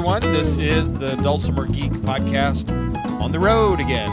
everyone. 0.00 0.32
This 0.32 0.56
is 0.56 0.94
the 0.94 1.14
Dulcimer 1.16 1.66
Geek 1.66 1.92
podcast 1.92 2.70
on 3.20 3.32
the 3.32 3.38
road 3.38 3.80
again. 3.80 4.08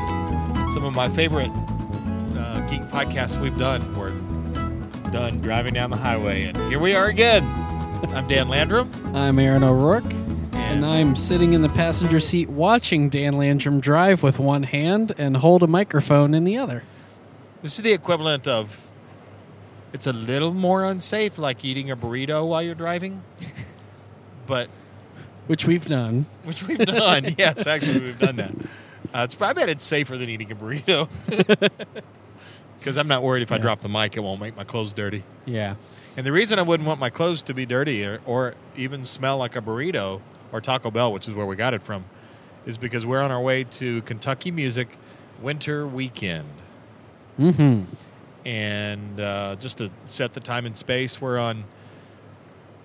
Some 0.73 0.83
of 0.83 0.93
my 0.93 1.07
favorite 1.07 1.49
uh, 1.49 2.59
geek 2.69 2.81
podcasts 2.91 3.39
we've 3.39 3.57
done 3.57 3.81
were 3.93 4.09
done 5.11 5.39
driving 5.39 5.73
down 5.73 5.89
the 5.89 5.95
highway, 5.95 6.43
and 6.43 6.57
here 6.69 6.77
we 6.77 6.93
are 6.93 7.05
again. 7.05 7.41
I'm 8.13 8.27
Dan 8.27 8.49
Landrum. 8.49 8.91
I'm 9.15 9.39
Aaron 9.39 9.63
O'Rourke, 9.63 10.11
and 10.51 10.85
I'm 10.85 11.15
sitting 11.15 11.53
in 11.53 11.61
the 11.61 11.69
passenger 11.69 12.19
seat 12.19 12.49
watching 12.49 13.07
Dan 13.07 13.31
Landrum 13.31 13.79
drive 13.79 14.23
with 14.23 14.39
one 14.39 14.63
hand 14.63 15.15
and 15.17 15.37
hold 15.37 15.63
a 15.63 15.67
microphone 15.67 16.33
in 16.33 16.43
the 16.43 16.57
other. 16.57 16.83
This 17.61 17.77
is 17.77 17.83
the 17.83 17.93
equivalent 17.93 18.45
of 18.45 18.89
it's 19.93 20.05
a 20.05 20.11
little 20.11 20.53
more 20.53 20.83
unsafe, 20.83 21.37
like 21.37 21.63
eating 21.63 21.89
a 21.89 21.95
burrito 21.95 22.45
while 22.45 22.61
you're 22.61 22.75
driving, 22.75 23.23
but 24.47 24.69
Which 25.47 25.65
we've 25.65 25.85
done. 25.85 26.25
which 26.43 26.63
we've 26.67 26.77
done. 26.77 27.35
yes, 27.37 27.65
actually, 27.67 27.99
we've 28.01 28.19
done 28.19 28.35
that. 28.37 28.51
Uh, 29.13 29.23
it's, 29.23 29.39
I 29.41 29.53
bet 29.53 29.69
it's 29.69 29.83
safer 29.83 30.17
than 30.17 30.29
eating 30.29 30.51
a 30.51 30.55
burrito 30.55 31.07
because 32.79 32.97
I'm 32.97 33.07
not 33.07 33.23
worried 33.23 33.43
if 33.43 33.51
I 33.51 33.55
Yeah. 33.55 33.61
drop 33.61 33.79
the 33.79 33.89
mic, 33.89 34.17
it 34.17 34.19
won't 34.21 34.41
make 34.41 34.55
my 34.55 34.63
clothes 34.63 34.93
dirty. 34.93 35.23
Yeah. 35.45 35.75
And 36.15 36.25
the 36.25 36.31
reason 36.31 36.59
I 36.59 36.63
wouldn't 36.63 36.87
want 36.87 36.99
my 36.99 37.09
clothes 37.09 37.43
to 37.43 37.53
be 37.53 37.65
dirty 37.65 38.03
or, 38.05 38.19
or 38.25 38.55
even 38.75 39.05
smell 39.05 39.37
like 39.37 39.55
a 39.55 39.61
burrito 39.61 40.21
or 40.51 40.61
Taco 40.61 40.91
Bell, 40.91 41.13
which 41.13 41.27
is 41.27 41.33
where 41.33 41.45
we 41.45 41.55
got 41.55 41.73
it 41.73 41.81
from, 41.83 42.05
is 42.65 42.77
because 42.77 43.05
we're 43.05 43.21
on 43.21 43.31
our 43.31 43.39
way 43.41 43.63
to 43.63 44.01
Kentucky 44.03 44.51
Music 44.51 44.97
Winter 45.41 45.85
Weekend. 45.87 46.49
Mm-hmm. 47.39 47.83
And 48.45 49.19
uh, 49.19 49.55
just 49.59 49.77
to 49.79 49.91
set 50.05 50.33
the 50.33 50.39
time 50.39 50.65
and 50.65 50.75
space, 50.75 51.21
we're 51.21 51.37
on, 51.37 51.65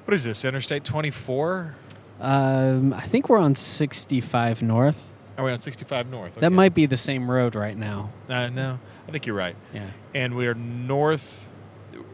what 0.04 0.14
is 0.14 0.24
this, 0.24 0.44
Interstate 0.44 0.84
24? 0.84 1.74
Um, 2.22 2.94
I 2.94 3.00
think 3.00 3.28
we're 3.28 3.38
on 3.38 3.54
65 3.56 4.62
North. 4.62 5.08
Are 5.36 5.44
we 5.44 5.50
on 5.50 5.58
65 5.58 6.08
North? 6.08 6.36
That 6.36 6.52
might 6.52 6.72
be 6.72 6.86
the 6.86 6.96
same 6.96 7.28
road 7.28 7.54
right 7.56 7.76
now. 7.76 8.10
Uh, 8.30 8.48
no, 8.48 8.78
I 9.08 9.10
think 9.10 9.26
you're 9.26 9.34
right. 9.36 9.56
Yeah. 9.74 9.88
And 10.14 10.36
we're 10.36 10.54
north. 10.54 11.48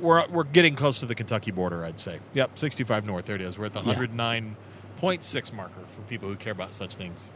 We're 0.00 0.26
we're 0.28 0.44
getting 0.44 0.74
close 0.76 1.00
to 1.00 1.06
the 1.06 1.14
Kentucky 1.14 1.50
border. 1.50 1.84
I'd 1.84 2.00
say. 2.00 2.20
Yep, 2.32 2.58
65 2.58 3.04
north. 3.04 3.26
There 3.26 3.36
it 3.36 3.42
is. 3.42 3.58
We're 3.58 3.66
at 3.66 3.74
the 3.74 3.82
Yeah. 3.82 3.94
109.6 3.96 5.52
marker 5.52 5.80
for 5.94 6.02
people 6.08 6.28
who 6.28 6.36
care 6.36 6.52
about 6.52 6.72
such 6.74 6.96
things. 6.96 7.28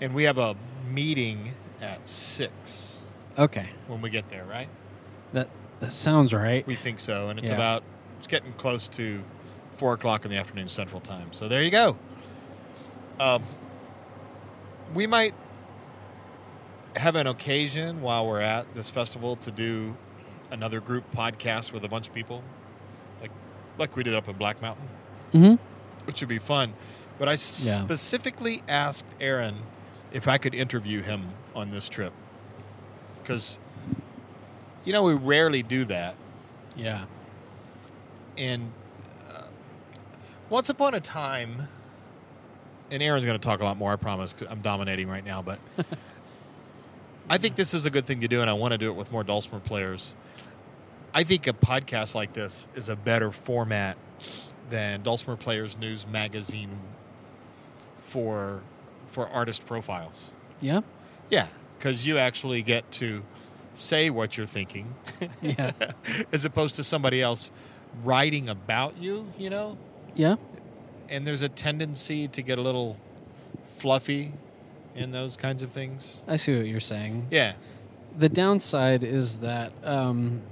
And 0.00 0.14
we 0.14 0.24
have 0.24 0.38
a 0.38 0.56
meeting 0.90 1.52
at 1.82 2.08
six 2.08 2.98
Okay. 3.36 3.66
when 3.88 4.00
we 4.00 4.08
get 4.10 4.28
there, 4.30 4.44
right? 4.44 4.68
That 5.34 5.50
that 5.80 5.92
sounds 5.92 6.32
right. 6.32 6.66
We 6.66 6.76
think 6.76 6.98
so, 6.98 7.28
and 7.28 7.38
it's 7.38 7.50
Yeah. 7.50 7.56
about 7.56 7.82
it's 8.16 8.26
getting 8.26 8.52
close 8.54 8.88
to 8.90 9.22
four 9.78 9.94
o'clock 9.94 10.24
in 10.24 10.30
the 10.30 10.36
afternoon 10.36 10.68
Central 10.68 11.00
Time. 11.00 11.32
So 11.32 11.48
there 11.48 11.62
you 11.62 11.70
go. 11.70 11.96
Um, 13.18 13.42
we 14.94 15.06
might 15.06 15.34
have 16.96 17.14
an 17.16 17.26
occasion 17.26 18.02
while 18.02 18.26
we're 18.26 18.40
at 18.40 18.74
this 18.74 18.90
festival 18.90 19.36
to 19.36 19.50
do 19.50 19.96
another 20.50 20.80
group 20.80 21.04
podcast 21.14 21.72
with 21.72 21.84
a 21.84 21.88
bunch 21.88 22.08
of 22.08 22.14
people, 22.14 22.42
like 23.20 23.30
like 23.78 23.96
we 23.96 24.02
did 24.02 24.14
up 24.14 24.28
in 24.28 24.36
Black 24.36 24.60
Mountain, 24.60 24.88
Mm-hmm. 25.32 26.06
which 26.06 26.20
would 26.20 26.28
be 26.28 26.38
fun. 26.38 26.74
But 27.18 27.28
I 27.28 27.32
Yeah. 27.32 27.36
specifically 27.84 28.62
asked 28.68 29.04
Aaron 29.20 29.56
if 30.12 30.26
I 30.28 30.38
could 30.38 30.54
interview 30.54 31.02
him 31.02 31.32
on 31.54 31.70
this 31.70 31.88
trip 31.88 32.12
because 33.22 33.58
you 34.84 34.92
know 34.92 35.02
we 35.02 35.14
rarely 35.14 35.62
do 35.62 35.84
that. 35.86 36.14
Yeah. 36.76 37.04
And 38.36 38.70
once 40.50 40.68
upon 40.68 40.94
a 40.94 41.00
time, 41.00 41.68
and 42.90 43.02
Aaron's 43.02 43.24
going 43.24 43.38
to 43.38 43.44
talk 43.46 43.60
a 43.60 43.64
lot 43.64 43.76
more, 43.76 43.92
I 43.92 43.96
promise, 43.96 44.32
'cause 44.32 44.48
I'm 44.50 44.60
dominating 44.62 45.08
right 45.08 45.24
now, 45.24 45.42
but 45.42 45.58
I 47.30 47.38
think 47.38 47.56
this 47.56 47.74
is 47.74 47.84
a 47.86 47.90
good 47.90 48.06
thing 48.06 48.20
to 48.22 48.28
do, 48.28 48.40
and 48.40 48.48
I 48.48 48.54
want 48.54 48.72
to 48.72 48.78
do 48.78 48.88
it 48.90 48.94
with 48.94 49.12
more 49.12 49.22
Dulcimer 49.24 49.60
players. 49.60 50.14
I 51.12 51.24
think 51.24 51.46
a 51.46 51.52
podcast 51.52 52.14
like 52.14 52.32
this 52.32 52.68
is 52.74 52.88
a 52.88 52.96
better 52.96 53.30
format 53.32 53.96
than 54.70 55.02
Dulcimer 55.02 55.36
Players 55.36 55.76
News 55.78 56.06
Magazine 56.06 56.78
for 58.02 58.60
for 59.06 59.26
artist 59.28 59.66
profiles. 59.66 60.32
Yeah. 60.60 60.80
Yeah, 61.30 61.46
because 61.78 62.06
you 62.06 62.18
actually 62.18 62.60
get 62.62 62.90
to 62.92 63.22
say 63.74 64.10
what 64.10 64.36
you're 64.36 64.46
thinking 64.46 64.94
Yeah. 65.40 65.72
as 66.32 66.44
opposed 66.44 66.76
to 66.76 66.84
somebody 66.84 67.22
else 67.22 67.50
writing 68.04 68.48
about 68.50 68.98
you, 68.98 69.32
you 69.38 69.48
know? 69.50 69.78
Yeah. 70.18 70.34
And 71.08 71.26
there's 71.26 71.40
a 71.40 71.48
tendency 71.48 72.28
to 72.28 72.42
get 72.42 72.58
a 72.58 72.60
little 72.60 72.98
fluffy 73.78 74.32
in 74.94 75.12
those 75.12 75.36
kinds 75.36 75.62
of 75.62 75.70
things. 75.70 76.22
I 76.26 76.36
see 76.36 76.56
what 76.56 76.66
you're 76.66 76.80
saying. 76.80 77.28
Yeah. 77.30 77.54
The 78.18 78.28
downside 78.28 79.04
is 79.04 79.38
that 79.38 79.72
um, 79.84 80.42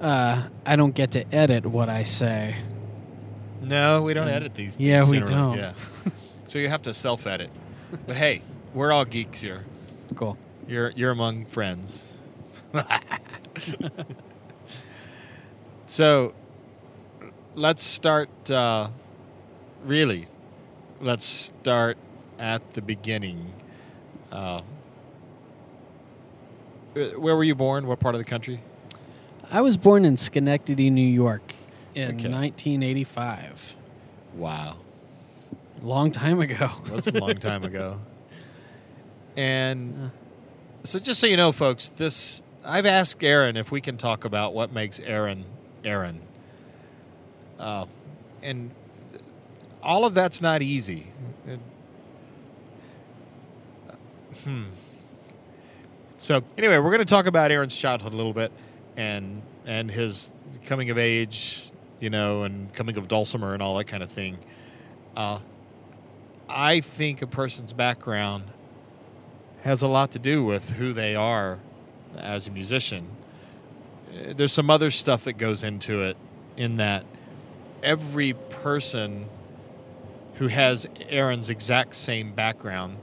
uh, 0.00 0.48
I 0.64 0.76
don't 0.76 0.94
get 0.94 1.10
to 1.10 1.34
edit 1.34 1.66
what 1.66 1.88
I 1.88 2.04
say. 2.04 2.56
No, 3.60 4.02
we 4.02 4.14
don't 4.14 4.28
edit 4.28 4.54
these. 4.54 4.76
Yeah, 4.78 5.04
we 5.04 5.18
generally. 5.18 5.34
don't. 5.34 5.58
Yeah. 5.58 5.72
so 6.44 6.60
you 6.60 6.68
have 6.68 6.82
to 6.82 6.94
self 6.94 7.26
edit. 7.26 7.50
But 8.06 8.16
hey, 8.16 8.42
we're 8.72 8.92
all 8.92 9.04
geeks 9.04 9.40
here. 9.40 9.64
Cool. 10.14 10.38
You're 10.68 10.92
you're 10.94 11.10
among 11.10 11.46
friends. 11.46 12.18
so 15.86 16.34
let's 17.58 17.82
start 17.82 18.50
uh, 18.50 18.88
really 19.84 20.28
let's 21.00 21.24
start 21.24 21.98
at 22.38 22.74
the 22.74 22.82
beginning. 22.82 23.52
Uh, 24.30 24.62
uh, 26.96 27.00
where 27.18 27.36
were 27.36 27.44
you 27.44 27.54
born? 27.54 27.86
What 27.86 27.98
part 28.00 28.14
of 28.14 28.18
the 28.20 28.24
country? 28.24 28.60
I 29.50 29.60
was 29.60 29.76
born 29.76 30.04
in 30.04 30.16
Schenectady, 30.16 30.90
New 30.90 31.00
York 31.06 31.54
in 31.94 32.16
Okay. 32.16 32.28
1985. 32.28 33.74
Wow. 34.34 34.76
Long 35.82 36.10
time 36.10 36.40
ago. 36.40 36.70
That's 36.84 37.06
a 37.06 37.12
long 37.12 37.36
time 37.36 37.64
ago. 37.64 38.00
And 39.36 40.10
so, 40.84 40.98
just 40.98 41.20
so 41.20 41.26
you 41.26 41.36
know, 41.36 41.52
folks, 41.52 41.88
this 41.88 42.42
I've 42.64 42.86
asked 42.86 43.22
Aaron 43.24 43.56
if 43.56 43.70
we 43.72 43.80
can 43.80 43.96
talk 43.96 44.24
about 44.24 44.54
what 44.54 44.72
makes 44.72 45.00
Aaron 45.00 45.44
Aaron. 45.84 46.20
Uh, 47.58 47.86
and 48.42 48.70
all 49.82 50.04
of 50.04 50.14
that's 50.14 50.40
not 50.40 50.62
easy. 50.62 51.08
It- 51.46 51.60
hmm. 54.44 54.64
So 56.18 56.42
anyway, 56.56 56.78
we're 56.78 56.90
going 56.90 56.98
to 56.98 57.04
talk 57.04 57.26
about 57.26 57.50
Aaron's 57.50 57.76
childhood 57.76 58.12
a 58.12 58.16
little 58.16 58.32
bit, 58.32 58.52
and 58.96 59.42
and 59.66 59.90
his 59.90 60.32
coming 60.64 60.90
of 60.90 60.98
age, 60.98 61.70
you 62.00 62.10
know, 62.10 62.42
and 62.42 62.72
coming 62.74 62.96
of 62.96 63.06
Dulcimer 63.08 63.54
and 63.54 63.62
all 63.62 63.76
that 63.76 63.84
kind 63.84 64.02
of 64.02 64.10
thing. 64.10 64.38
Uh, 65.16 65.38
I 66.48 66.80
think 66.80 67.22
a 67.22 67.26
person's 67.26 67.72
background 67.72 68.44
has 69.62 69.82
a 69.82 69.88
lot 69.88 70.12
to 70.12 70.18
do 70.18 70.42
with 70.44 70.70
who 70.70 70.92
they 70.92 71.14
are 71.14 71.58
as 72.16 72.46
a 72.46 72.50
musician. 72.50 73.08
Uh, 74.10 74.32
There's 74.34 74.52
some 74.52 74.70
other 74.70 74.90
stuff 74.90 75.24
that 75.24 75.34
goes 75.34 75.62
into 75.62 76.02
it, 76.02 76.16
in 76.56 76.78
that 76.78 77.04
every 77.82 78.32
person 78.32 79.26
who 80.34 80.48
has 80.48 80.86
Aaron's 81.08 81.50
exact 81.50 81.94
same 81.96 82.32
background 82.32 82.98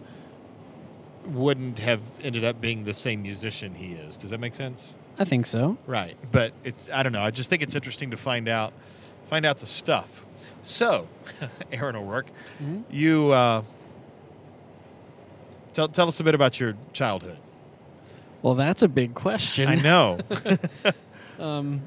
wouldn't 1.25 1.80
have 1.80 2.01
ended 2.22 2.44
up 2.45 2.62
being 2.62 2.83
the 2.86 2.94
same 2.94 3.22
musician 3.24 3.75
he 3.75 3.94
is. 3.94 4.16
Does 4.18 4.30
that 4.30 4.39
make 4.39 4.54
sense? 4.56 4.95
I 5.18 5.24
think 5.25 5.45
so. 5.45 5.77
Right, 5.88 6.18
but 6.31 6.54
it's 6.63 6.89
I 6.94 7.04
don't 7.04 7.12
know. 7.13 7.22
I 7.24 7.31
just 7.31 7.50
think 7.50 7.62
it's 7.63 7.75
interesting 7.75 8.12
to 8.12 8.18
find 8.18 8.48
out 8.48 8.74
find 9.27 9.45
out 9.45 9.57
the 9.57 9.66
stuff. 9.66 10.24
So, 10.62 11.07
Aaron 11.72 11.95
O'Rourke, 11.95 12.27
Mhm. 12.62 12.83
you 12.92 13.31
uh, 13.31 13.63
tell 15.74 15.88
tell 15.88 16.07
us 16.07 16.19
a 16.19 16.24
bit 16.24 16.36
about 16.36 16.60
your 16.60 16.75
childhood. 16.94 17.38
Well, 18.42 18.56
that's 18.56 18.83
a 18.83 18.88
big 18.88 19.13
question. 19.16 19.68
I 19.68 19.75
know. 19.75 20.19
Um, 21.38 21.81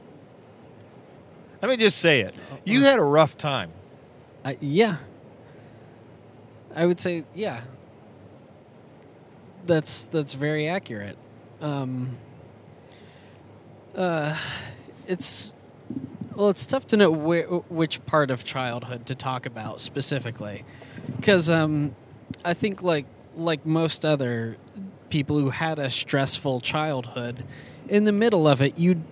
Let 1.61 1.69
me 1.69 1.77
just 1.77 1.99
say 1.99 2.21
it. 2.21 2.39
You 2.65 2.85
had 2.85 2.99
a 2.99 3.05
rough 3.05 3.37
time. 3.37 3.73
I, 4.45 4.57
yeah. 4.61 4.97
I 6.75 6.87
would 6.87 7.01
say, 7.01 7.25
yeah. 7.35 7.63
That's 9.67 10.05
that's 10.05 10.35
very 10.35 10.69
accurate. 10.69 11.19
Um, 11.61 12.17
uh, 13.95 14.39
it's 15.07 15.53
well, 16.35 16.49
it's 16.51 16.65
tough 16.65 16.87
to 16.89 16.97
know 16.97 17.13
wh- 17.13 17.71
which 17.71 18.05
part 18.07 18.31
of 18.31 18.45
childhood 18.45 19.07
to 19.07 19.15
talk 19.15 19.45
about 19.45 19.81
specifically, 19.81 20.65
because 21.17 21.51
um, 21.51 21.95
I 22.45 22.55
think 22.55 22.83
like 22.83 23.07
like 23.37 23.67
most 23.67 24.05
other 24.05 24.57
people 25.11 25.39
who 25.39 25.51
had 25.51 25.79
a 25.79 25.91
stressful 25.91 26.61
childhood, 26.61 27.45
in 27.89 28.05
the 28.05 28.13
middle 28.13 28.47
of 28.47 28.63
it, 28.63 28.79
you 28.79 29.03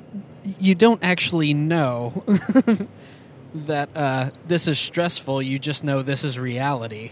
you 0.59 0.75
don't 0.75 1.03
actually 1.03 1.55
know 1.55 2.23
that 3.55 3.89
uh, 3.97 4.31
this 4.47 4.69
is 4.69 4.79
stressful. 4.79 5.43
You 5.43 5.59
just 5.59 5.83
know 5.85 6.03
this 6.03 6.25
is 6.25 6.39
reality, 6.39 7.11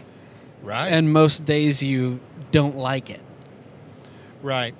Right. 0.62 0.88
and 0.88 1.12
most 1.12 1.44
days 1.44 1.82
you 1.82 2.20
don't 2.52 2.76
like 2.76 3.10
it. 3.10 3.20
right. 4.42 4.74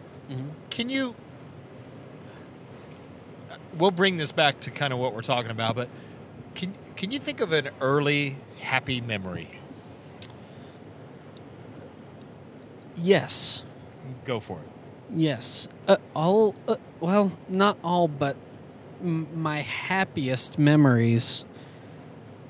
Can 0.70 0.88
you? 0.88 1.14
We'll 3.76 3.90
bring 3.90 4.16
this 4.16 4.32
back 4.32 4.60
to 4.60 4.70
kind 4.70 4.92
of 4.92 4.98
what 4.98 5.14
we're 5.14 5.20
talking 5.22 5.50
about, 5.50 5.74
but 5.76 5.88
can 6.54 6.72
can 6.96 7.10
you 7.10 7.18
think 7.18 7.40
of 7.40 7.52
an 7.52 7.70
early 7.80 8.36
happy 8.60 9.00
memory? 9.00 9.50
Yes, 12.96 13.64
Go 14.24 14.38
for 14.40 14.58
it. 14.58 14.68
yes. 15.14 15.68
Uh, 15.88 15.96
all 16.14 16.54
uh, 16.68 16.76
well, 17.00 17.32
not 17.48 17.76
all, 17.82 18.06
but 18.08 18.36
m- 19.04 19.28
my 19.34 19.60
happiest 19.60 20.58
memories. 20.58 21.44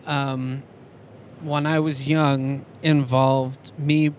Um, 0.07 0.63
when 1.41 1.67
I 1.67 1.81
was 1.81 2.09
young, 2.09 2.65
involved 2.83 3.73
me 3.79 4.13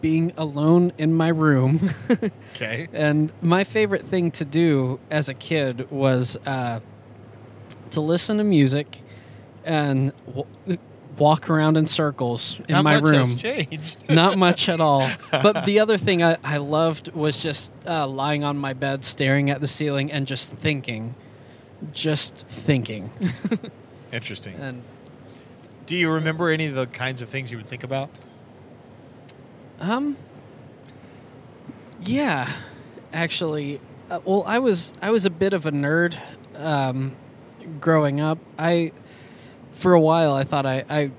being 0.00 0.32
alone 0.36 0.92
in 0.98 1.14
my 1.14 1.28
room. 1.28 1.90
Okay. 2.56 2.88
And 2.92 3.32
my 3.40 3.64
favorite 3.64 4.02
thing 4.02 4.30
to 4.32 4.44
do 4.44 5.00
as 5.10 5.30
a 5.30 5.34
kid 5.34 5.90
was 5.90 6.36
uh, 6.44 6.80
to 7.92 8.00
listen 8.02 8.36
to 8.36 8.44
music 8.44 9.00
and 9.64 10.12
w- 10.26 10.46
walk 11.16 11.48
around 11.48 11.78
in 11.78 11.86
circles 11.86 12.60
in 12.68 12.74
Not 12.74 12.84
my 12.84 12.94
room. 12.98 13.14
has 13.14 13.34
changed. 13.34 14.10
Not 14.10 14.36
much 14.36 14.68
at 14.68 14.78
all. 14.78 15.08
But 15.30 15.64
the 15.64 15.80
other 15.80 15.96
thing 15.96 16.22
I, 16.22 16.36
I 16.44 16.58
loved 16.58 17.12
was 17.14 17.42
just 17.42 17.72
uh, 17.86 18.06
lying 18.06 18.44
on 18.44 18.58
my 18.58 18.74
bed, 18.74 19.04
staring 19.04 19.48
at 19.48 19.62
the 19.62 19.66
ceiling, 19.68 20.12
and 20.12 20.26
just 20.26 20.52
thinking. 20.52 21.14
Just 21.92 22.46
thinking. 22.46 23.10
Interesting. 24.12 24.54
and 24.56 24.82
Do 25.86 25.96
you 25.96 26.10
remember 26.10 26.50
any 26.50 26.66
of 26.66 26.74
the 26.74 26.86
kinds 26.86 27.22
of 27.22 27.28
things 27.28 27.50
you 27.50 27.56
would 27.56 27.68
think 27.68 27.84
about? 27.84 28.10
Um. 29.80 30.16
Yeah, 32.02 32.50
actually, 33.12 33.80
uh, 34.10 34.20
well, 34.24 34.42
I 34.46 34.58
was 34.58 34.92
I 35.02 35.10
was 35.10 35.26
a 35.26 35.30
bit 35.30 35.52
of 35.52 35.66
a 35.66 35.70
nerd 35.70 36.18
um, 36.56 37.14
growing 37.80 38.20
up. 38.20 38.38
I 38.58 38.92
for 39.74 39.92
a 39.92 40.00
while 40.00 40.34
I 40.34 40.44
thought 40.44 40.66
I, 40.66 40.84
I 40.88 41.10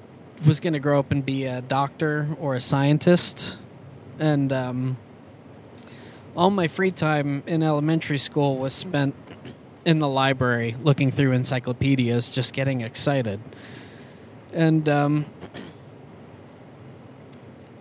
was 0.46 0.60
going 0.60 0.74
to 0.74 0.80
grow 0.80 1.00
up 1.00 1.12
and 1.12 1.26
be 1.26 1.46
a 1.46 1.62
doctor 1.62 2.28
or 2.40 2.56
a 2.56 2.60
scientist, 2.62 3.58
and 4.20 4.52
um, 4.52 4.98
all 6.36 6.50
my 6.50 6.68
free 6.68 6.92
time 6.92 7.44
in 7.46 7.62
elementary 7.64 8.18
school 8.18 8.58
was 8.58 8.74
spent 8.74 9.16
in 9.86 10.00
the 10.00 10.08
library 10.08 10.76
looking 10.82 11.12
through 11.12 11.32
encyclopedias, 11.32 12.30
just 12.30 12.54
getting 12.54 12.82
excited, 12.82 13.40
and 14.54 14.88
um, 14.88 15.26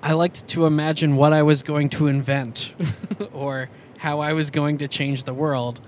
I 0.03 0.13
liked 0.13 0.49
to 0.49 0.67
imagine 0.67 1.17
what 1.17 1.33
I 1.33 1.43
was 1.43 1.63
going 1.63 1.91
to 1.91 2.07
invent 2.07 2.75
or 3.33 3.69
how 3.99 4.21
I 4.21 4.33
was 4.33 4.51
going 4.51 4.79
to 4.79 4.89
change 4.89 5.25
the 5.25 5.35
world 5.35 5.81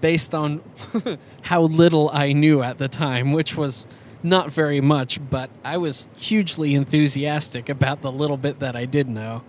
based 0.00 0.34
on 0.34 0.62
how 1.42 1.62
little 1.62 2.08
I 2.10 2.32
knew 2.32 2.62
at 2.62 2.78
the 2.78 2.88
time, 2.88 3.32
which 3.32 3.56
was 3.56 3.84
not 4.22 4.50
very 4.50 4.80
much, 4.80 5.20
but 5.30 5.50
I 5.62 5.76
was 5.76 6.08
hugely 6.16 6.74
enthusiastic 6.74 7.68
about 7.68 8.00
the 8.00 8.10
little 8.10 8.36
bit 8.38 8.60
that 8.60 8.76
I 8.76 8.86
did 8.86 9.08
know. 9.08 9.42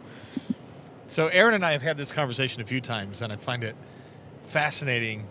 So 1.07 1.27
Aaron 1.27 1.53
and 1.53 1.65
I 1.65 1.71
have 1.71 1.81
had 1.81 1.97
this 1.97 2.11
conversation 2.11 2.61
a 2.61 2.65
few 2.65 2.81
times, 2.81 3.21
and 3.21 3.31
I 3.31 3.37
find 3.37 3.63
it 3.63 3.75
fascinating 4.43 5.25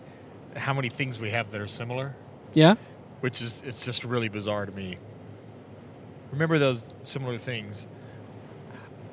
how 0.55 0.73
many 0.73 0.89
things 0.89 1.19
we 1.19 1.31
have 1.31 1.51
that 1.51 1.61
are 1.61 1.67
similar. 1.67 2.15
Yeah? 2.53 2.75
which 3.21 3.39
is 3.41 3.61
it's 3.65 3.85
just 3.85 4.03
really 4.03 4.29
bizarre 4.29 4.65
to 4.65 4.71
me. 4.71 4.97
Remember 6.31 6.57
those 6.57 6.91
similar 7.01 7.37
things? 7.37 7.87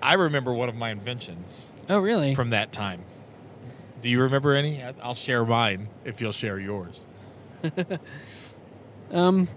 I 0.00 0.14
remember 0.14 0.52
one 0.54 0.68
of 0.70 0.74
my 0.76 0.90
inventions 0.90 1.70
Oh, 1.90 1.98
really? 1.98 2.34
from 2.34 2.50
that 2.50 2.72
time. 2.72 3.02
Do 4.00 4.08
you 4.08 4.22
remember 4.22 4.54
any? 4.54 4.82
I'll 5.02 5.12
share 5.14 5.44
mine 5.44 5.88
if 6.04 6.20
you'll 6.20 6.32
share 6.32 6.58
yours. 6.58 7.06
Um. 9.10 9.48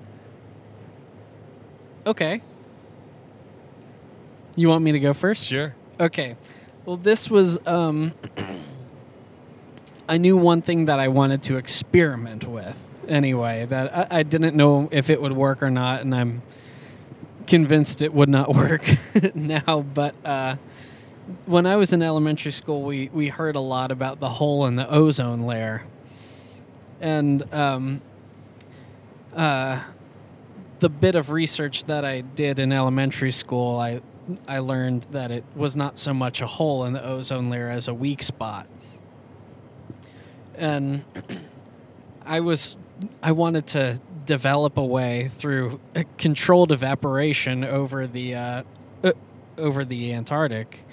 Okay. 2.05 2.41
You 4.55 4.69
want 4.69 4.83
me 4.83 4.91
to 4.93 4.99
go 4.99 5.13
first? 5.13 5.45
Sure. 5.45 5.75
Okay. 5.99 6.35
Well, 6.85 6.95
this 6.97 7.29
was 7.29 7.59
um 7.67 8.13
I 10.11 10.17
knew 10.17 10.35
one 10.35 10.61
thing 10.61 10.87
that 10.87 10.99
I 10.99 11.07
wanted 11.07 11.41
to 11.43 11.55
experiment 11.55 12.45
with 12.45 12.93
anyway, 13.07 13.65
that 13.69 13.95
I, 13.95 14.19
I 14.19 14.23
didn't 14.23 14.57
know 14.57 14.89
if 14.91 15.09
it 15.09 15.21
would 15.21 15.31
work 15.31 15.63
or 15.63 15.71
not, 15.71 16.01
and 16.01 16.13
I'm 16.13 16.41
convinced 17.47 18.01
it 18.01 18.13
would 18.13 18.27
not 18.27 18.53
work 18.55 18.83
now, 19.33 19.85
but 19.93 20.13
uh 20.25 20.57
when 21.45 21.65
I 21.65 21.77
was 21.77 21.93
in 21.93 22.01
elementary 22.01 22.51
school, 22.51 22.81
we, 22.81 23.09
we 23.13 23.29
heard 23.29 23.55
a 23.55 23.61
lot 23.61 23.89
about 23.89 24.19
the 24.19 24.27
hole 24.27 24.65
in 24.65 24.75
the 24.75 24.89
ozone 24.89 25.43
layer. 25.43 25.83
And 26.99 27.41
um, 27.53 28.01
uh, 29.33 29.81
the 30.79 30.89
bit 30.89 31.15
of 31.15 31.29
research 31.29 31.85
that 31.85 32.03
I 32.03 32.19
did 32.19 32.59
in 32.59 32.73
elementary 32.73 33.31
school, 33.31 33.79
I 33.79 34.01
I 34.45 34.59
learned 34.59 35.07
that 35.11 35.31
it 35.31 35.45
was 35.55 35.77
not 35.77 35.97
so 35.97 36.13
much 36.13 36.41
a 36.41 36.47
hole 36.47 36.83
in 36.83 36.91
the 36.91 37.05
ozone 37.05 37.49
layer 37.49 37.69
as 37.69 37.87
a 37.87 37.93
weak 37.93 38.21
spot. 38.21 38.67
And 40.57 41.03
I 42.25 42.39
was 42.39 42.77
I 43.23 43.31
wanted 43.31 43.67
to 43.67 43.99
develop 44.25 44.77
a 44.77 44.85
way 44.85 45.29
through 45.35 45.79
a 45.95 46.03
controlled 46.17 46.71
evaporation 46.71 47.63
over 47.63 48.07
the 48.07 48.35
uh, 48.35 48.63
uh, 49.03 49.11
over 49.57 49.83
the 49.83 50.13
Antarctic 50.13 50.85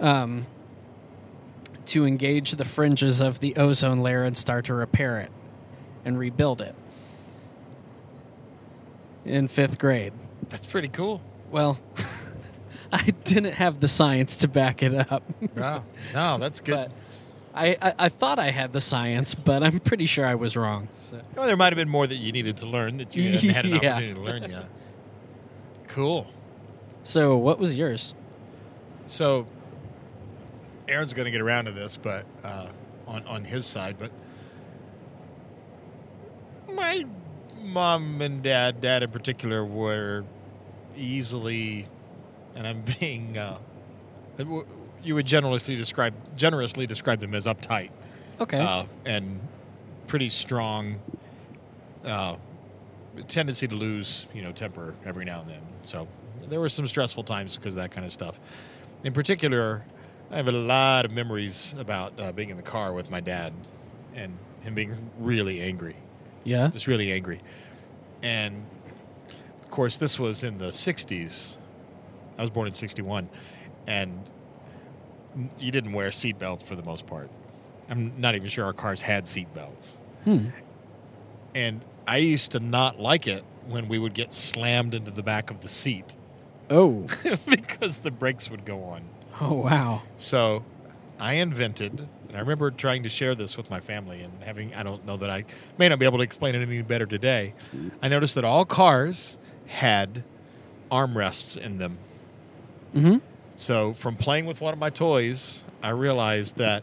um, 0.00 0.46
to 1.86 2.06
engage 2.06 2.52
the 2.52 2.64
fringes 2.64 3.20
of 3.20 3.40
the 3.40 3.54
ozone 3.56 4.00
layer 4.00 4.24
and 4.24 4.36
start 4.36 4.64
to 4.66 4.74
repair 4.74 5.18
it 5.18 5.30
and 6.04 6.18
rebuild 6.18 6.60
it 6.60 6.74
in 9.24 9.48
fifth 9.48 9.78
grade. 9.78 10.12
That's 10.48 10.66
pretty 10.66 10.88
cool. 10.88 11.20
Well, 11.50 11.78
I 12.92 13.02
didn't 13.24 13.54
have 13.54 13.80
the 13.80 13.88
science 13.88 14.36
to 14.36 14.48
back 14.48 14.82
it 14.82 15.12
up. 15.12 15.22
Wow. 15.56 15.84
No, 16.14 16.38
that's 16.38 16.60
good. 16.60 16.88
but 16.88 16.92
I, 17.54 17.76
I, 17.82 17.94
I 17.98 18.08
thought 18.08 18.38
I 18.38 18.50
had 18.50 18.72
the 18.72 18.80
science, 18.80 19.34
but 19.34 19.62
I'm 19.62 19.78
pretty 19.80 20.06
sure 20.06 20.24
I 20.26 20.34
was 20.34 20.56
wrong. 20.56 20.88
So. 21.00 21.20
well, 21.36 21.46
there 21.46 21.56
might 21.56 21.72
have 21.72 21.76
been 21.76 21.88
more 21.88 22.06
that 22.06 22.16
you 22.16 22.32
needed 22.32 22.56
to 22.58 22.66
learn 22.66 22.96
that 22.98 23.14
you 23.14 23.30
hadn't 23.32 23.50
had 23.50 23.64
an 23.66 23.70
Yeah. 23.82 23.92
opportunity 23.92 24.14
to 24.14 24.20
learn 24.20 24.50
yet. 24.50 24.68
Cool. 25.88 26.26
so, 27.04 27.36
what 27.36 27.58
was 27.58 27.76
yours? 27.76 28.14
So, 29.04 29.46
Aaron's 30.88 31.12
going 31.12 31.26
to 31.26 31.30
get 31.30 31.40
around 31.42 31.66
to 31.66 31.72
this, 31.72 31.96
but 31.96 32.24
uh, 32.42 32.68
on 33.06 33.24
on 33.26 33.44
his 33.44 33.66
side, 33.66 33.96
but 33.98 34.10
my 36.72 37.04
mom 37.62 38.20
and 38.22 38.42
dad, 38.42 38.80
dad 38.80 39.02
in 39.02 39.10
particular, 39.10 39.64
were 39.64 40.24
easily, 40.96 41.86
and 42.54 42.66
I'm 42.66 42.82
being, 43.00 43.36
uh, 43.36 43.58
you 45.02 45.14
would 45.14 45.26
generously 45.26 45.76
describe 45.76 46.14
generously 46.36 46.86
describe 46.86 47.20
them 47.20 47.34
as 47.34 47.46
uptight 47.46 47.90
Okay. 48.40 48.58
uh, 48.58 48.84
and 49.04 49.40
pretty 50.06 50.28
strong. 50.28 51.00
Uh, 52.04 52.36
tendency 53.28 53.68
to 53.68 53.74
lose, 53.74 54.26
you 54.34 54.42
know, 54.42 54.52
temper 54.52 54.94
every 55.04 55.24
now 55.24 55.40
and 55.42 55.50
then. 55.50 55.60
So 55.82 56.08
there 56.48 56.60
were 56.60 56.68
some 56.68 56.88
stressful 56.88 57.24
times 57.24 57.56
because 57.56 57.74
of 57.74 57.80
that 57.82 57.90
kind 57.90 58.06
of 58.06 58.12
stuff. 58.12 58.40
In 59.04 59.12
particular, 59.12 59.84
I 60.30 60.36
have 60.36 60.48
a 60.48 60.52
lot 60.52 61.04
of 61.04 61.12
memories 61.12 61.74
about 61.78 62.18
uh, 62.18 62.32
being 62.32 62.48
in 62.50 62.56
the 62.56 62.62
car 62.62 62.92
with 62.94 63.10
my 63.10 63.20
dad 63.20 63.52
and 64.14 64.36
him 64.62 64.74
being 64.74 65.10
really 65.18 65.60
angry, 65.60 65.96
yeah. 66.44 66.68
just 66.68 66.86
really 66.86 67.12
angry. 67.12 67.40
And 68.22 68.64
of 69.62 69.70
course, 69.70 69.96
this 69.98 70.18
was 70.18 70.42
in 70.42 70.58
the 70.58 70.68
'60s. 70.68 71.56
I 72.38 72.40
was 72.40 72.50
born 72.50 72.66
in 72.66 72.74
'61, 72.74 73.28
and 73.86 74.18
you 75.58 75.70
didn't 75.70 75.92
wear 75.92 76.08
seatbelts 76.08 76.62
for 76.64 76.76
the 76.76 76.82
most 76.82 77.06
part. 77.06 77.30
I'm 77.88 78.12
not 78.20 78.34
even 78.34 78.48
sure 78.48 78.64
our 78.64 78.72
cars 78.72 79.02
had 79.02 79.24
seatbelts. 79.24 79.96
Hmm. 80.24 80.46
And 81.54 81.80
I 82.06 82.18
used 82.18 82.52
to 82.52 82.60
not 82.60 82.98
like 82.98 83.26
it 83.26 83.44
when 83.66 83.88
we 83.88 83.98
would 83.98 84.14
get 84.14 84.32
slammed 84.32 84.94
into 84.94 85.10
the 85.10 85.22
back 85.22 85.50
of 85.50 85.62
the 85.62 85.68
seat 85.68 86.16
Oh. 86.70 87.06
because 87.48 87.98
the 87.98 88.10
brakes 88.10 88.50
would 88.50 88.64
go 88.64 88.84
on. 88.84 89.02
Oh, 89.40 89.54
wow. 89.54 90.02
So 90.16 90.64
I 91.20 91.34
invented, 91.34 92.08
and 92.28 92.36
I 92.36 92.40
remember 92.40 92.70
trying 92.70 93.02
to 93.02 93.08
share 93.08 93.34
this 93.34 93.56
with 93.56 93.68
my 93.70 93.80
family 93.80 94.22
and 94.22 94.32
having, 94.42 94.74
I 94.74 94.82
don't 94.82 95.04
know 95.04 95.16
that 95.18 95.28
I 95.28 95.44
may 95.76 95.88
not 95.88 95.98
be 95.98 96.06
able 96.06 96.18
to 96.18 96.24
explain 96.24 96.54
it 96.54 96.62
any 96.62 96.80
better 96.82 97.04
today. 97.04 97.52
I 98.00 98.08
noticed 98.08 98.34
that 98.36 98.44
all 98.44 98.64
cars 98.64 99.36
had 99.66 100.24
armrests 100.90 101.58
in 101.58 101.78
them. 101.78 101.98
hmm 102.92 103.16
So, 103.54 103.92
from 103.92 104.16
playing 104.16 104.46
with 104.46 104.60
one 104.60 104.72
of 104.72 104.78
my 104.78 104.90
toys, 104.90 105.64
I 105.82 105.90
realized 105.90 106.56
that 106.56 106.82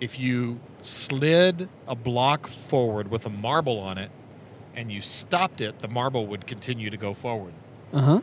if 0.00 0.18
you 0.18 0.60
slid 0.82 1.68
a 1.86 1.94
block 1.94 2.48
forward 2.48 3.10
with 3.10 3.26
a 3.26 3.30
marble 3.30 3.78
on 3.78 3.98
it, 3.98 4.10
and 4.74 4.90
you 4.90 5.00
stopped 5.00 5.60
it, 5.60 5.80
the 5.80 5.88
marble 5.88 6.26
would 6.26 6.46
continue 6.46 6.90
to 6.90 6.96
go 6.96 7.14
forward. 7.14 7.52
Uh 7.92 8.00
huh. 8.00 8.20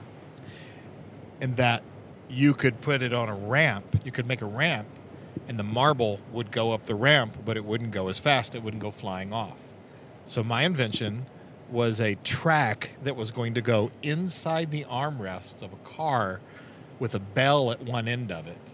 And 1.41 1.57
that 1.57 1.83
you 2.29 2.53
could 2.53 2.81
put 2.81 3.01
it 3.01 3.13
on 3.13 3.29
a 3.29 3.35
ramp. 3.35 4.01
You 4.03 4.11
could 4.11 4.27
make 4.27 4.41
a 4.41 4.45
ramp, 4.45 4.87
and 5.47 5.59
the 5.59 5.63
marble 5.63 6.19
would 6.31 6.51
go 6.51 6.71
up 6.71 6.85
the 6.85 6.95
ramp, 6.95 7.37
but 7.45 7.57
it 7.57 7.65
wouldn't 7.65 7.91
go 7.91 8.07
as 8.07 8.17
fast. 8.17 8.55
It 8.55 8.63
wouldn't 8.63 8.81
go 8.81 8.91
flying 8.91 9.33
off. 9.33 9.57
So 10.25 10.43
my 10.43 10.63
invention 10.63 11.25
was 11.69 12.01
a 12.01 12.15
track 12.15 12.91
that 13.03 13.15
was 13.15 13.31
going 13.31 13.53
to 13.53 13.61
go 13.61 13.91
inside 14.01 14.71
the 14.71 14.85
armrests 14.85 15.61
of 15.61 15.71
a 15.71 15.77
car 15.77 16.39
with 16.99 17.15
a 17.15 17.19
bell 17.19 17.71
at 17.71 17.81
one 17.81 18.07
end 18.07 18.31
of 18.31 18.47
it. 18.47 18.71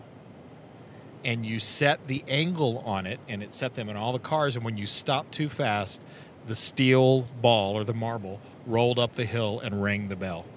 And 1.24 1.46
you 1.46 1.60
set 1.60 2.08
the 2.08 2.24
angle 2.28 2.80
on 2.86 3.08
it, 3.08 3.20
and 3.28 3.42
it 3.42 3.54
set 3.54 3.76
them 3.76 3.90
in 3.90 3.96
all 3.96 4.14
the 4.14 4.20
cars. 4.20 4.56
And 4.56 4.64
when 4.64 4.78
you 4.78 4.86
stopped 4.86 5.32
too 5.32 5.50
fast, 5.50 6.04
the 6.46 6.56
steel 6.56 7.24
ball 7.42 7.76
or 7.76 7.84
the 7.84 7.94
marble 7.94 8.40
rolled 8.68 9.00
up 9.00 9.14
the 9.14 9.26
hill 9.26 9.60
and 9.60 9.82
rang 9.82 10.10
the 10.10 10.16
bell. 10.16 10.46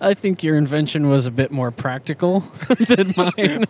I 0.00 0.14
think 0.14 0.42
your 0.42 0.56
invention 0.56 1.08
was 1.08 1.26
a 1.26 1.30
bit 1.30 1.50
more 1.50 1.70
practical 1.70 2.40
than 2.88 3.14
mine. 3.16 3.64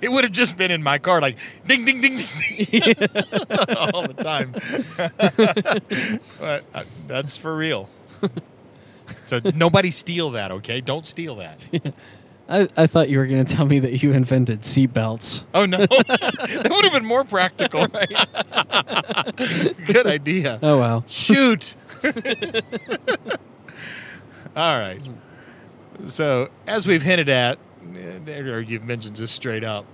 it 0.00 0.10
would 0.10 0.24
have 0.24 0.32
just 0.32 0.56
been 0.56 0.70
in 0.70 0.82
my 0.82 0.98
car, 0.98 1.20
like 1.20 1.36
ding, 1.66 1.84
ding, 1.84 2.00
ding, 2.00 2.16
ding, 2.16 2.66
ding 2.70 2.94
all 3.92 4.06
the 4.06 4.14
time. 4.18 4.52
but 6.40 6.64
uh, 6.74 6.84
that's 7.06 7.36
for 7.36 7.56
real. 7.56 7.88
So 9.28 9.40
nobody 9.54 9.90
steal 9.90 10.30
that, 10.30 10.50
okay? 10.50 10.80
Don't 10.80 11.06
steal 11.06 11.36
that. 11.36 11.60
I, 12.48 12.66
I 12.78 12.86
thought 12.86 13.10
you 13.10 13.18
were 13.18 13.26
going 13.26 13.44
to 13.44 13.56
tell 13.56 13.66
me 13.66 13.78
that 13.80 14.02
you 14.02 14.12
invented 14.12 14.62
seatbelts. 14.62 15.44
Oh 15.52 15.66
no, 15.66 15.78
that 15.86 16.68
would 16.70 16.84
have 16.84 16.94
been 16.94 17.04
more 17.04 17.24
practical. 17.24 17.86
Good 19.86 20.06
idea. 20.06 20.58
Oh 20.62 20.78
well. 20.78 21.04
Shoot. 21.06 21.76
All 24.56 24.78
right. 24.78 25.00
So, 26.06 26.48
as 26.66 26.86
we've 26.86 27.02
hinted 27.02 27.28
at, 27.28 27.58
or 28.26 28.62
you've 28.62 28.84
mentioned 28.84 29.16
just 29.16 29.34
straight 29.34 29.64
up, 29.64 29.84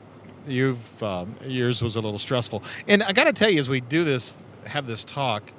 you've 0.47 1.03
um, 1.03 1.33
yours 1.45 1.83
was 1.83 1.97
a 1.97 2.00
little 2.00 2.21
stressful, 2.21 2.62
and 2.87 3.03
I 3.03 3.12
got 3.12 3.25
to 3.25 3.33
tell 3.33 3.50
you, 3.50 3.59
as 3.59 3.69
we 3.69 3.81
do 3.81 4.05
this, 4.05 4.37
have 4.67 4.87
this 4.87 5.03
talk, 5.03 5.50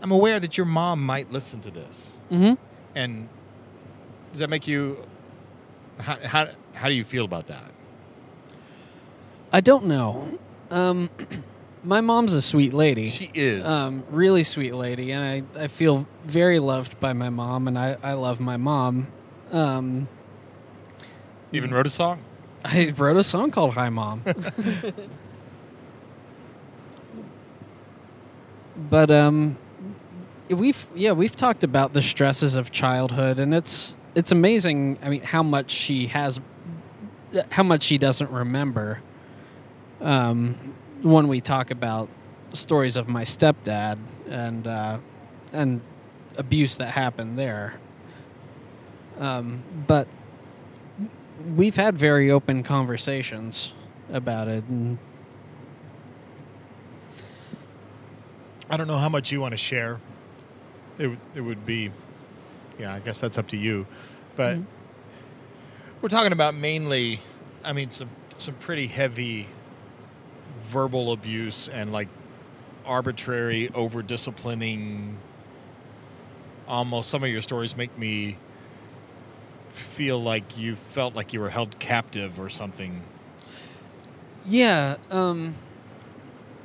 I'm 0.00 0.10
aware 0.10 0.40
that 0.40 0.56
your 0.56 0.66
mom 0.66 1.04
might 1.04 1.30
listen 1.30 1.60
to 1.60 1.70
this, 1.70 2.14
Mm-hmm. 2.30 2.54
And 2.98 3.28
does 4.32 4.40
that 4.40 4.50
make 4.50 4.66
you? 4.66 4.98
How 6.00 6.18
how, 6.24 6.48
how 6.74 6.88
do 6.88 6.94
you 6.94 7.04
feel 7.04 7.24
about 7.24 7.46
that? 7.46 7.70
I 9.52 9.60
don't 9.60 9.86
know. 9.86 10.38
Um, 10.70 11.08
my 11.84 12.00
mom's 12.00 12.34
a 12.34 12.42
sweet 12.42 12.74
lady. 12.74 13.08
She 13.08 13.30
is. 13.32 13.64
um, 13.64 14.02
really 14.10 14.42
sweet 14.42 14.74
lady, 14.74 15.12
and 15.12 15.22
I, 15.24 15.44
I 15.62 15.68
feel 15.68 16.08
very 16.24 16.58
loved 16.58 16.98
by 17.00 17.12
my 17.12 17.30
mom, 17.30 17.68
and 17.68 17.78
I, 17.78 17.96
I 18.02 18.14
love 18.14 18.40
my 18.40 18.56
mom. 18.56 19.06
Um, 19.52 20.08
even 21.52 21.70
wrote 21.70 21.86
a 21.86 21.90
song. 21.90 22.20
I 22.64 22.92
wrote 22.96 23.16
a 23.16 23.22
song 23.22 23.52
called 23.52 23.74
Hi 23.74 23.88
Mom. 23.88 24.22
but 28.90 29.10
um 29.10 29.56
we've 30.50 30.88
yeah, 30.94 31.12
we've 31.12 31.36
talked 31.36 31.64
about 31.64 31.92
the 31.92 32.02
stresses 32.02 32.54
of 32.54 32.70
childhood 32.70 33.38
and 33.38 33.54
it's 33.54 33.98
it's 34.14 34.32
amazing 34.32 34.98
I 35.02 35.08
mean 35.08 35.22
how 35.22 35.42
much 35.42 35.70
she 35.70 36.08
has 36.08 36.40
how 37.50 37.62
much 37.62 37.82
she 37.82 37.98
doesn't 37.98 38.30
remember. 38.30 39.00
Um 40.00 40.74
when 41.02 41.28
we 41.28 41.40
talk 41.40 41.70
about 41.70 42.08
stories 42.52 42.96
of 42.96 43.08
my 43.08 43.24
stepdad 43.24 43.98
and 44.28 44.66
uh 44.66 44.98
and 45.52 45.80
abuse 46.36 46.76
that 46.76 46.92
happened 46.92 47.38
there. 47.38 47.74
Um 49.18 49.62
but 49.86 50.08
we've 51.56 51.76
had 51.76 51.96
very 51.96 52.30
open 52.30 52.62
conversations 52.62 53.74
about 54.10 54.48
it 54.48 54.64
and 54.64 54.98
I 58.70 58.76
don't 58.76 58.86
know 58.86 58.98
how 58.98 59.08
much 59.08 59.32
you 59.32 59.40
want 59.40 59.52
to 59.52 59.56
share. 59.56 59.98
It 60.98 61.06
would- 61.08 61.18
it 61.34 61.40
would 61.40 61.64
be, 61.64 61.90
yeah. 62.78 62.94
I 62.94 62.98
guess 63.00 63.20
that's 63.20 63.38
up 63.38 63.48
to 63.48 63.56
you, 63.56 63.86
but 64.36 64.56
Mhm. 64.56 64.64
we're 66.00 66.08
talking 66.08 66.32
about 66.32 66.54
mainly. 66.54 67.20
I 67.64 67.72
mean, 67.72 67.90
some 67.90 68.10
some 68.34 68.54
pretty 68.54 68.86
heavy 68.86 69.48
verbal 70.68 71.10
abuse 71.12 71.68
and 71.68 71.92
like 71.92 72.08
arbitrary 72.86 73.68
over 73.74 74.00
disciplining. 74.02 75.18
Almost 76.68 77.10
some 77.10 77.24
of 77.24 77.30
your 77.30 77.42
stories 77.42 77.76
make 77.76 77.96
me 77.98 78.36
feel 79.72 80.22
like 80.22 80.56
you 80.58 80.76
felt 80.76 81.14
like 81.16 81.32
you 81.32 81.40
were 81.40 81.50
held 81.50 81.78
captive 81.78 82.38
or 82.40 82.48
something. 82.48 83.02
yeah 84.50 84.96
um 85.10 85.54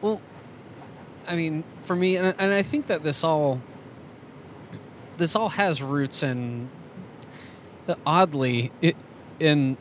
well 0.02 0.22
i 1.28 1.36
mean 1.36 1.64
for 1.84 1.96
me 1.98 2.16
and, 2.16 2.34
and 2.40 2.54
i 2.54 2.62
think 2.62 2.88
that 2.88 3.04
this 3.04 3.24
all 3.26 3.60
this 5.18 5.36
all 5.36 5.50
has 5.50 5.82
roots 5.82 6.24
in 6.24 6.70
oddly 8.06 8.72
it, 8.82 8.96
in 9.40 9.78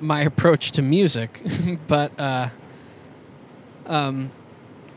my 0.00 0.20
approach 0.20 0.72
to 0.72 0.82
music 0.82 1.40
but 1.88 2.18
uh 2.18 2.48
um 3.86 4.30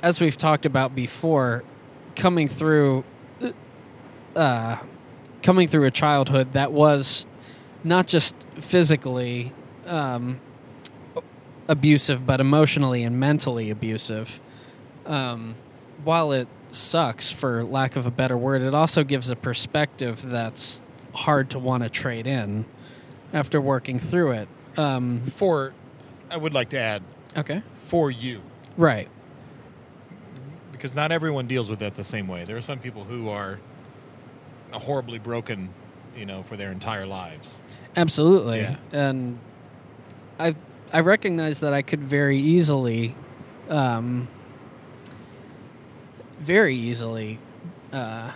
as 0.01 0.19
we've 0.19 0.37
talked 0.37 0.65
about 0.65 0.95
before 0.95 1.63
coming 2.15 2.47
through 2.47 3.03
uh 4.35 4.77
coming 5.43 5.67
through 5.67 5.85
a 5.85 5.91
childhood 5.91 6.53
that 6.53 6.71
was 6.71 7.25
not 7.83 8.07
just 8.07 8.35
physically 8.59 9.53
um 9.85 10.39
abusive, 11.67 12.25
but 12.25 12.39
emotionally 12.39 13.03
and 13.03 13.19
mentally 13.19 13.69
abusive. 13.69 14.39
Um, 15.05 15.55
while 16.03 16.31
it 16.31 16.47
sucks, 16.75 17.29
for 17.31 17.63
lack 17.63 17.95
of 17.95 18.05
a 18.05 18.11
better 18.11 18.37
word, 18.37 18.61
it 18.61 18.73
also 18.73 19.03
gives 19.03 19.29
a 19.29 19.35
perspective 19.35 20.21
that's 20.21 20.81
hard 21.13 21.49
to 21.51 21.59
want 21.59 21.83
to 21.83 21.89
trade 21.89 22.27
in 22.27 22.65
after 23.33 23.59
working 23.59 23.99
through 23.99 24.31
it. 24.31 24.47
Um, 24.77 25.21
For, 25.35 25.73
I 26.29 26.37
would 26.37 26.53
like 26.53 26.69
to 26.69 26.79
add, 26.79 27.01
okay. 27.35 27.63
for 27.85 28.11
you. 28.11 28.41
Right. 28.77 29.07
because 30.71 30.93
not 30.93 31.11
everyone 31.11 31.47
deals 31.47 31.69
with 31.69 31.79
that 31.79 31.95
the 31.95 32.03
same 32.03 32.27
way. 32.27 32.43
There 32.45 32.55
are 32.55 32.61
some 32.61 32.77
people 32.77 33.03
who 33.03 33.29
are 33.29 33.59
horribly 34.71 35.17
broken, 35.17 35.69
you 36.15 36.25
know, 36.27 36.43
for 36.43 36.55
their 36.55 36.71
entire 36.71 37.07
lives. 37.07 37.57
Absolutely. 37.95 38.59
Yeah. 38.59 38.75
And 38.91 39.39
I 40.39 40.55
I 40.93 40.99
recognize 40.99 41.61
that 41.61 41.73
I 41.73 41.81
could 41.81 42.01
very 42.03 42.37
easily 42.37 43.15
um 43.69 44.27
very 46.39 46.75
easily 46.75 47.39
uh 47.93 48.31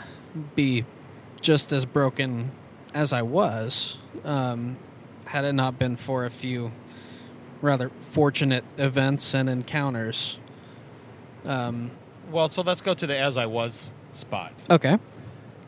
be 0.56 0.86
just 1.42 1.72
as 1.72 1.86
broken 1.86 2.52
as 2.94 3.14
I 3.14 3.22
was 3.22 3.98
um 4.24 4.78
had 5.26 5.46
it 5.46 5.54
not 5.54 5.78
been 5.80 5.96
for 5.96 6.26
a 6.26 6.30
few 6.30 6.72
rather 7.62 7.90
fortunate 8.02 8.64
events 8.78 9.34
and 9.34 9.48
encounters. 9.50 10.40
Um 11.46 11.92
Well, 12.32 12.50
so 12.50 12.62
let's 12.62 12.82
go 12.82 12.94
to 12.94 13.06
the 13.08 13.18
as 13.18 13.38
I 13.38 13.46
was 13.46 13.92
spot. 14.14 14.54
okay. 14.70 14.98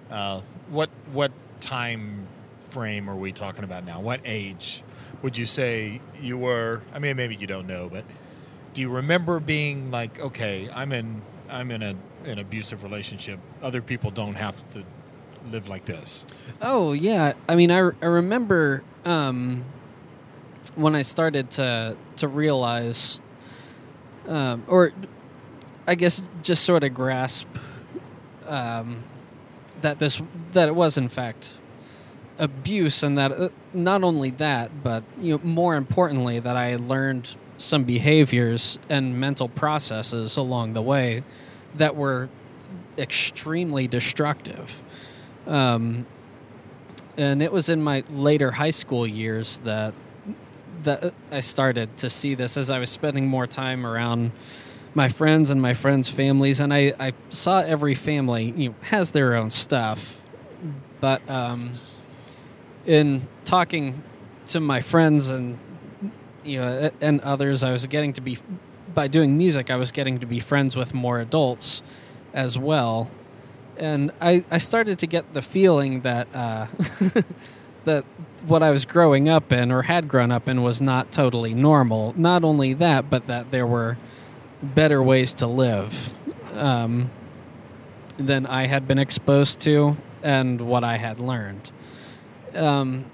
Uh, 0.10 0.42
what 0.70 0.90
what 1.12 1.32
time 1.60 2.28
frame 2.60 3.10
are 3.10 3.16
we 3.16 3.32
talking 3.32 3.63
about 3.63 3.86
now? 3.86 4.00
What 4.02 4.20
age 4.25 4.84
would 5.22 5.38
you 5.38 5.46
say 5.46 6.02
you 6.22 6.38
were? 6.38 6.82
I 6.94 7.00
mean, 7.00 7.16
maybe 7.16 7.36
you 7.36 7.48
don't 7.48 7.68
know, 7.68 7.90
but 7.92 8.04
do 8.74 8.82
you 8.82 8.90
remember 8.90 9.40
being 9.40 9.92
like, 9.92 10.20
okay, 10.20 10.70
I'm 10.74 10.92
in 10.92 11.22
I'm 11.53 11.69
in 11.69 11.83
a 11.83 11.95
an 12.25 12.39
abusive 12.39 12.83
relationship. 12.83 13.39
Other 13.62 13.81
people 13.81 14.10
don't 14.12 14.36
have 14.36 14.55
to 14.74 14.83
live 15.51 15.67
like 15.67 15.86
this. 15.86 16.25
Oh 16.62 16.93
yeah, 16.93 17.33
I 17.48 17.55
mean, 17.55 17.72
I, 17.72 17.77
I 18.01 18.05
remember 18.05 18.83
um, 19.05 19.63
when 20.75 20.95
I 20.95 21.03
started 21.03 21.51
to 21.51 21.95
to 22.17 22.27
realize, 22.27 23.19
um, 24.27 24.63
or 24.67 24.91
I 25.88 25.95
guess 25.95 26.22
just 26.41 26.63
sort 26.63 26.83
of 26.83 26.93
grasp 26.93 27.48
um, 28.48 29.03
that 29.81 30.00
this 30.00 30.22
that 30.53 30.67
it 30.67 30.75
was 30.75 30.98
in 30.98 31.07
fact 31.07 31.57
abuse, 32.39 33.03
and 33.03 33.15
that 33.17 33.31
uh, 33.31 33.50
not 33.74 34.03
only 34.03 34.31
that, 34.31 34.83
but 34.83 35.03
you 35.19 35.38
know, 35.38 35.43
more 35.43 35.75
importantly, 35.75 36.39
that 36.39 36.57
I 36.57 36.77
learned 36.77 37.36
some 37.57 37.83
behaviors 37.83 38.79
and 38.89 39.19
mental 39.19 39.48
processes 39.48 40.36
along 40.36 40.74
the 40.74 40.81
way 40.81 41.24
that 41.75 41.96
were 41.96 42.30
extremely 42.98 43.88
destructive. 43.88 44.82
Um, 45.48 46.06
and 47.18 47.42
it 47.42 47.51
was 47.51 47.70
in 47.70 47.82
my 47.82 48.03
later 48.10 48.51
high 48.51 48.72
school 48.72 49.06
years 49.06 49.60
that 49.60 49.94
that 50.84 51.13
I 51.32 51.39
started 51.39 51.96
to 51.98 52.10
see 52.10 52.36
this 52.36 52.58
as 52.58 52.70
I 52.70 52.80
was 52.80 52.89
spending 52.89 53.27
more 53.27 53.48
time 53.48 53.86
around 53.86 54.34
my 54.94 55.10
friends 55.10 55.50
and 55.50 55.62
my 55.62 55.74
friends' 55.74 56.10
families, 56.10 56.60
and 56.60 56.74
I, 56.74 56.94
I 57.00 57.13
saw 57.30 57.60
every 57.60 57.96
family 57.96 58.53
you 58.56 58.70
know, 58.70 58.75
has 58.84 59.12
their 59.12 59.34
own 59.36 59.50
stuff, 59.50 60.20
but 61.00 61.27
um, 61.30 61.74
in 62.86 63.27
talking 63.46 64.03
to 64.48 64.60
my 64.60 64.82
friends 64.82 65.30
and 65.30 65.58
you 66.44 66.60
know 66.60 66.92
and 67.01 67.22
others, 67.22 67.63
I 67.63 67.72
was 67.72 67.88
getting 67.88 68.13
to 68.13 68.22
be 68.22 68.38
by 68.94 69.08
doing 69.08 69.38
music, 69.38 69.70
I 69.70 69.76
was 69.76 69.92
getting 69.92 70.20
to 70.20 70.26
be 70.26 70.40
friends 70.40 70.76
with 70.76 70.94
more 70.94 71.20
adults 71.20 71.82
as 72.34 72.58
well, 72.58 73.10
and 73.78 74.12
I 74.22 74.44
I 74.52 74.58
started 74.58 75.00
to 75.00 75.08
get 75.08 75.34
the 75.34 75.42
feeling 75.42 76.02
that 76.02 76.28
uh, 76.34 76.68
that 77.86 78.06
what 78.46 78.62
I 78.62 78.72
was 78.72 78.86
growing 78.86 79.30
up 79.30 79.52
in 79.52 79.72
or 79.72 79.84
had 79.84 80.08
grown 80.08 80.32
up 80.32 80.48
in 80.48 80.64
was 80.64 80.82
not 80.82 81.12
totally 81.12 81.54
normal. 81.54 82.14
Not 82.18 82.44
only 82.44 82.74
that, 82.74 83.10
but 83.10 83.28
that 83.28 83.52
there 83.52 83.68
were 83.68 83.98
better 84.62 85.02
ways 85.02 85.34
to 85.36 85.48
live 85.48 86.14
um, 86.54 87.10
than 88.18 88.46
I 88.46 88.68
had 88.68 88.88
been 88.88 89.00
exposed 89.00 89.60
to 89.62 89.98
and 90.22 90.62
what 90.62 90.84
I 90.84 90.98
had 90.98 91.20
learned. 91.20 91.72
Um, 92.56 93.06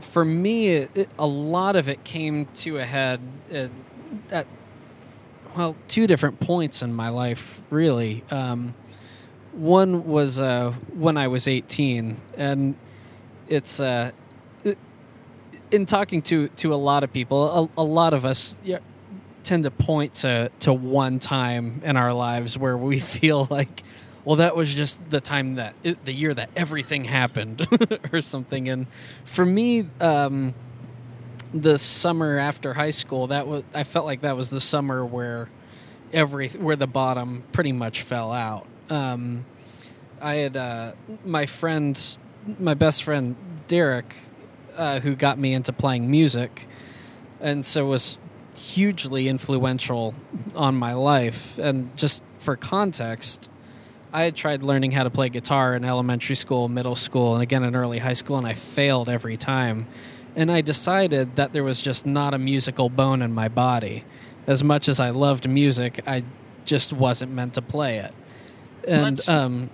for 0.00 0.24
me, 0.24 0.68
it, 0.68 0.90
it, 0.94 1.08
a 1.18 1.26
lot 1.26 1.76
of 1.76 1.88
it 1.88 2.04
came 2.04 2.46
to 2.56 2.78
a 2.78 2.84
head 2.84 3.20
at, 3.50 3.70
at 4.30 4.46
well, 5.56 5.76
two 5.88 6.06
different 6.06 6.40
points 6.40 6.82
in 6.82 6.92
my 6.92 7.08
life, 7.08 7.60
really. 7.70 8.24
Um, 8.30 8.74
one 9.52 10.06
was 10.06 10.40
uh, 10.40 10.72
when 10.94 11.16
I 11.16 11.28
was 11.28 11.46
18, 11.46 12.16
and 12.36 12.74
it's 13.48 13.78
uh, 13.78 14.10
in 15.70 15.86
talking 15.86 16.22
to 16.22 16.48
to 16.48 16.74
a 16.74 16.76
lot 16.76 17.04
of 17.04 17.12
people, 17.12 17.70
a, 17.76 17.80
a 17.80 17.84
lot 17.84 18.14
of 18.14 18.24
us 18.24 18.56
tend 19.42 19.64
to 19.64 19.70
point 19.70 20.14
to 20.14 20.50
to 20.60 20.72
one 20.72 21.18
time 21.18 21.80
in 21.84 21.96
our 21.96 22.12
lives 22.12 22.58
where 22.58 22.76
we 22.76 22.98
feel 23.18 23.46
like, 23.50 23.82
well, 24.24 24.36
that 24.36 24.56
was 24.56 24.74
just 24.74 25.08
the 25.10 25.20
time 25.20 25.56
that 25.56 25.74
the 26.04 26.12
year 26.12 26.34
that 26.34 26.50
everything 26.56 27.04
happened, 27.04 27.66
or 28.12 28.22
something. 28.22 28.68
And 28.68 28.86
for 29.24 29.44
me, 29.44 29.86
um, 30.00 30.54
the 31.54 31.78
summer 31.78 32.36
after 32.36 32.74
high 32.74 32.90
school, 32.90 33.28
that 33.28 33.46
was 33.46 33.62
I 33.72 33.84
felt 33.84 34.04
like 34.04 34.22
that 34.22 34.36
was 34.36 34.50
the 34.50 34.60
summer 34.60 35.06
where 35.06 35.48
every 36.12 36.48
where 36.48 36.76
the 36.76 36.88
bottom 36.88 37.44
pretty 37.52 37.72
much 37.72 38.02
fell 38.02 38.32
out. 38.32 38.66
Um, 38.90 39.46
I 40.20 40.34
had 40.34 40.56
uh, 40.56 40.92
my 41.24 41.46
friend, 41.46 42.00
my 42.58 42.74
best 42.74 43.04
friend 43.04 43.36
Derek, 43.68 44.14
uh, 44.76 45.00
who 45.00 45.14
got 45.14 45.38
me 45.38 45.54
into 45.54 45.72
playing 45.72 46.10
music, 46.10 46.66
and 47.40 47.64
so 47.64 47.86
was 47.86 48.18
hugely 48.56 49.28
influential 49.28 50.14
on 50.54 50.74
my 50.74 50.92
life. 50.94 51.58
And 51.58 51.96
just 51.96 52.22
for 52.38 52.56
context, 52.56 53.50
I 54.12 54.22
had 54.22 54.34
tried 54.34 54.62
learning 54.62 54.92
how 54.92 55.04
to 55.04 55.10
play 55.10 55.28
guitar 55.28 55.74
in 55.76 55.84
elementary 55.84 56.36
school, 56.36 56.68
middle 56.68 56.96
school, 56.96 57.34
and 57.34 57.42
again 57.42 57.62
in 57.62 57.76
early 57.76 57.98
high 58.00 58.12
school, 58.12 58.38
and 58.38 58.46
I 58.46 58.54
failed 58.54 59.08
every 59.08 59.36
time. 59.36 59.86
And 60.36 60.50
I 60.50 60.60
decided 60.60 61.36
that 61.36 61.52
there 61.52 61.62
was 61.64 61.80
just 61.80 62.06
not 62.06 62.34
a 62.34 62.38
musical 62.38 62.88
bone 62.88 63.22
in 63.22 63.32
my 63.32 63.48
body. 63.48 64.04
As 64.46 64.62
much 64.64 64.88
as 64.88 64.98
I 65.00 65.10
loved 65.10 65.48
music, 65.48 66.00
I 66.06 66.24
just 66.64 66.92
wasn't 66.92 67.32
meant 67.32 67.54
to 67.54 67.62
play 67.62 67.98
it. 67.98 68.12
And 68.86 69.02
Let's- 69.02 69.28
um, 69.28 69.70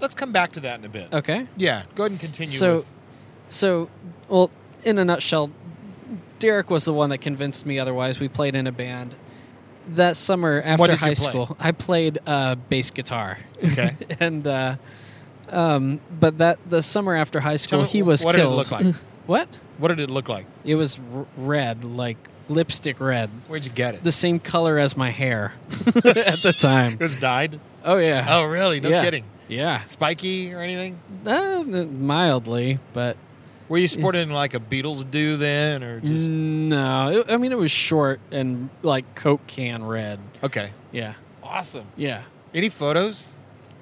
Let's 0.00 0.14
come 0.14 0.30
back 0.30 0.52
to 0.52 0.60
that 0.60 0.78
in 0.78 0.84
a 0.84 0.88
bit. 0.88 1.12
okay, 1.12 1.46
Yeah, 1.56 1.82
go 1.96 2.04
ahead 2.04 2.12
and 2.12 2.20
continue. 2.20 2.52
so, 2.56 2.76
with- 2.76 2.86
so, 3.48 3.90
well, 4.28 4.50
in 4.84 4.96
a 4.98 5.04
nutshell, 5.04 5.50
Derek 6.38 6.70
was 6.70 6.84
the 6.84 6.92
one 6.92 7.10
that 7.10 7.18
convinced 7.18 7.66
me 7.66 7.80
otherwise. 7.80 8.20
We 8.20 8.28
played 8.28 8.54
in 8.54 8.66
a 8.68 8.72
band. 8.72 9.16
That 9.88 10.16
summer 10.16 10.62
after 10.64 10.94
high 10.94 11.14
school, 11.14 11.56
I 11.58 11.72
played 11.72 12.18
uh, 12.26 12.54
bass 12.56 12.90
guitar. 12.90 13.38
Okay. 13.64 13.96
and 14.20 14.46
uh, 14.46 14.76
um, 15.48 16.00
but 16.20 16.38
that 16.38 16.58
the 16.68 16.82
summer 16.82 17.14
after 17.16 17.40
high 17.40 17.56
school, 17.56 17.82
me, 17.82 17.88
he 17.88 18.02
was 18.02 18.22
what 18.24 18.32
did 18.32 18.40
it 18.40 18.42
killed. 18.44 18.54
look 18.56 18.70
like? 18.70 18.94
what? 19.26 19.48
What 19.78 19.88
did 19.88 20.00
it 20.00 20.10
look 20.10 20.28
like? 20.28 20.46
It 20.64 20.74
was 20.74 20.98
r- 21.14 21.26
red, 21.36 21.84
like 21.84 22.16
lipstick 22.48 23.00
red, 23.00 23.30
Where'd 23.46 23.64
you 23.64 23.70
get 23.70 23.94
it? 23.96 24.04
the 24.04 24.12
same 24.12 24.38
color 24.40 24.78
as 24.78 24.96
my 24.96 25.10
hair 25.10 25.54
at 25.96 26.42
the 26.42 26.54
time. 26.58 26.94
it 26.94 27.00
was 27.00 27.16
dyed. 27.16 27.60
Oh 27.84 27.96
yeah. 27.98 28.26
Oh, 28.28 28.44
really? 28.44 28.80
No 28.80 28.88
Yeah. 28.88 29.02
kidding. 29.04 29.24
Yeah. 29.48 29.84
Spiky 29.84 30.52
or 30.52 30.60
anything? 30.60 30.98
Uh, 31.26 31.62
mildly, 31.64 32.78
but 32.92 33.16
Were 33.68 33.78
you 33.78 33.88
sporting 33.88 34.30
like 34.30 34.54
a 34.54 34.60
Beatles 34.60 35.10
do 35.10 35.36
then, 35.36 35.82
or 35.82 36.00
just 36.00 36.28
no. 36.28 37.24
I 37.28 37.36
mean, 37.36 37.52
it 37.52 37.58
was 37.58 37.70
short 37.70 38.20
and 38.30 38.68
like 38.82 39.14
Coke 39.14 39.46
can 39.46 39.84
red. 39.84 40.18
okay? 40.42 40.70
Yeah. 40.92 41.14
Awesome. 41.42 41.86
Yeah. 41.96 42.22
Any 42.54 42.68
photos? 42.70 43.34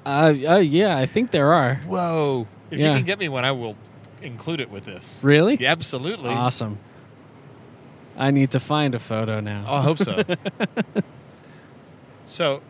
Uh, 0.04 0.34
uh 0.48 0.56
yeah, 0.58 0.96
I 0.96 1.06
think 1.06 1.30
there 1.32 1.52
are. 1.52 1.76
Whoa! 1.86 2.46
If 2.70 2.78
Yeah. 2.80 2.90
you 2.90 2.96
can 2.98 3.04
get 3.06 3.18
me 3.18 3.28
one, 3.28 3.44
I 3.44 3.52
will 3.52 3.76
include 4.22 4.60
it 4.60 4.70
with 4.70 4.84
this. 4.84 5.20
Really? 5.22 5.56
Yeah, 5.56 5.72
absolutely. 5.72 6.30
Awesome. 6.30 6.78
I 8.16 8.30
need 8.30 8.50
to 8.52 8.60
find 8.60 8.94
a 8.94 8.98
photo 8.98 9.40
now. 9.40 9.64
Oh, 9.68 9.74
I 9.74 9.82
hope 9.82 9.98
so. 9.98 10.22
so, 12.24 12.62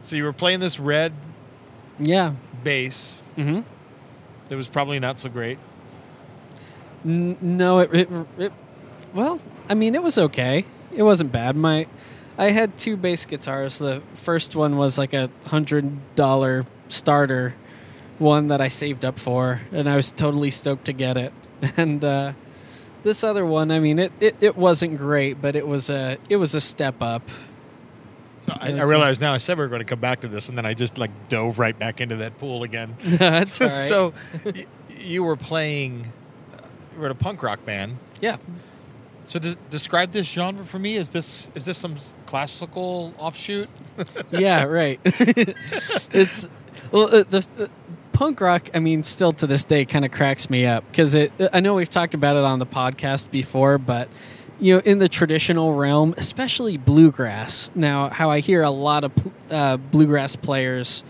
so 0.00 0.16
you 0.16 0.24
were 0.24 0.32
playing 0.32 0.60
this 0.60 0.78
red 0.78 1.12
Yeah. 1.98 2.34
bass 2.62 3.22
Mm-hmm. 3.36 3.60
that 4.48 4.56
was 4.56 4.68
probably 4.68 4.98
not 4.98 5.18
so 5.18 5.28
great. 5.30 5.58
N- 7.04 7.38
no, 7.40 7.78
it, 7.78 7.90
it, 7.94 8.08
it. 8.38 8.52
Well, 9.14 9.40
I 9.68 9.74
mean, 9.74 9.94
it 9.94 10.02
was 10.02 10.18
okay. 10.18 10.64
It 10.94 11.02
wasn't 11.02 11.32
bad. 11.32 11.56
My, 11.56 11.86
I 12.36 12.50
had 12.50 12.76
two 12.76 12.96
bass 12.96 13.24
guitars. 13.24 13.78
The 13.78 14.02
first 14.14 14.54
one 14.56 14.76
was 14.76 14.98
like 14.98 15.14
a 15.14 15.30
hundred 15.46 16.14
dollar 16.16 16.66
starter, 16.88 17.54
one 18.20 18.46
that 18.46 18.60
I 18.60 18.68
saved 18.68 19.04
up 19.04 19.18
for, 19.18 19.60
and 19.72 19.88
I 19.88 19.96
was 19.96 20.12
totally 20.12 20.50
stoked 20.52 20.84
to 20.86 20.92
get 20.92 21.16
it. 21.16 21.32
And 21.76 22.02
uh, 22.04 22.32
this 23.02 23.22
other 23.24 23.44
one, 23.44 23.70
I 23.70 23.80
mean, 23.80 23.98
it, 23.98 24.12
it, 24.20 24.36
it 24.40 24.56
wasn't 24.56 24.96
great, 24.96 25.42
but 25.42 25.54
it 25.56 25.66
was 25.66 25.90
a 25.90 26.16
it 26.28 26.36
was 26.36 26.54
a 26.54 26.60
step 26.60 26.94
up. 27.02 27.28
So 28.40 28.52
I, 28.58 28.68
I 28.72 28.82
realized 28.84 29.20
now 29.20 29.34
I 29.34 29.36
said 29.36 29.58
we 29.58 29.64
were 29.64 29.68
going 29.68 29.80
to 29.80 29.84
come 29.84 30.00
back 30.00 30.20
to 30.22 30.28
this, 30.28 30.48
and 30.48 30.56
then 30.56 30.64
I 30.64 30.72
just 30.72 30.96
like 30.96 31.10
dove 31.28 31.58
right 31.58 31.78
back 31.78 32.00
into 32.00 32.16
that 32.16 32.38
pool 32.38 32.62
again. 32.62 32.96
That's 33.04 33.60
right. 33.60 33.68
so 33.70 34.14
y- 34.44 34.64
you 34.98 35.22
were 35.22 35.36
playing. 35.36 36.10
uh, 36.56 36.62
You 36.94 37.00
were 37.00 37.06
in 37.06 37.12
a 37.12 37.14
punk 37.14 37.42
rock 37.42 37.62
band. 37.66 37.98
yeah, 38.22 38.38
So 39.24 39.38
de- 39.38 39.56
describe 39.68 40.12
this 40.12 40.26
genre 40.26 40.64
for 40.64 40.78
me. 40.78 40.96
Is 40.96 41.10
this 41.10 41.50
is 41.54 41.66
this 41.66 41.76
some 41.76 41.96
classical 42.24 43.12
offshoot? 43.18 43.68
yeah, 44.30 44.64
right. 44.64 44.98
it's 45.04 46.48
well, 46.92 47.14
uh, 47.14 47.24
the, 47.24 47.46
the 47.54 47.70
punk 48.20 48.38
rock. 48.42 48.68
I 48.74 48.80
mean, 48.80 49.02
still 49.02 49.32
to 49.32 49.46
this 49.46 49.64
day, 49.64 49.86
kind 49.86 50.04
of 50.04 50.10
cracks 50.10 50.50
me 50.50 50.66
up 50.66 50.84
because 50.90 51.14
it. 51.14 51.32
I 51.54 51.60
know 51.60 51.72
we've 51.72 51.88
talked 51.88 52.12
about 52.12 52.36
it 52.36 52.44
on 52.44 52.58
the 52.58 52.66
podcast 52.66 53.30
before, 53.30 53.78
but 53.78 54.10
you 54.58 54.74
know, 54.74 54.82
in 54.84 54.98
the 54.98 55.08
traditional 55.08 55.72
realm, 55.72 56.12
especially 56.18 56.76
bluegrass. 56.76 57.70
Now, 57.74 58.10
how 58.10 58.28
I 58.28 58.40
hear 58.40 58.62
a 58.62 58.68
lot 58.68 59.04
of 59.04 59.12
uh, 59.50 59.78
bluegrass 59.78 60.36
players 60.36 61.02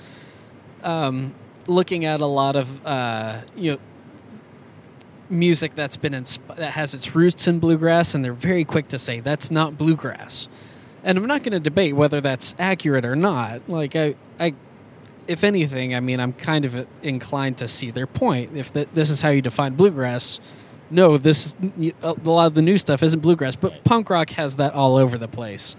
um, 0.85 1.35
looking 1.67 2.05
at 2.05 2.21
a 2.21 2.27
lot 2.27 2.55
of 2.55 2.87
uh, 2.87 3.41
you 3.57 3.73
know 3.73 3.79
music 5.29 5.75
that's 5.75 5.97
been 5.97 6.13
that 6.13 6.71
has 6.75 6.95
its 6.95 7.17
roots 7.17 7.49
in 7.49 7.59
bluegrass, 7.59 8.15
and 8.15 8.25
they're 8.25 8.33
very 8.33 8.65
quick 8.65 8.87
to 8.87 8.99
say 8.99 9.19
that's 9.19 9.51
not 9.51 9.77
bluegrass. 9.77 10.47
And 11.03 11.19
I'm 11.19 11.27
not 11.27 11.43
going 11.43 11.55
to 11.55 11.61
debate 11.61 11.97
whether 11.97 12.21
that's 12.21 12.55
accurate 12.57 13.05
or 13.05 13.17
not. 13.17 13.69
Like 13.69 13.97
I, 13.97 14.15
I, 14.39 14.55
if 15.31 15.45
anything, 15.45 15.95
I 15.95 16.01
mean, 16.01 16.19
I'm 16.19 16.33
kind 16.33 16.65
of 16.65 16.87
inclined 17.03 17.59
to 17.59 17.69
see 17.69 17.93
their 17.93 18.09
point. 18.09 18.57
If 18.57 18.73
that 18.73 18.93
this 18.95 19.11
is 19.11 19.23
how 19.23 19.29
you 19.29 19.41
define 19.41 19.75
bluegrass, 19.75 20.41
no, 20.91 21.17
this 21.17 21.55
a 22.03 22.15
lot 22.25 22.47
of 22.49 22.55
the 22.55 22.63
new 22.63 22.79
stuff 22.79 23.03
isn't 23.05 23.21
bluegrass, 23.21 23.55
but 23.55 23.85
punk 23.85 24.11
rock 24.11 24.31
has 24.31 24.57
that 24.57 24.75
all 24.75 24.97
over 24.97 25.17
the 25.17 25.29
place. 25.29 25.77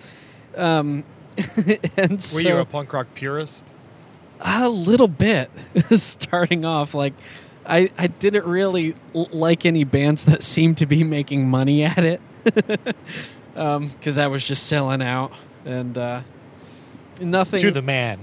Um, 0.56 1.04
and 1.98 2.12
Were 2.12 2.18
so, 2.20 2.40
you 2.40 2.58
a 2.58 2.66
punk 2.66 2.94
rock 2.94 3.08
purist? 3.14 3.76
a 4.44 4.70
little 4.70 5.08
bit 5.08 5.52
starting 5.92 6.66
off 6.66 6.96
like 6.96 7.14
I, 7.64 7.92
I 7.96 8.08
didn't 8.08 8.46
really 8.46 8.96
l- 9.14 9.30
like 9.32 9.68
any 9.68 9.84
bands 9.84 10.26
that 10.26 10.42
seemed 10.42 10.78
to 10.78 10.88
be 10.88 11.04
making 11.04 11.48
money 11.48 11.84
at 11.84 12.04
it 12.04 12.22
because 13.54 14.16
that 14.16 14.32
was 14.32 14.48
just 14.48 14.66
selling 14.66 15.04
out 15.04 15.32
and 15.64 15.96
uh, 15.96 16.22
nothing 17.20 17.62
To 17.62 17.72
the 17.72 17.82
man. 17.82 18.20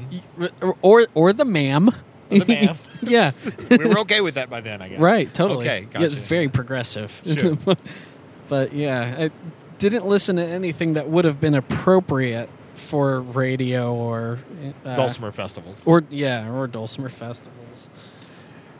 or, 0.83 1.07
or 1.14 1.33
the 1.33 1.44
ma'am 1.44 1.90
The 2.31 2.44
ma'am. 2.46 2.74
yeah 3.03 3.33
we 3.70 3.79
were 3.79 3.98
okay 4.01 4.20
with 4.20 4.35
that 4.35 4.48
by 4.51 4.61
then, 4.61 4.81
I 4.83 4.88
guess. 4.88 5.01
right 5.01 5.33
totally 5.33 5.61
Okay, 5.66 5.81
yeah, 5.92 6.03
it's 6.03 6.14
gotcha. 6.14 6.27
very 6.27 6.48
progressive 6.48 7.18
Sure. 7.24 7.57
but 8.48 8.72
yeah 8.72 9.16
I 9.18 9.31
didn't 9.79 10.07
listen 10.07 10.37
to 10.37 10.44
anything 10.44 10.94
that 10.94 11.09
would 11.09 11.24
have 11.24 11.40
been 11.40 11.55
appropriate 11.55 12.48
for 12.74 13.20
radio 13.20 13.94
or 13.94 14.38
uh, 14.85 14.96
Dulcimer 14.96 15.33
festivals. 15.33 15.79
or 15.87 16.05
yeah 16.11 16.51
or 16.51 16.66
dulcimer 16.66 17.09
festivals 17.09 17.88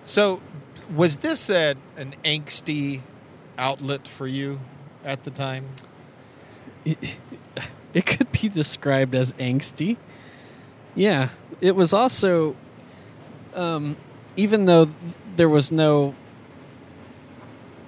So, 0.03 0.41
was 0.95 1.19
this 1.19 1.51
a, 1.51 1.75
an 1.97 2.15
angsty 2.25 3.03
outlet 3.59 4.07
for 4.09 4.27
you 4.27 4.61
at 5.05 5.25
the 5.25 5.31
time? 5.31 5.67
it 6.85 7.17
could 8.07 8.31
be 8.33 8.49
described 8.49 9.15
as 9.15 9.33
angsty. 9.35 9.97
Yeah, 10.95 11.31
it 11.61 11.77
was 11.77 11.93
also, 11.93 12.57
um, 13.55 13.97
even 14.37 14.67
though 14.67 14.89
there 15.37 15.49
was 15.49 15.71
no 15.73 16.15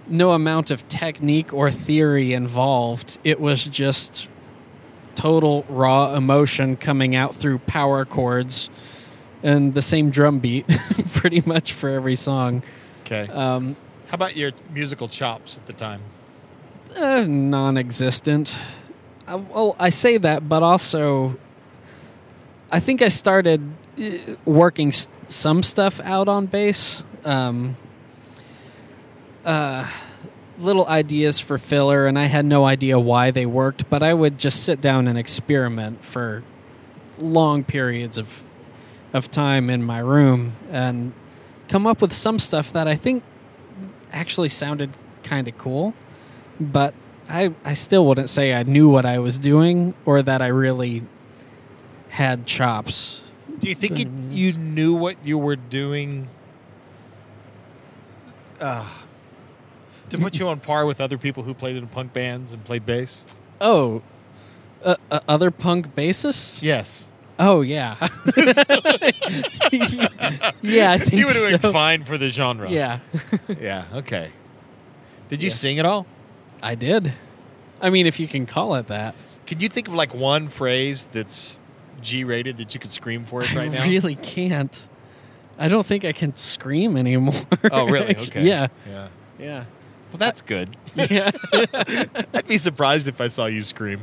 no 0.07 0.33
amount 0.33 0.71
of 0.73 0.87
technique 0.89 1.53
or 1.53 1.71
theory 1.71 2.33
involved, 2.33 3.19
it 3.23 3.41
was 3.41 3.65
just 3.65 4.29
total 5.15 5.65
raw 5.69 6.15
emotion 6.17 6.77
coming 6.77 7.15
out 7.15 7.35
through 7.35 7.59
power 7.61 8.05
chords 8.05 8.69
and 9.43 9.73
the 9.75 9.83
same 9.83 10.11
drum 10.11 10.39
beat, 10.41 10.67
pretty 11.15 11.43
much 11.47 11.73
for 11.73 11.89
every 11.89 12.17
song. 12.17 12.63
Okay. 13.03 13.29
Um, 13.33 13.77
How 14.09 14.15
about 14.17 14.37
your 14.37 14.51
musical 14.73 15.09
chops 15.09 15.57
at 15.57 15.67
the 15.67 15.73
time? 15.73 16.03
uh, 16.97 17.25
non-existent. 17.29 18.57
Well, 19.31 19.77
I 19.79 19.91
say 19.91 20.19
that, 20.19 20.49
but 20.49 20.63
also, 20.63 21.37
I 22.71 22.81
think 22.81 23.01
I 23.01 23.09
started 23.09 23.63
uh, 23.97 24.35
working 24.45 24.93
some 25.29 25.63
stuff 25.63 26.01
out 26.01 26.29
on 26.29 26.47
bass. 26.47 27.05
Um, 27.25 27.77
uh, 29.45 29.89
little 30.59 30.87
ideas 30.87 31.41
for 31.41 31.59
filler, 31.59 32.07
and 32.07 32.19
I 32.19 32.27
had 32.27 32.45
no 32.45 32.65
idea 32.65 32.99
why 32.99 33.31
they 33.31 33.47
worked, 33.47 33.89
but 33.89 34.03
I 34.03 34.15
would 34.15 34.39
just 34.39 34.65
sit 34.65 34.81
down 34.81 35.09
and 35.09 35.19
experiment 35.19 36.05
for 36.05 36.43
long 37.19 37.65
periods 37.65 38.19
of 38.19 38.43
of 39.13 39.31
time 39.31 39.69
in 39.69 39.83
my 39.83 39.99
room 39.99 40.53
and 40.71 41.13
come 41.69 41.87
up 41.87 42.01
with 42.01 42.13
some 42.13 42.39
stuff 42.39 42.73
that 42.73 42.87
I 42.87 42.95
think 42.95 43.23
actually 44.13 44.49
sounded 44.49 44.91
kind 45.23 45.49
of 45.49 45.59
cool 45.59 45.95
but 46.61 46.95
I 47.31 47.55
I 47.65 47.73
still 47.75 48.05
wouldn't 48.07 48.29
say 48.29 48.53
I 48.55 48.63
knew 48.65 48.89
what 48.89 49.07
I 49.07 49.19
was 49.19 49.39
doing 49.39 49.95
or 50.05 50.23
that 50.23 50.43
I 50.43 50.49
really 50.49 51.03
had 52.11 52.45
chops. 52.47 53.21
Do 53.59 53.69
you 53.69 53.75
think 53.75 53.99
you, 53.99 54.11
you 54.31 54.53
knew 54.55 54.95
what 54.95 55.17
you 55.25 55.37
were 55.39 55.57
doing 55.57 56.29
uh, 58.61 58.89
to 60.09 60.19
put 60.19 60.39
you 60.39 60.49
on 60.49 60.61
par 60.61 60.87
with 60.87 61.01
other 61.01 61.19
people 61.19 61.43
who 61.43 61.53
played 61.55 61.77
in 61.77 61.87
punk 61.87 62.13
bands 62.13 62.53
and 62.53 62.65
played 62.65 62.87
bass? 62.87 63.27
Oh, 63.61 64.03
uh, 64.83 64.97
uh, 65.11 65.21
other 65.29 65.51
punk 65.51 65.95
bassists? 65.95 66.63
Yes. 66.63 67.13
Oh 67.39 67.61
yeah, 67.63 67.97
yeah. 70.63 70.93
I 70.93 70.99
think 70.99 71.13
you 71.13 71.27
would 71.27 71.37
have 71.53 71.63
so. 71.63 71.73
fine 71.73 72.05
for 72.05 72.19
the 72.19 72.29
genre. 72.29 72.71
Yeah, 72.71 73.01
Yeah. 73.61 73.85
Okay. 73.95 74.31
Did 75.29 75.43
you 75.43 75.49
Yeah. 75.49 75.55
sing 75.55 75.79
at 75.79 75.87
all? 75.87 76.07
I 76.63 76.75
did. 76.75 77.13
I 77.81 77.91
mean, 77.91 78.07
if 78.07 78.21
you 78.21 78.29
can 78.29 78.47
call 78.47 78.75
it 78.75 78.89
that. 78.89 79.15
Can 79.47 79.61
you 79.61 79.69
think 79.69 79.89
of 79.89 79.95
like 79.95 80.15
one 80.15 80.49
phrase 80.49 81.07
that's 81.07 81.59
G 82.01 82.25
rated 82.25 82.59
that 82.59 82.75
you 82.75 82.81
could 82.81 82.91
scream 82.91 83.25
for 83.25 83.43
it 83.43 83.55
right 83.55 83.69
I 83.71 83.75
now? 83.75 83.83
I 83.85 83.89
really 83.89 84.15
can't. 84.17 84.87
I 85.59 85.69
don't 85.69 85.85
think 85.85 86.05
I 86.05 86.13
can 86.13 86.35
scream 86.37 86.97
anymore. 86.97 87.35
Oh, 87.71 87.87
really? 87.87 88.17
Okay. 88.19 88.45
yeah, 88.45 88.69
Yeah. 88.87 89.09
yeah, 89.39 89.65
Well, 90.11 90.19
that's 90.19 90.41
good. 90.43 90.77
yeah. 90.95 91.31
I'd 92.35 92.47
be 92.47 92.57
surprised 92.57 93.09
if 93.09 93.21
I 93.21 93.29
saw 93.29 93.47
you 93.47 93.63
scream. 93.63 94.01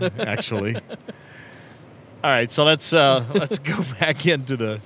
Actually. 0.00 0.76
All 0.76 2.30
right, 2.30 2.50
so 2.50 2.64
let's 2.64 2.92
uh, 2.92 3.24
let's 3.34 3.58
go 3.58 3.82
back 4.00 4.26
into 4.26 4.56
the 4.56 4.80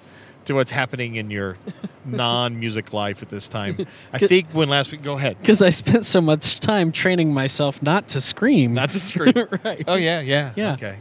to 0.49 0.55
what's 0.55 0.71
happening 0.73 1.15
in 1.15 1.31
your 1.31 1.57
non-music 2.05 2.93
life 2.93 3.23
at 3.23 3.29
this 3.29 3.49
time. 3.49 3.87
I 4.13 4.19
think 4.19 4.49
when 4.53 4.69
last 4.69 4.91
week, 4.93 5.03
go 5.03 5.15
ahead. 5.15 5.39
Because 5.41 5.63
I 5.63 5.71
spent 5.71 6.05
so 6.05 6.21
much 6.21 6.59
time 6.61 6.91
training 6.93 7.33
myself 7.33 7.81
not 7.83 8.09
to 8.09 8.21
scream. 8.21 8.75
Not 8.75 8.93
to 8.93 9.01
scream. 9.01 9.35
right. 9.65 9.85
Oh 9.87 9.95
yeah, 9.95 10.21
yeah, 10.21 10.53
Yeah. 10.57 10.73
Okay. 10.75 10.99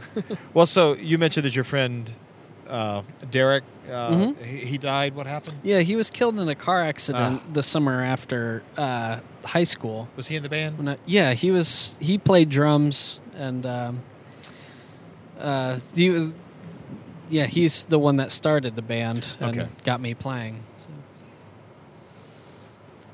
Well, 0.54 0.66
so 0.66 0.94
you 0.94 1.18
mentioned 1.18 1.44
that 1.46 1.54
your 1.54 1.64
friend 1.64 2.12
uh, 2.68 3.02
Derek, 3.30 3.64
uh, 3.90 4.10
Mhm. 4.10 4.44
he, 4.44 4.56
he 4.66 4.78
died. 4.78 5.14
What 5.14 5.26
happened? 5.26 5.58
Yeah, 5.62 5.80
he 5.80 5.96
was 5.96 6.10
killed 6.10 6.38
in 6.38 6.46
a 6.48 6.54
car 6.54 6.82
accident 6.82 7.40
Ah. 7.42 7.52
the 7.54 7.62
summer 7.62 8.02
after 8.04 8.62
uh, 8.76 9.20
high 9.44 9.62
school. 9.64 10.08
Was 10.16 10.28
he 10.28 10.36
in 10.36 10.42
the 10.42 10.50
band? 10.50 10.88
I, 10.90 10.98
yeah, 11.06 11.32
he 11.32 11.50
was. 11.50 11.96
He 12.00 12.18
played 12.18 12.50
drums 12.50 13.18
and 13.34 13.64
um, 13.64 14.02
uh, 15.40 15.78
he 15.94 16.10
was. 16.10 16.32
Yeah, 17.30 17.46
he's 17.46 17.84
the 17.84 17.98
one 17.98 18.16
that 18.16 18.30
started 18.32 18.76
the 18.76 18.82
band 18.82 19.26
and 19.40 19.58
Okay. 19.60 19.68
got 19.84 20.00
me 20.00 20.14
playing. 20.14 20.62
So. 20.76 20.88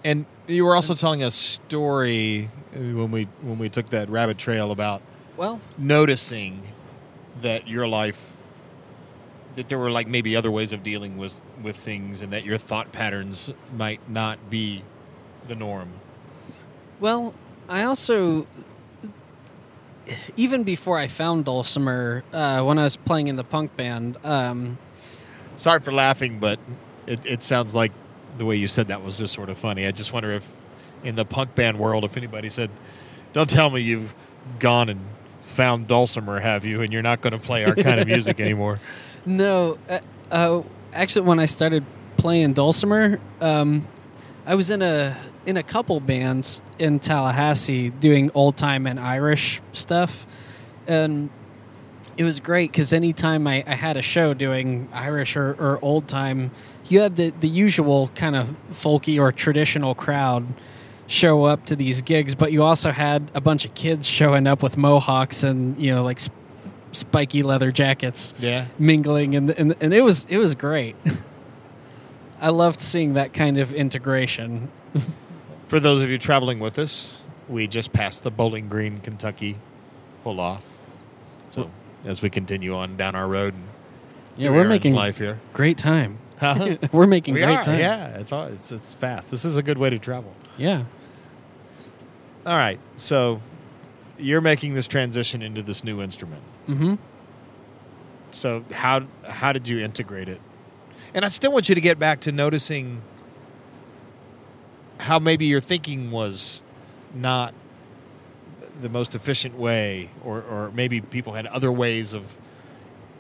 And 0.05 0.27
you 0.47 0.65
were 0.65 0.75
also 0.75 0.95
telling 0.95 1.23
a 1.23 1.31
story 1.31 2.51
uh, 2.75 2.79
when 2.79 3.11
we 3.11 3.25
when 3.43 3.59
we 3.59 3.69
took 3.69 3.91
that 3.91 4.09
rabbit 4.09 4.39
trail 4.39 4.71
about 4.71 5.03
Well, 5.37 5.61
noticing 5.79 6.63
that 7.41 7.67
your 7.67 7.89
life 7.89 8.33
that 9.57 9.69
there 9.69 9.79
were 9.79 9.91
like 9.91 10.07
maybe 10.09 10.37
other 10.37 10.51
ways 10.51 10.73
of 10.73 10.83
dealing 10.83 11.17
with 11.17 11.41
with 11.63 11.77
things 11.77 12.21
and 12.21 12.33
that 12.33 12.45
your 12.45 12.59
thought 12.59 12.93
patterns 12.93 13.51
might 13.77 14.09
not 14.09 14.51
be 14.51 14.83
the 15.49 15.55
norm. 15.55 15.89
Well, 17.01 17.35
I 17.69 17.83
also, 17.83 18.47
even 20.37 20.65
before 20.65 20.99
I 20.99 21.07
found 21.07 21.45
Dulcimer, 21.45 22.25
uh, 22.33 22.63
when 22.63 22.79
I 22.79 22.85
was 22.85 22.97
playing 22.97 23.29
in 23.29 23.37
the 23.37 23.45
punk 23.45 23.77
band, 23.77 24.17
um, 24.25 24.79
Sorry 25.57 25.81
for 25.81 25.93
laughing, 25.93 26.41
but 26.41 26.59
it, 27.07 27.25
it 27.25 27.43
sounds 27.43 27.75
like 27.75 27.93
the 28.39 28.45
way 28.45 28.57
you 28.57 28.67
said 28.67 28.89
that 28.89 29.05
was 29.05 29.19
just 29.19 29.33
sort 29.33 29.49
of 29.49 29.57
funny. 29.57 29.87
I 29.87 29.93
just 29.93 30.13
wonder 30.13 30.33
if 30.33 30.49
in 31.05 31.15
the 31.15 31.25
punk 31.25 31.55
band 31.55 31.79
world, 31.79 32.05
if 32.05 32.17
anybody 32.17 32.49
said, 32.49 32.71
"Don't 33.33 33.49
tell 33.49 33.71
me 33.71 33.81
you've 33.81 34.15
gone 34.59 34.89
and 34.89 35.01
found 35.43 35.87
Dulcimer, 35.87 36.41
have 36.41 36.65
you? 36.65 36.83
And 36.83 36.93
you're 36.93 37.03
not 37.03 37.21
going 37.21 37.33
to 37.33 37.39
play 37.39 37.65
our 37.65 37.75
kind 37.75 38.01
of 38.01 38.09
music 38.09 38.41
anymore." 38.41 38.81
no, 39.25 39.79
uh, 39.89 40.01
uh, 40.31 40.63
actually, 40.93 41.27
when 41.27 41.39
I 41.39 41.45
started 41.45 41.85
playing 42.17 42.55
Dulcimer, 42.55 43.21
um, 43.41 43.87
I 44.45 44.57
was 44.57 44.73
in 44.73 44.83
a 44.83 45.17
in 45.47 45.57
a 45.57 45.63
couple 45.63 46.01
bands 46.01 46.63
in 46.79 46.99
Tallahassee 47.01 47.91
doing 47.91 48.31
old 48.35 48.57
time 48.57 48.87
and 48.87 48.99
Irish 48.99 49.61
stuff, 49.73 50.27
and 50.87 51.31
it 52.17 52.25
was 52.25 52.41
great 52.41 52.71
because 52.71 52.93
anytime 52.93 53.47
I, 53.47 53.65
I 53.67 53.75
had 53.75 53.97
a 53.97 54.03
show 54.03 54.35
doing 54.35 54.89
Irish 54.93 55.37
or, 55.37 55.53
or 55.59 55.79
old 55.83 56.07
time, 56.09 56.51
you 56.89 57.01
had 57.01 57.17
the, 57.17 57.31
the 57.41 57.49
usual 57.49 58.09
kind 58.15 58.37
of 58.37 58.55
folky 58.73 59.19
or 59.21 59.33
traditional 59.33 59.95
crowd 59.95 60.47
show 61.07 61.45
up 61.45 61.67
to 61.67 61.77
these 61.77 62.01
gigs, 62.03 62.35
but 62.35 62.53
you 62.53 62.63
also 62.63 62.91
had 62.91 63.31
a 63.35 63.41
bunch 63.41 63.65
of 63.65 63.75
kids 63.75 64.07
showing 64.07 64.47
up 64.47 64.63
with 64.63 64.77
mohawks 64.77 65.43
and 65.45 65.79
you 65.79 65.95
know 65.95 66.03
like 66.03 66.19
sp- 66.23 66.33
spiky 66.93 67.43
leather 67.43 67.71
jackets 67.73 68.33
Yeah. 68.39 68.67
mingling, 68.79 69.35
and 69.35 69.51
and, 69.51 69.75
and 69.81 69.93
it 69.93 70.03
was 70.03 70.25
it 70.31 70.39
was 70.39 70.55
great. 70.55 70.97
I 72.41 72.51
loved 72.51 72.81
seeing 72.81 73.15
that 73.15 73.33
kind 73.33 73.59
of 73.59 73.75
integration. 73.75 74.71
For 75.69 75.81
those 75.81 76.03
of 76.03 76.11
you 76.11 76.19
traveling 76.19 76.61
with 76.61 76.79
us, 76.79 77.23
we 77.49 77.67
just 77.67 77.93
passed 77.93 78.23
the 78.23 78.31
Bowling 78.31 78.69
Green, 78.69 79.01
Kentucky 79.01 79.57
pull 80.23 80.41
off. 80.41 80.65
So 81.51 81.71
as 82.05 82.23
we 82.23 82.31
continue 82.31 82.75
on 82.75 82.97
down 82.97 83.15
our 83.15 83.27
road, 83.27 83.55
and 83.55 83.65
Yeah, 84.37 84.51
we're 84.51 84.57
Aaron's 84.57 84.69
making 84.71 84.95
life 84.95 85.19
here. 85.19 85.41
great 85.53 85.79
time. 85.79 86.19
Huh? 86.39 86.77
we're 86.93 87.07
making 87.07 87.35
we 87.35 87.41
great 87.41 87.59
are, 87.59 87.63
time. 87.63 87.79
yeah. 87.79 88.19
It's 88.19 88.33
all, 88.33 88.47
it's 88.47 88.73
it's 88.73 88.95
fast. 88.95 89.31
This 89.31 89.45
is 89.45 89.57
a 89.57 89.63
good 89.63 89.79
way 89.79 89.91
to 89.91 89.99
travel. 89.99 90.33
yeah. 90.57 90.85
All 92.47 92.57
right, 92.57 92.79
so 92.99 93.41
you're 94.19 94.43
making 94.43 94.75
this 94.75 94.87
transition 94.87 95.41
into 95.41 95.63
this 95.63 95.83
new 95.83 96.03
instrument. 96.03 96.43
Mm-hmm. 96.69 96.97
So 98.33 98.65
how 98.71 99.07
how 99.27 99.53
did 99.53 99.67
you 99.67 99.79
integrate 99.81 100.29
it? 100.29 100.43
And 101.15 101.25
I 101.25 101.29
still 101.29 101.53
want 101.53 101.71
you 101.71 101.75
to 101.75 101.81
get 101.81 101.99
back 101.99 102.21
to 102.23 102.33
noticing 102.33 103.01
how 105.01 105.19
maybe 105.19 105.47
your 105.47 105.61
thinking 105.61 106.11
was 106.11 106.63
not 107.15 107.55
the 108.81 108.89
most 108.89 109.15
efficient 109.15 109.59
way, 109.59 110.11
or 110.25 110.43
or 110.43 110.71
maybe 110.75 111.01
people 111.01 111.35
had 111.35 111.47
other 111.47 111.71
ways 111.71 112.13
of 112.13 112.37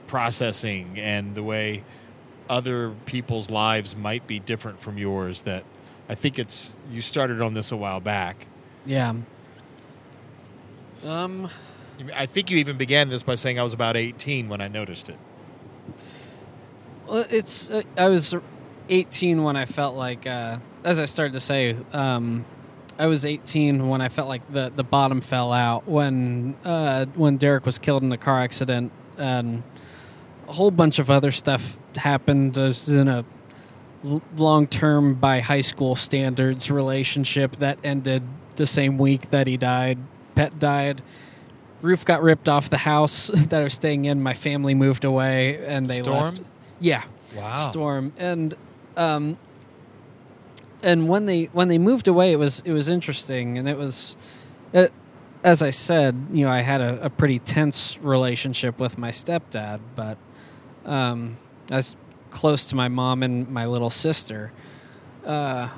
processing, 0.06 0.98
and 0.98 1.34
the 1.34 1.42
way 1.42 1.84
other 2.48 2.90
people's 3.06 3.50
lives 3.50 3.96
might 3.96 4.26
be 4.26 4.38
different 4.38 4.80
from 4.80 4.98
yours. 4.98 5.42
That 5.42 5.64
I 6.08 6.14
think 6.14 6.38
it's 6.38 6.74
you 6.90 7.00
started 7.00 7.40
on 7.40 7.54
this 7.54 7.72
a 7.72 7.76
while 7.76 8.00
back. 8.00 8.46
Yeah. 8.84 9.14
Um. 11.04 11.48
I 12.14 12.26
think 12.26 12.50
you 12.50 12.58
even 12.58 12.76
began 12.76 13.08
this 13.08 13.22
by 13.22 13.36
saying 13.36 13.60
I 13.60 13.62
was 13.62 13.72
about 13.72 13.96
18 13.96 14.48
when 14.48 14.60
I 14.60 14.66
noticed 14.66 15.08
it. 15.08 15.18
Well, 17.06 17.24
it's 17.30 17.70
uh, 17.70 17.82
I 17.96 18.08
was 18.08 18.34
18 18.88 19.42
when 19.42 19.56
I 19.56 19.64
felt 19.64 19.94
like, 19.94 20.26
uh, 20.26 20.58
as 20.84 20.98
I 21.00 21.06
started 21.06 21.32
to 21.34 21.40
say, 21.40 21.76
um, 21.92 22.44
I 22.98 23.06
was 23.06 23.26
18 23.26 23.88
when 23.88 24.00
I 24.00 24.08
felt 24.08 24.28
like 24.28 24.50
the, 24.52 24.70
the 24.74 24.84
bottom 24.84 25.20
fell 25.20 25.52
out 25.52 25.88
when 25.88 26.54
uh, 26.64 27.06
when 27.14 27.36
Derek 27.38 27.66
was 27.66 27.78
killed 27.78 28.02
in 28.02 28.12
a 28.12 28.16
car 28.18 28.40
accident 28.40 28.92
and 29.18 29.62
a 30.46 30.52
whole 30.52 30.70
bunch 30.70 30.98
of 30.98 31.10
other 31.10 31.30
stuff 31.32 31.78
happened. 31.96 32.56
I 32.58 32.66
was 32.66 32.88
in 32.88 33.08
a 33.08 33.24
long 34.36 34.66
term 34.66 35.14
by 35.14 35.40
high 35.40 35.62
school 35.62 35.96
standards 35.96 36.70
relationship 36.70 37.56
that 37.56 37.78
ended 37.82 38.22
the 38.56 38.66
same 38.66 38.98
week 38.98 39.30
that 39.30 39.46
he 39.46 39.56
died. 39.56 39.98
Pet 40.34 40.58
died. 40.58 41.02
roof 41.82 42.04
got 42.04 42.22
ripped 42.22 42.48
off 42.48 42.70
the 42.70 42.78
house 42.78 43.26
that 43.34 43.60
I 43.60 43.64
was 43.64 43.74
staying 43.74 44.04
in. 44.04 44.22
My 44.22 44.34
family 44.34 44.74
moved 44.74 45.04
away, 45.04 45.64
and 45.66 45.88
they 45.88 46.00
Storm? 46.02 46.20
left. 46.34 46.40
Yeah, 46.80 47.02
Wow. 47.36 47.56
storm 47.56 48.12
and 48.18 48.54
um 48.96 49.36
and 50.84 51.08
when 51.08 51.26
they 51.26 51.44
when 51.52 51.68
they 51.68 51.78
moved 51.78 52.06
away 52.06 52.32
it 52.32 52.36
was 52.36 52.60
it 52.64 52.72
was 52.72 52.88
interesting 52.88 53.58
and 53.58 53.68
it 53.68 53.76
was 53.76 54.16
uh, 54.74 54.86
as 55.42 55.62
i 55.62 55.70
said 55.70 56.14
you 56.30 56.44
know 56.44 56.50
i 56.50 56.60
had 56.60 56.80
a, 56.80 57.04
a 57.06 57.10
pretty 57.10 57.38
tense 57.38 57.98
relationship 58.02 58.78
with 58.78 58.96
my 58.98 59.10
stepdad 59.10 59.80
but 59.96 60.16
um 60.84 61.36
i 61.70 61.76
was 61.76 61.96
close 62.30 62.66
to 62.66 62.76
my 62.76 62.88
mom 62.88 63.22
and 63.22 63.48
my 63.48 63.66
little 63.66 63.90
sister 63.90 64.52
uh 65.26 65.68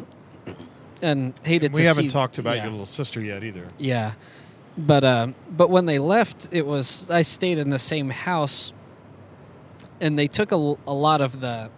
and 1.03 1.35
hated 1.45 1.73
We 1.75 1.85
haven't 1.85 2.05
see- 2.05 2.09
talked 2.11 2.38
about 2.38 2.57
yeah. 2.57 2.62
your 2.64 2.71
little 2.73 2.87
sister 2.87 3.21
yet 3.21 3.45
either. 3.45 3.69
Yeah, 3.79 4.12
but 4.79 5.05
uh, 5.05 5.27
but 5.51 5.69
when 5.69 5.85
they 5.85 5.99
left, 5.99 6.49
it 6.53 6.66
was 6.66 7.11
I 7.11 7.21
stayed 7.21 7.59
in 7.59 7.69
the 7.69 7.79
same 7.79 8.09
house, 8.09 8.73
and 10.01 10.19
they 10.19 10.27
took 10.27 10.53
a, 10.53 10.57
a 10.87 10.95
lot 10.95 11.21
of 11.21 11.40
the 11.40 11.69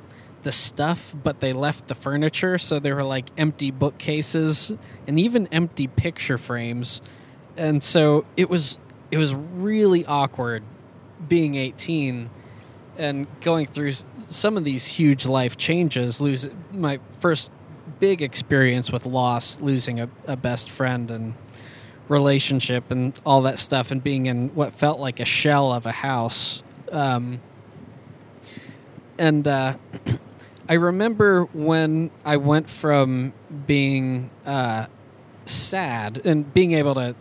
the 0.48 0.52
stuff, 0.52 1.14
but 1.22 1.40
they 1.40 1.52
left 1.52 1.88
the 1.88 1.94
furniture. 1.94 2.56
So 2.56 2.78
there 2.78 2.96
were 2.96 3.04
like 3.04 3.28
empty 3.36 3.70
bookcases 3.70 4.72
and 5.06 5.20
even 5.20 5.46
empty 5.48 5.88
picture 5.88 6.38
frames, 6.38 7.02
and 7.58 7.84
so 7.84 8.24
it 8.34 8.48
was 8.48 8.78
it 9.10 9.18
was 9.18 9.34
really 9.34 10.06
awkward 10.06 10.62
being 11.28 11.54
eighteen 11.54 12.30
and 12.96 13.26
going 13.42 13.66
through 13.66 13.92
some 14.30 14.56
of 14.56 14.64
these 14.64 14.86
huge 14.86 15.26
life 15.26 15.58
changes. 15.58 16.18
Lose 16.18 16.48
my 16.72 16.98
first 17.18 17.50
big 18.00 18.22
experience 18.22 18.90
with 18.90 19.04
loss, 19.04 19.60
losing 19.60 20.00
a, 20.00 20.08
a 20.26 20.38
best 20.38 20.70
friend 20.70 21.10
and 21.10 21.34
relationship 22.08 22.90
and 22.90 23.20
all 23.26 23.42
that 23.42 23.58
stuff, 23.58 23.90
and 23.90 24.02
being 24.02 24.24
in 24.24 24.48
what 24.54 24.72
felt 24.72 24.98
like 24.98 25.20
a 25.20 25.26
shell 25.26 25.74
of 25.74 25.84
a 25.84 25.92
house. 25.92 26.62
Um, 26.90 27.42
and 29.18 29.46
uh, 29.46 29.76
I 30.68 30.74
remember 30.74 31.44
when 31.44 32.10
I 32.24 32.36
went 32.36 32.68
from 32.68 33.32
being 33.66 34.30
uh, 34.44 34.86
sad 35.46 36.20
and 36.24 36.52
being 36.52 36.72
able 36.72 36.94
to 36.94 37.16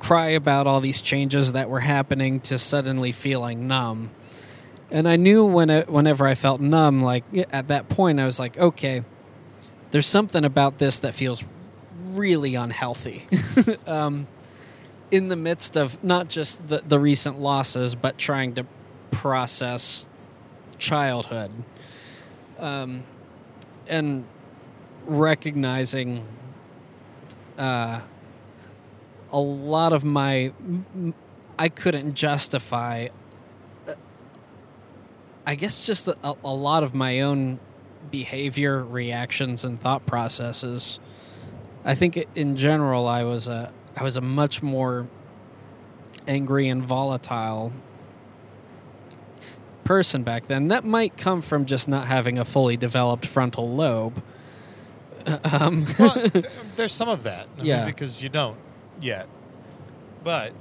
cry 0.00 0.30
about 0.30 0.66
all 0.66 0.80
these 0.80 1.00
changes 1.00 1.52
that 1.52 1.70
were 1.70 1.80
happening 1.80 2.40
to 2.40 2.58
suddenly 2.58 3.12
feeling 3.12 3.68
numb. 3.68 4.10
And 4.90 5.08
I 5.08 5.16
knew 5.16 5.46
when 5.46 5.70
it, 5.70 5.88
whenever 5.88 6.26
I 6.26 6.34
felt 6.34 6.60
numb, 6.60 7.02
like 7.02 7.24
at 7.52 7.68
that 7.68 7.88
point, 7.88 8.18
I 8.18 8.26
was 8.26 8.40
like, 8.40 8.58
okay, 8.58 9.04
there's 9.92 10.06
something 10.06 10.44
about 10.44 10.78
this 10.78 10.98
that 10.98 11.14
feels 11.14 11.44
really 12.10 12.56
unhealthy. 12.56 13.26
um, 13.86 14.26
in 15.10 15.28
the 15.28 15.36
midst 15.36 15.76
of 15.76 16.02
not 16.02 16.28
just 16.28 16.66
the, 16.66 16.82
the 16.86 16.98
recent 16.98 17.38
losses, 17.38 17.94
but 17.94 18.18
trying 18.18 18.54
to 18.54 18.66
process 19.12 20.06
childhood. 20.76 21.52
Um, 22.64 23.02
and 23.88 24.24
recognizing 25.04 26.26
uh, 27.58 28.00
a 29.30 29.38
lot 29.38 29.92
of 29.92 30.02
my. 30.02 30.54
I 31.58 31.68
couldn't 31.68 32.14
justify. 32.14 33.08
uh, 33.86 33.92
I 35.46 35.56
guess 35.56 35.84
just 35.84 36.08
a, 36.08 36.16
a 36.22 36.54
lot 36.54 36.82
of 36.82 36.94
my 36.94 37.20
own 37.20 37.60
behavior, 38.10 38.82
reactions, 38.82 39.62
and 39.62 39.78
thought 39.78 40.06
processes. 40.06 40.98
I 41.84 41.94
think 41.94 42.26
in 42.34 42.56
general, 42.56 43.06
I 43.06 43.24
was 43.24 43.46
a 43.46 43.70
I 43.94 44.02
was 44.02 44.16
a 44.16 44.22
much 44.22 44.62
more 44.62 45.06
angry 46.26 46.70
and 46.70 46.82
volatile 46.82 47.74
person 49.84 50.22
back 50.22 50.46
then. 50.46 50.68
That 50.68 50.84
might 50.84 51.16
come 51.16 51.42
from 51.42 51.66
just 51.66 51.88
not 51.88 52.06
having 52.06 52.38
a 52.38 52.44
fully 52.44 52.76
developed 52.76 53.26
frontal 53.26 53.68
lobe. 53.70 54.22
Um, 55.26 55.86
well, 55.98 56.22
there's 56.76 56.92
some 56.92 57.08
of 57.08 57.22
that. 57.22 57.46
I 57.54 57.56
mean, 57.58 57.66
Yeah. 57.66 57.86
because 57.86 58.22
you 58.22 58.28
don't 58.28 58.58
yet. 59.00 59.26
But 60.22 60.52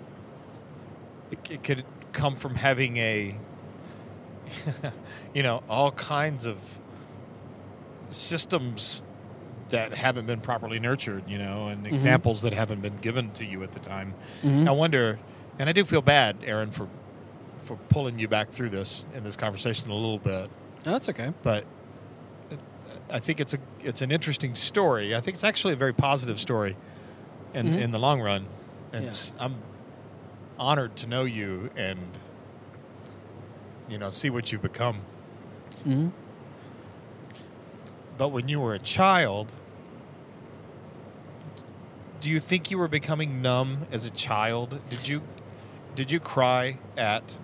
it, 1.31 1.39
it 1.51 1.63
could 1.63 1.83
come 2.13 2.37
from 2.37 2.55
having 2.55 2.95
a, 2.95 3.35
you 5.33 5.43
know, 5.43 5.63
all 5.67 5.91
kinds 5.91 6.45
of 6.45 6.57
systems 8.09 9.03
that 9.69 9.93
haven't 9.93 10.27
been 10.27 10.39
properly 10.39 10.79
nurtured, 10.79 11.23
you 11.29 11.37
know, 11.37 11.67
and 11.67 11.83
Mm-hmm. 11.85 11.93
examples 11.95 12.43
that 12.43 12.53
haven't 12.53 12.81
been 12.81 12.97
given 12.97 13.31
to 13.31 13.43
you 13.45 13.63
at 13.63 13.71
the 13.71 13.79
time. 13.79 14.13
Mhm. 14.43 14.67
I 14.67 14.71
wonder, 14.71 15.19
and 15.59 15.67
I 15.67 15.71
do 15.73 15.83
feel 15.83 16.01
bad, 16.01 16.37
Aaron, 16.45 16.71
for 16.71 16.87
for 17.63 17.75
pulling 17.89 18.19
you 18.19 18.27
back 18.27 18.51
through 18.51 18.69
this 18.69 19.07
in 19.13 19.23
this 19.23 19.35
conversation 19.35 19.89
a 19.89 19.93
little 19.95 20.19
bit 20.19 20.49
Oh, 20.85 20.91
that's 20.91 21.07
okay. 21.09 21.31
but 21.43 21.65
I 23.09 23.19
think 23.19 23.39
it's 23.39 23.53
a 23.53 23.57
it's 23.81 24.01
an 24.01 24.11
interesting 24.11 24.53
story. 24.55 25.15
I 25.15 25.19
think 25.21 25.35
it's 25.35 25.43
actually 25.43 25.73
a 25.73 25.77
very 25.77 25.93
positive 25.93 26.39
story 26.39 26.75
in 27.53 27.67
Mhm. 27.67 27.79
in 27.81 27.91
the 27.91 27.99
long 27.99 28.21
run. 28.21 28.45
And 28.91 29.05
Yeah. 29.05 29.11
I'm 29.43 29.55
honored 30.59 30.95
to 30.97 31.07
know 31.07 31.23
you 31.23 31.69
and 31.75 31.99
you 33.89 33.97
know 33.97 34.09
see 34.09 34.29
what 34.29 34.51
you've 34.51 34.61
become. 34.61 35.01
hmm 35.83 36.09
But 38.17 38.29
when 38.29 38.47
you 38.47 38.59
were 38.59 38.73
a 38.73 38.79
child, 38.79 39.51
do 42.19 42.29
you 42.29 42.39
think 42.39 42.71
you 42.71 42.77
were 42.77 42.87
becoming 42.87 43.41
numb 43.41 43.85
as 43.91 44.05
a 44.05 44.09
child? 44.09 44.79
Did 44.89 45.07
you 45.07 45.21
did 45.95 46.11
you 46.11 46.19
cry 46.19 46.77
at 46.97 47.37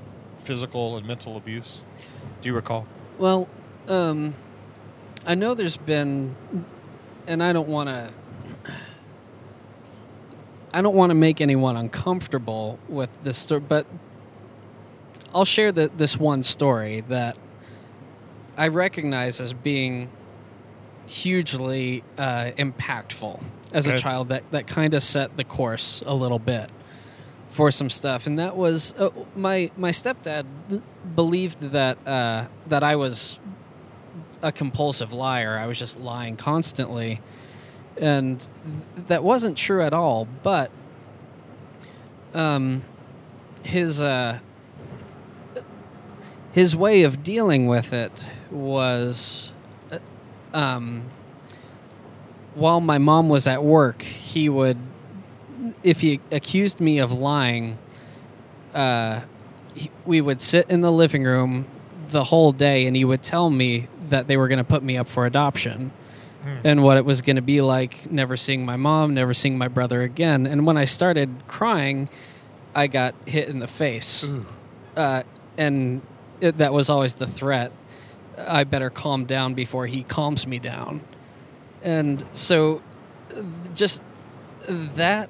physical 0.43 0.97
and 0.97 1.05
mental 1.07 1.37
abuse? 1.37 1.83
Do 2.41 2.49
you 2.49 2.55
recall? 2.55 2.87
Well, 3.17 3.47
um, 3.87 4.35
I 5.25 5.35
know 5.35 5.53
there's 5.53 5.77
been, 5.77 6.35
and 7.27 7.43
I 7.43 7.53
don't 7.53 7.67
want 7.67 7.89
to. 7.89 8.11
I 10.71 10.83
don't 10.83 10.95
want 10.95 11.09
to 11.09 11.15
make 11.15 11.41
anyone 11.41 11.75
uncomfortable 11.75 12.77
with 12.87 13.09
this 13.23 13.37
story, 13.37 13.59
but 13.61 13.87
I'll 15.33 15.45
share 15.45 15.71
the, 15.71 15.89
this 15.97 16.15
one 16.15 16.43
story 16.43 17.01
that 17.09 17.37
I 18.55 18.67
recognize 18.67 19.41
as 19.41 19.53
being 19.53 20.09
hugely 21.07 22.03
uh, 22.19 22.51
impactful 22.57 23.41
as 23.73 23.87
a 23.87 23.97
child. 23.97 24.29
That 24.29 24.43
that 24.51 24.67
kind 24.67 24.93
of 24.93 25.01
set 25.01 25.37
the 25.37 25.43
course 25.43 26.03
a 26.05 26.13
little 26.13 26.39
bit 26.39 26.71
for 27.49 27.71
some 27.71 27.89
stuff, 27.89 28.27
and 28.27 28.37
that 28.39 28.55
was 28.55 28.93
uh, 28.93 29.09
my 29.35 29.71
my 29.77 29.89
stepdad 29.91 30.45
believed 31.15 31.61
that 31.61 31.97
uh, 32.07 32.45
that 32.67 32.83
I 32.83 32.95
was 32.95 33.39
a 34.41 34.51
compulsive 34.51 35.11
liar. 35.11 35.57
I 35.57 35.65
was 35.65 35.79
just 35.79 35.99
lying 35.99 36.37
constantly, 36.37 37.21
and 37.97 38.39
th- 38.39 39.07
that 39.07 39.23
wasn't 39.23 39.57
true 39.57 39.81
at 39.81 39.93
all. 39.93 40.27
But 40.43 40.71
um, 42.33 42.83
his 43.63 44.01
uh, 44.01 44.39
his 46.51 46.75
way 46.75 47.03
of 47.03 47.23
dealing 47.23 47.67
with 47.67 47.93
it 47.93 48.25
was 48.51 49.53
uh, 49.91 49.99
um, 50.53 51.03
while 52.53 52.81
my 52.81 52.97
mom 52.97 53.29
was 53.29 53.47
at 53.47 53.63
work, 53.63 54.01
he 54.01 54.49
would 54.49 54.77
if 55.83 56.01
he 56.01 56.19
accused 56.31 56.79
me 56.79 56.99
of 56.99 57.11
lying, 57.11 57.77
uh, 58.73 59.21
he, 59.73 59.89
we 60.05 60.21
would 60.21 60.41
sit 60.41 60.69
in 60.69 60.81
the 60.81 60.91
living 60.91 61.23
room 61.23 61.65
the 62.09 62.25
whole 62.25 62.51
day, 62.51 62.87
and 62.87 62.95
he 62.95 63.05
would 63.05 63.21
tell 63.21 63.49
me 63.49 63.87
that 64.09 64.27
they 64.27 64.35
were 64.37 64.47
going 64.47 64.57
to 64.57 64.63
put 64.63 64.83
me 64.83 64.97
up 64.97 65.07
for 65.07 65.25
adoption, 65.25 65.91
and 66.63 66.83
what 66.83 66.97
it 66.97 67.05
was 67.05 67.21
going 67.21 67.35
to 67.35 67.41
be 67.41 67.61
like 67.61 68.09
never 68.11 68.35
seeing 68.35 68.65
my 68.65 68.75
mom, 68.75 69.13
never 69.13 69.33
seeing 69.33 69.57
my 69.57 69.67
brother 69.67 70.01
again. 70.01 70.47
And 70.47 70.65
when 70.65 70.77
I 70.77 70.85
started 70.85 71.29
crying, 71.47 72.09
I 72.73 72.87
got 72.87 73.13
hit 73.25 73.49
in 73.49 73.59
the 73.59 73.67
face, 73.67 74.23
uh, 74.95 75.23
and 75.57 76.01
it, 76.41 76.57
that 76.57 76.73
was 76.73 76.89
always 76.89 77.15
the 77.15 77.27
threat. 77.27 77.71
I 78.37 78.63
better 78.63 78.89
calm 78.89 79.25
down 79.25 79.53
before 79.53 79.85
he 79.85 80.03
calms 80.03 80.47
me 80.47 80.59
down, 80.59 81.01
and 81.83 82.25
so 82.33 82.81
uh, 83.35 83.41
just 83.75 84.01
that 84.69 85.29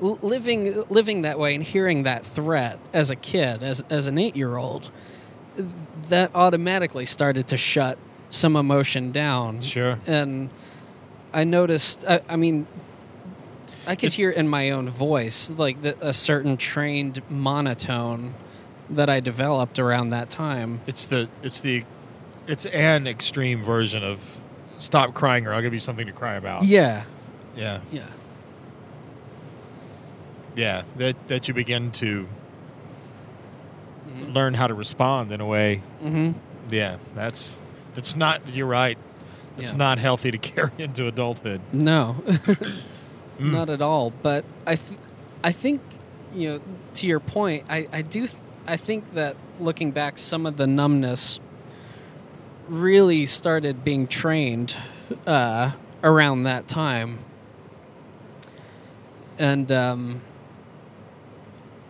living 0.00 0.82
living 0.88 1.22
that 1.22 1.38
way 1.38 1.54
and 1.54 1.62
hearing 1.62 2.04
that 2.04 2.24
threat 2.24 2.78
as 2.92 3.10
a 3.10 3.16
kid 3.16 3.62
as 3.62 3.84
as 3.90 4.06
an 4.06 4.16
8-year-old 4.16 4.90
that 6.08 6.30
automatically 6.34 7.04
started 7.04 7.46
to 7.48 7.56
shut 7.58 7.98
some 8.30 8.56
emotion 8.56 9.12
down 9.12 9.60
Sure. 9.60 9.98
and 10.06 10.48
i 11.34 11.44
noticed 11.44 12.02
i, 12.08 12.20
I 12.30 12.36
mean 12.36 12.66
i 13.86 13.94
could 13.94 14.14
hear 14.14 14.30
in 14.30 14.48
my 14.48 14.70
own 14.70 14.88
voice 14.88 15.50
like 15.50 15.82
the, 15.82 15.96
a 16.06 16.14
certain 16.14 16.56
trained 16.56 17.20
monotone 17.28 18.32
that 18.88 19.10
i 19.10 19.20
developed 19.20 19.78
around 19.78 20.10
that 20.10 20.30
time 20.30 20.80
It's 20.86 21.04
the 21.06 21.28
it's 21.42 21.60
the 21.60 21.84
it's 22.46 22.64
an 22.66 23.06
extreme 23.06 23.62
version 23.62 24.02
of 24.02 24.18
stop 24.78 25.12
crying 25.12 25.46
or 25.46 25.52
I'll 25.52 25.60
give 25.60 25.74
you 25.74 25.78
something 25.80 26.06
to 26.06 26.12
cry 26.12 26.36
about. 26.36 26.64
yeah 26.64 27.04
Yeah. 27.56 27.80
yeah 27.90 28.06
yeah, 30.56 30.82
that 30.96 31.16
that 31.28 31.48
you 31.48 31.54
begin 31.54 31.90
to 31.92 32.26
Mhm. 34.08 34.34
learn 34.34 34.54
how 34.54 34.66
to 34.66 34.74
respond 34.74 35.30
in 35.32 35.40
a 35.40 35.46
way. 35.46 35.82
Mhm. 36.02 36.34
Yeah, 36.70 36.96
that's 37.14 37.56
that's 37.94 38.16
not. 38.16 38.42
You're 38.52 38.66
right. 38.66 38.98
It's 39.58 39.70
Yeah. 39.72 39.76
not 39.78 39.98
healthy 39.98 40.30
to 40.32 40.38
carry 40.52 40.70
into 40.78 41.06
adulthood. 41.06 41.60
No, 41.72 42.16
Mm. 42.26 43.52
not 43.52 43.70
at 43.70 43.80
all. 43.80 44.10
But 44.22 44.44
I, 44.66 44.74
th- 44.74 44.98
I 45.44 45.52
think 45.52 45.80
you 46.34 46.48
know, 46.48 46.60
to 46.94 47.06
your 47.06 47.20
point, 47.20 47.64
I, 47.70 47.88
I 47.92 48.02
do, 48.02 48.26
th- 48.26 48.40
I 48.66 48.76
think 48.76 49.14
that 49.14 49.36
looking 49.58 49.90
back, 49.92 50.18
some 50.18 50.46
of 50.46 50.56
the 50.58 50.66
numbness 50.66 51.40
really 52.68 53.26
started 53.26 53.82
being 53.84 54.06
trained 54.06 54.76
uh, 55.26 55.72
around 56.04 56.42
that 56.44 56.68
time, 56.68 57.18
and 59.40 59.72
um, 59.72 60.20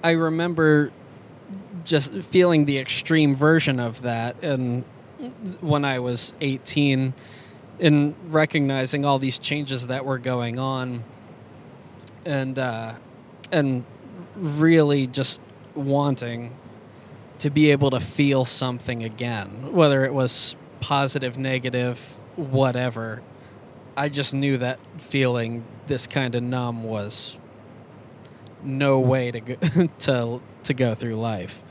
I 0.02 0.12
remember 0.12 0.90
just 1.84 2.14
feeling 2.24 2.64
the 2.64 2.78
extreme 2.78 3.34
version 3.34 3.78
of 3.78 4.00
that, 4.02 4.42
and 4.42 4.84
when 5.60 5.84
I 5.84 5.98
was 5.98 6.32
eighteen 6.40 7.12
in 7.78 8.14
recognizing 8.28 9.04
all 9.04 9.18
these 9.18 9.38
changes 9.38 9.88
that 9.88 10.06
were 10.06 10.18
going 10.18 10.58
on. 10.58 11.04
And 12.26 12.58
uh, 12.58 12.96
and 13.50 13.84
really 14.36 15.06
just 15.06 15.40
wanting 15.74 16.54
to 17.38 17.48
be 17.48 17.70
able 17.70 17.90
to 17.90 18.00
feel 18.00 18.44
something 18.44 19.02
again 19.02 19.72
whether 19.72 20.04
it 20.04 20.12
was 20.12 20.54
positive 20.80 21.38
negative 21.38 22.20
whatever. 22.36 23.22
I 23.96 24.10
just 24.10 24.34
knew 24.34 24.58
that 24.58 24.78
feeling 24.98 25.64
this 25.86 26.06
kind 26.06 26.34
of 26.34 26.42
numb 26.42 26.84
was 26.84 27.38
no 28.62 28.98
way 29.00 29.30
to 29.30 29.40
go, 29.40 29.54
to 30.00 30.40
to 30.64 30.74
go 30.74 30.94
through 30.94 31.16
life 31.16 31.62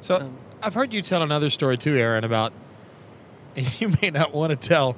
So 0.00 0.16
Um, 0.16 0.36
I've 0.62 0.74
heard 0.74 0.92
you 0.92 1.02
tell 1.02 1.22
another 1.22 1.50
story 1.50 1.76
too, 1.76 1.96
Aaron, 1.96 2.24
about. 2.24 2.52
And 3.56 3.80
you 3.80 3.92
may 4.00 4.10
not 4.10 4.32
want 4.34 4.50
to 4.50 4.56
tell 4.56 4.96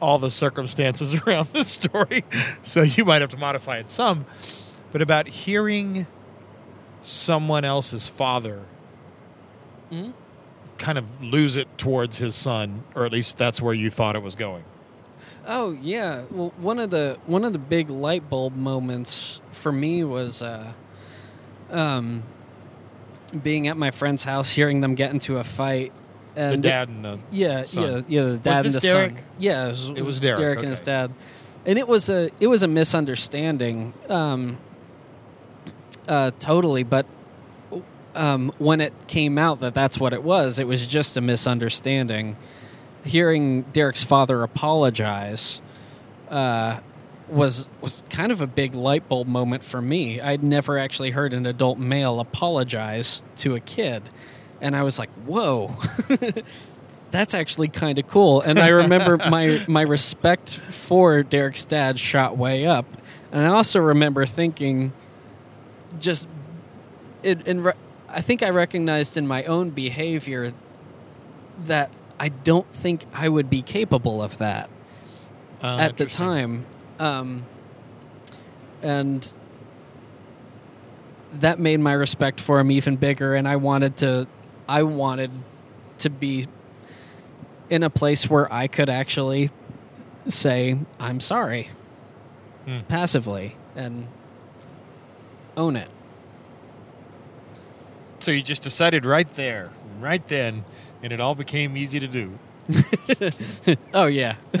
all 0.00 0.18
the 0.18 0.30
circumstances 0.30 1.14
around 1.26 1.48
this 1.48 1.68
story, 1.68 2.24
so 2.62 2.82
you 2.82 3.04
might 3.04 3.20
have 3.20 3.30
to 3.30 3.36
modify 3.36 3.78
it 3.78 3.90
some. 3.90 4.26
But 4.92 5.02
about 5.02 5.26
hearing 5.28 6.06
someone 7.02 7.64
else's 7.64 8.08
father 8.08 8.60
Mhm. 9.90 10.12
kind 10.76 10.98
of 10.98 11.04
lose 11.22 11.56
it 11.56 11.66
towards 11.78 12.18
his 12.18 12.34
son, 12.34 12.84
or 12.94 13.06
at 13.06 13.12
least 13.12 13.38
that's 13.38 13.60
where 13.60 13.74
you 13.74 13.90
thought 13.90 14.14
it 14.16 14.22
was 14.22 14.36
going. 14.36 14.64
Oh 15.48 15.72
yeah. 15.72 16.24
Well, 16.30 16.52
one 16.58 16.78
of 16.78 16.90
the 16.90 17.18
one 17.24 17.42
of 17.42 17.54
the 17.54 17.58
big 17.58 17.88
light 17.88 18.28
bulb 18.28 18.54
moments 18.54 19.40
for 19.50 19.72
me 19.72 20.04
was 20.04 20.42
uh, 20.42 20.72
um, 21.70 22.22
being 23.42 23.66
at 23.66 23.78
my 23.78 23.90
friend's 23.90 24.24
house, 24.24 24.50
hearing 24.50 24.82
them 24.82 24.94
get 24.94 25.10
into 25.10 25.38
a 25.38 25.44
fight, 25.44 25.92
and 26.36 26.62
the 26.62 26.68
dad 26.68 26.90
and 26.90 27.02
the 27.02 27.18
yeah, 27.30 27.62
son. 27.62 27.82
yeah, 27.82 28.22
yeah, 28.22 28.28
the 28.32 28.36
dad 28.36 28.66
and 28.66 28.74
the 28.74 28.80
Derek? 28.80 29.16
son. 29.16 29.24
Yeah, 29.38 29.66
it 29.66 29.68
was, 29.70 29.88
It 29.88 30.04
was 30.04 30.20
Derek, 30.20 30.58
and 30.58 30.68
his 30.68 30.80
dad, 30.82 31.12
and 31.64 31.78
it 31.78 31.88
was 31.88 32.10
a 32.10 32.30
it 32.40 32.48
was 32.48 32.62
a 32.62 32.68
misunderstanding, 32.68 33.94
um, 34.10 34.58
uh, 36.06 36.30
totally. 36.38 36.82
But 36.82 37.06
um, 38.14 38.52
when 38.58 38.82
it 38.82 38.92
came 39.06 39.38
out 39.38 39.60
that 39.60 39.72
that's 39.72 39.98
what 39.98 40.12
it 40.12 40.22
was, 40.22 40.58
it 40.58 40.66
was 40.66 40.86
just 40.86 41.16
a 41.16 41.22
misunderstanding. 41.22 42.36
Hearing 43.04 43.62
Derek's 43.72 44.02
father 44.02 44.42
apologize 44.42 45.60
uh, 46.28 46.80
was 47.28 47.68
was 47.80 48.02
kind 48.10 48.32
of 48.32 48.40
a 48.40 48.46
big 48.46 48.74
light 48.74 49.08
bulb 49.08 49.26
moment 49.26 49.64
for 49.64 49.80
me. 49.80 50.20
I'd 50.20 50.42
never 50.42 50.78
actually 50.78 51.10
heard 51.10 51.32
an 51.32 51.46
adult 51.46 51.78
male 51.78 52.20
apologize 52.20 53.22
to 53.36 53.54
a 53.54 53.60
kid, 53.60 54.08
and 54.60 54.74
I 54.76 54.82
was 54.82 54.98
like, 54.98 55.10
"Whoa." 55.26 55.76
That's 57.10 57.32
actually 57.32 57.68
kind 57.68 57.98
of 57.98 58.06
cool, 58.06 58.42
and 58.42 58.58
I 58.58 58.68
remember 58.68 59.16
my 59.30 59.64
my 59.66 59.82
respect 59.82 60.50
for 60.50 61.22
Derek's 61.22 61.64
dad 61.64 61.98
shot 61.98 62.36
way 62.36 62.66
up, 62.66 62.84
and 63.32 63.46
I 63.46 63.48
also 63.48 63.80
remember 63.80 64.26
thinking, 64.26 64.92
just 65.98 66.28
it, 67.22 67.46
in 67.46 67.62
re- 67.62 67.72
I 68.08 68.20
think 68.20 68.42
I 68.42 68.50
recognized 68.50 69.16
in 69.16 69.26
my 69.26 69.44
own 69.44 69.70
behavior 69.70 70.52
that 71.64 71.90
I 72.20 72.28
don't 72.30 72.70
think 72.74 73.04
I 73.14 73.28
would 73.28 73.48
be 73.48 73.62
capable 73.62 74.22
of 74.22 74.38
that 74.38 74.68
Uh, 75.62 75.76
at 75.78 75.96
the 75.96 76.06
time. 76.06 76.66
Um, 76.98 77.44
and 78.82 79.30
that 81.32 81.58
made 81.60 81.78
my 81.80 81.92
respect 81.92 82.40
for 82.40 82.58
him 82.58 82.70
even 82.70 82.96
bigger 82.96 83.34
and 83.34 83.46
I 83.46 83.56
wanted 83.56 83.96
to 83.98 84.26
I 84.68 84.82
wanted 84.82 85.30
to 85.98 86.10
be 86.10 86.46
in 87.70 87.82
a 87.82 87.90
place 87.90 88.30
where 88.30 88.50
I 88.52 88.66
could 88.66 88.88
actually 88.88 89.50
say 90.26 90.78
I'm 90.98 91.20
sorry 91.20 91.70
Hmm. 92.66 92.80
passively 92.88 93.56
and 93.76 94.06
own 95.56 95.74
it. 95.76 95.88
So 98.20 98.30
you 98.30 98.42
just 98.42 98.62
decided 98.62 99.06
right 99.06 99.32
there, 99.36 99.70
right 100.00 100.26
then, 100.28 100.64
and 101.02 101.12
it 101.12 101.20
all 101.20 101.34
became 101.34 101.76
easy 101.76 102.00
to 102.00 102.08
do. 102.08 102.38
oh 103.94 104.06
yeah. 104.06 104.36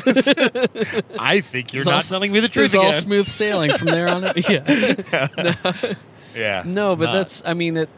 I 1.18 1.40
think 1.42 1.72
you're 1.72 1.82
It's 1.82 1.88
not 1.88 2.02
telling 2.04 2.32
me 2.32 2.40
the 2.40 2.48
truth 2.48 2.74
was 2.74 2.74
all 2.74 2.92
smooth 2.92 3.26
sailing 3.26 3.72
from 3.74 3.88
there 3.88 4.08
on. 4.08 4.22
Yeah. 4.48 5.94
yeah. 6.34 6.62
No, 6.64 6.92
it's 6.92 6.98
but 6.98 7.06
not. 7.06 7.12
that's 7.12 7.42
I 7.44 7.54
mean 7.54 7.76
it 7.76 7.88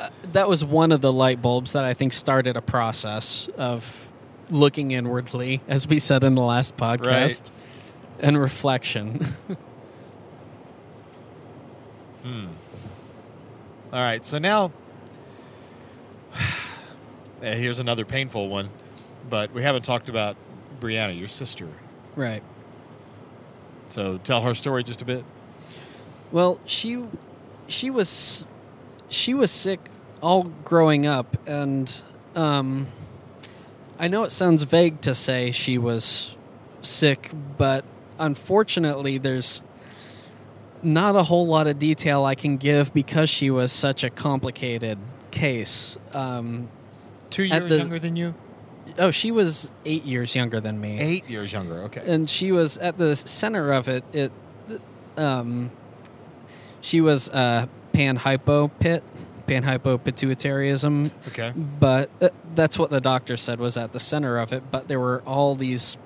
uh, 0.00 0.08
that 0.32 0.48
was 0.48 0.64
one 0.64 0.90
of 0.90 1.00
the 1.00 1.12
light 1.12 1.40
bulbs 1.40 1.72
that 1.72 1.84
I 1.84 1.94
think 1.94 2.12
started 2.12 2.56
a 2.56 2.62
process 2.62 3.48
of 3.56 4.08
looking 4.50 4.90
inwardly 4.90 5.60
as 5.68 5.86
we 5.86 6.00
said 6.00 6.24
in 6.24 6.34
the 6.34 6.42
last 6.42 6.76
podcast 6.76 7.50
and 8.18 8.40
reflection. 8.40 9.36
Hmm. 12.22 12.46
All 13.92 14.00
right, 14.00 14.24
so 14.24 14.38
now 14.38 14.72
here's 17.40 17.78
another 17.78 18.04
painful 18.04 18.48
one, 18.48 18.70
but 19.28 19.52
we 19.52 19.62
haven't 19.62 19.84
talked 19.84 20.08
about 20.08 20.36
Brianna, 20.80 21.18
your 21.18 21.28
sister. 21.28 21.68
right. 22.16 22.42
So 23.88 24.18
tell 24.18 24.42
her 24.42 24.54
story 24.54 24.84
just 24.84 25.02
a 25.02 25.04
bit. 25.04 25.24
Well, 26.30 26.60
she 26.64 27.04
she 27.66 27.90
was 27.90 28.46
she 29.08 29.34
was 29.34 29.50
sick 29.50 29.80
all 30.22 30.44
growing 30.64 31.06
up 31.06 31.36
and 31.48 32.02
um 32.36 32.86
I 33.98 34.06
know 34.06 34.22
it 34.22 34.30
sounds 34.30 34.62
vague 34.62 35.00
to 35.02 35.14
say 35.14 35.50
she 35.50 35.76
was 35.76 36.36
sick, 36.82 37.30
but 37.58 37.84
unfortunately 38.18 39.18
there's 39.18 39.62
not 40.82 41.16
a 41.16 41.24
whole 41.24 41.46
lot 41.46 41.66
of 41.66 41.78
detail 41.78 42.24
I 42.24 42.34
can 42.34 42.56
give 42.56 42.94
because 42.94 43.28
she 43.28 43.50
was 43.50 43.72
such 43.72 44.04
a 44.04 44.08
complicated 44.08 44.98
case. 45.30 45.98
Um, 46.12 46.68
Two 47.30 47.44
years 47.44 47.68
the- 47.68 47.78
younger 47.78 47.98
than 47.98 48.16
you. 48.16 48.34
oh, 48.98 49.10
she 49.10 49.30
was 49.30 49.70
eight 49.84 50.04
years 50.04 50.34
younger 50.34 50.60
than 50.60 50.80
me. 50.80 50.98
Eight 50.98 51.28
years 51.30 51.52
younger. 51.52 51.78
Okay. 51.84 52.02
and 52.06 52.28
she 52.28 52.52
was 52.52 52.76
at 52.78 52.98
the 52.98 53.14
center 53.16 53.72
of 53.72 53.88
it. 53.88 54.04
It, 54.12 54.32
um, 55.16 55.70
she 56.80 57.00
was 57.00 57.28
uh, 57.30 57.66
panhypopit, 57.92 59.02
panhypopituitarism, 59.46 61.10
okay. 61.28 61.52
but 61.54 62.10
uh, 62.20 62.30
that's 62.54 62.78
what 62.78 62.90
the 62.90 63.00
doctor 63.00 63.36
said 63.36 63.60
was 63.60 63.76
at 63.76 63.92
the 63.92 64.00
center 64.00 64.38
of 64.38 64.52
it. 64.52 64.62
But 64.70 64.88
there 64.88 65.00
were 65.00 65.22
all 65.26 65.54
these 65.54 65.96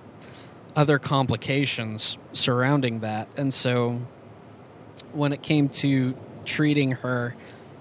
other 0.76 0.98
complications 0.98 2.18
surrounding 2.32 3.01
that, 3.01 3.28
and 3.36 3.55
so 3.55 4.01
when 5.12 5.32
it 5.32 5.42
came 5.42 5.68
to 5.68 6.14
treating 6.44 6.92
her. 6.92 7.34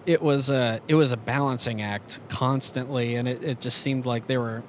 It 0.06 0.22
was 0.22 0.50
a 0.50 0.82
it 0.88 0.96
was 0.96 1.12
a 1.12 1.18
balancing 1.18 1.82
act 1.82 2.20
constantly, 2.30 3.16
and 3.16 3.28
it, 3.28 3.44
it 3.44 3.62
just 3.62 3.78
seemed 3.80 4.06
like 4.06 4.28
there 4.28 4.42
were 4.42 4.64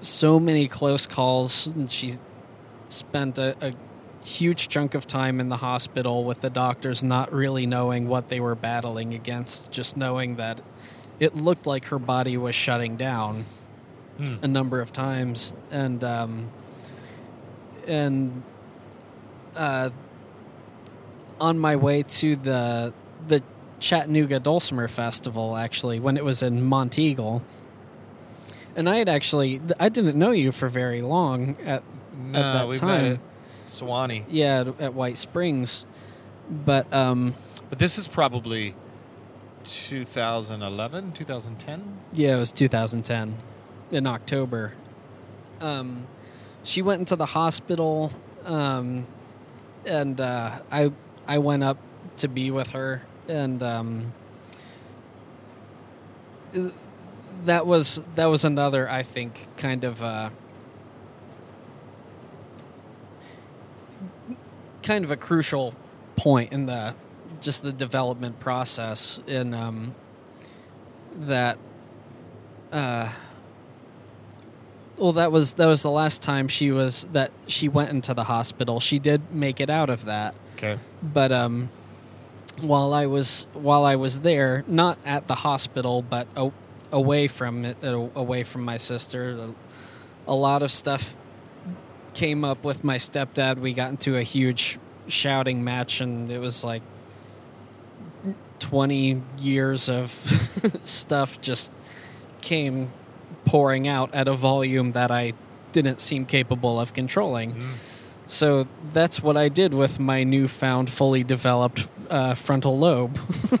so 0.00 0.40
many 0.40 0.66
close 0.68 1.06
calls. 1.06 1.68
And 1.68 1.90
she 1.90 2.14
spent 2.88 3.38
a, 3.38 3.56
a 3.64 3.72
huge 4.24 4.68
chunk 4.68 4.94
of 4.94 5.06
time 5.06 5.40
in 5.40 5.48
the 5.48 5.58
hospital 5.58 6.24
with 6.24 6.40
the 6.40 6.50
doctors 6.50 7.02
not 7.02 7.32
really 7.32 7.66
knowing 7.66 8.08
what 8.08 8.28
they 8.28 8.40
were 8.40 8.54
battling 8.54 9.14
against, 9.14 9.70
just 9.70 9.96
knowing 9.96 10.36
that 10.36 10.60
it 11.20 11.36
looked 11.36 11.66
like 11.66 11.86
her 11.86 11.98
body 11.98 12.36
was 12.36 12.54
shutting 12.54 12.96
down 12.96 13.46
Hmm. 14.18 14.36
a 14.42 14.48
number 14.48 14.82
of 14.82 14.92
times, 14.92 15.54
and 15.70 16.04
um, 16.04 16.50
and 17.86 18.42
uh, 19.56 19.88
on 21.40 21.58
my 21.58 21.76
way 21.76 22.02
to 22.02 22.36
the 22.36 22.92
the 22.92 23.01
Chattanooga 23.82 24.38
Dulcimer 24.40 24.88
Festival, 24.88 25.56
actually, 25.56 26.00
when 26.00 26.16
it 26.16 26.24
was 26.24 26.42
in 26.42 26.62
Monteagle. 26.62 27.42
And 28.76 28.88
I 28.88 28.96
had 28.96 29.08
actually, 29.08 29.60
I 29.78 29.88
didn't 29.90 30.16
know 30.16 30.30
you 30.30 30.52
for 30.52 30.68
very 30.68 31.02
long 31.02 31.56
at 31.64 31.82
No, 32.16 32.40
that 32.40 32.68
we 32.68 32.76
time. 32.76 33.02
met 33.02 33.12
at 33.12 33.20
Sewanee. 33.66 34.24
yeah 34.30 34.60
at, 34.60 34.80
at 34.80 34.94
White 34.94 35.18
Springs, 35.18 35.84
But 36.50 36.90
um, 36.92 37.34
But 37.68 37.78
this 37.78 37.98
is 37.98 38.08
probably 38.08 38.74
2011, 39.64 41.12
2010. 41.12 41.98
Yeah, 42.12 42.36
it 42.36 42.38
was 42.38 42.52
2010 42.52 43.36
in 43.90 44.06
October. 44.06 44.72
Um, 45.60 46.06
she 46.62 46.82
went 46.82 47.00
into 47.00 47.16
the 47.16 47.26
hospital, 47.26 48.12
um, 48.44 49.06
and 49.86 50.20
uh, 50.20 50.60
I 50.70 50.92
I 51.26 51.38
went 51.38 51.62
up 51.62 51.78
to 52.18 52.28
be 52.28 52.50
with 52.50 52.70
her, 52.70 53.02
and 53.32 53.62
um, 53.62 54.12
that 57.44 57.66
was 57.66 58.02
that 58.14 58.26
was 58.26 58.44
another 58.44 58.88
I 58.88 59.02
think 59.02 59.46
kind 59.56 59.84
of 59.84 60.02
uh, 60.02 60.30
kind 64.82 65.04
of 65.04 65.10
a 65.10 65.16
crucial 65.16 65.74
point 66.16 66.52
in 66.52 66.66
the 66.66 66.94
just 67.40 67.62
the 67.62 67.72
development 67.72 68.38
process 68.38 69.20
in 69.26 69.54
um, 69.54 69.94
that 71.16 71.58
uh 72.70 73.08
well 74.96 75.12
that 75.12 75.30
was 75.32 75.54
that 75.54 75.66
was 75.66 75.82
the 75.82 75.90
last 75.90 76.22
time 76.22 76.48
she 76.48 76.70
was 76.70 77.06
that 77.12 77.30
she 77.46 77.68
went 77.68 77.90
into 77.90 78.14
the 78.14 78.24
hospital 78.24 78.80
she 78.80 78.98
did 78.98 79.20
make 79.34 79.60
it 79.60 79.68
out 79.68 79.90
of 79.90 80.04
that 80.06 80.34
Okay. 80.54 80.78
but 81.02 81.32
um 81.32 81.68
while 82.60 82.92
i 82.92 83.06
was 83.06 83.46
while 83.54 83.84
i 83.84 83.96
was 83.96 84.20
there 84.20 84.64
not 84.66 84.98
at 85.04 85.26
the 85.26 85.34
hospital 85.34 86.02
but 86.02 86.26
a, 86.36 86.50
away 86.90 87.26
from 87.26 87.64
it 87.64 87.76
away 87.82 88.42
from 88.42 88.62
my 88.62 88.76
sister 88.76 89.54
a, 90.26 90.34
lot 90.34 90.62
of 90.62 90.70
stuff 90.70 91.16
came 92.14 92.44
up 92.44 92.64
with 92.64 92.84
my 92.84 92.96
stepdad 92.96 93.58
we 93.58 93.72
got 93.72 93.90
into 93.90 94.16
a 94.16 94.22
huge 94.22 94.78
shouting 95.08 95.64
match 95.64 96.00
and 96.00 96.30
it 96.30 96.38
was 96.38 96.62
like 96.62 96.82
20 98.58 99.22
years 99.38 99.88
of 99.88 100.10
stuff 100.84 101.40
just 101.40 101.72
came 102.40 102.92
pouring 103.44 103.88
out 103.88 104.14
at 104.14 104.28
a 104.28 104.34
volume 104.34 104.92
that 104.92 105.10
I 105.10 105.32
didn't 105.72 106.00
seem 106.00 106.26
capable 106.26 106.78
of 106.78 106.94
controlling. 106.94 107.54
Mm. 107.54 107.72
So 108.32 108.66
that's 108.94 109.22
what 109.22 109.36
I 109.36 109.50
did 109.50 109.74
with 109.74 110.00
my 110.00 110.24
newfound, 110.24 110.88
fully 110.88 111.22
developed 111.22 111.86
uh, 112.08 112.34
frontal 112.34 112.78
lobe. 112.78 113.18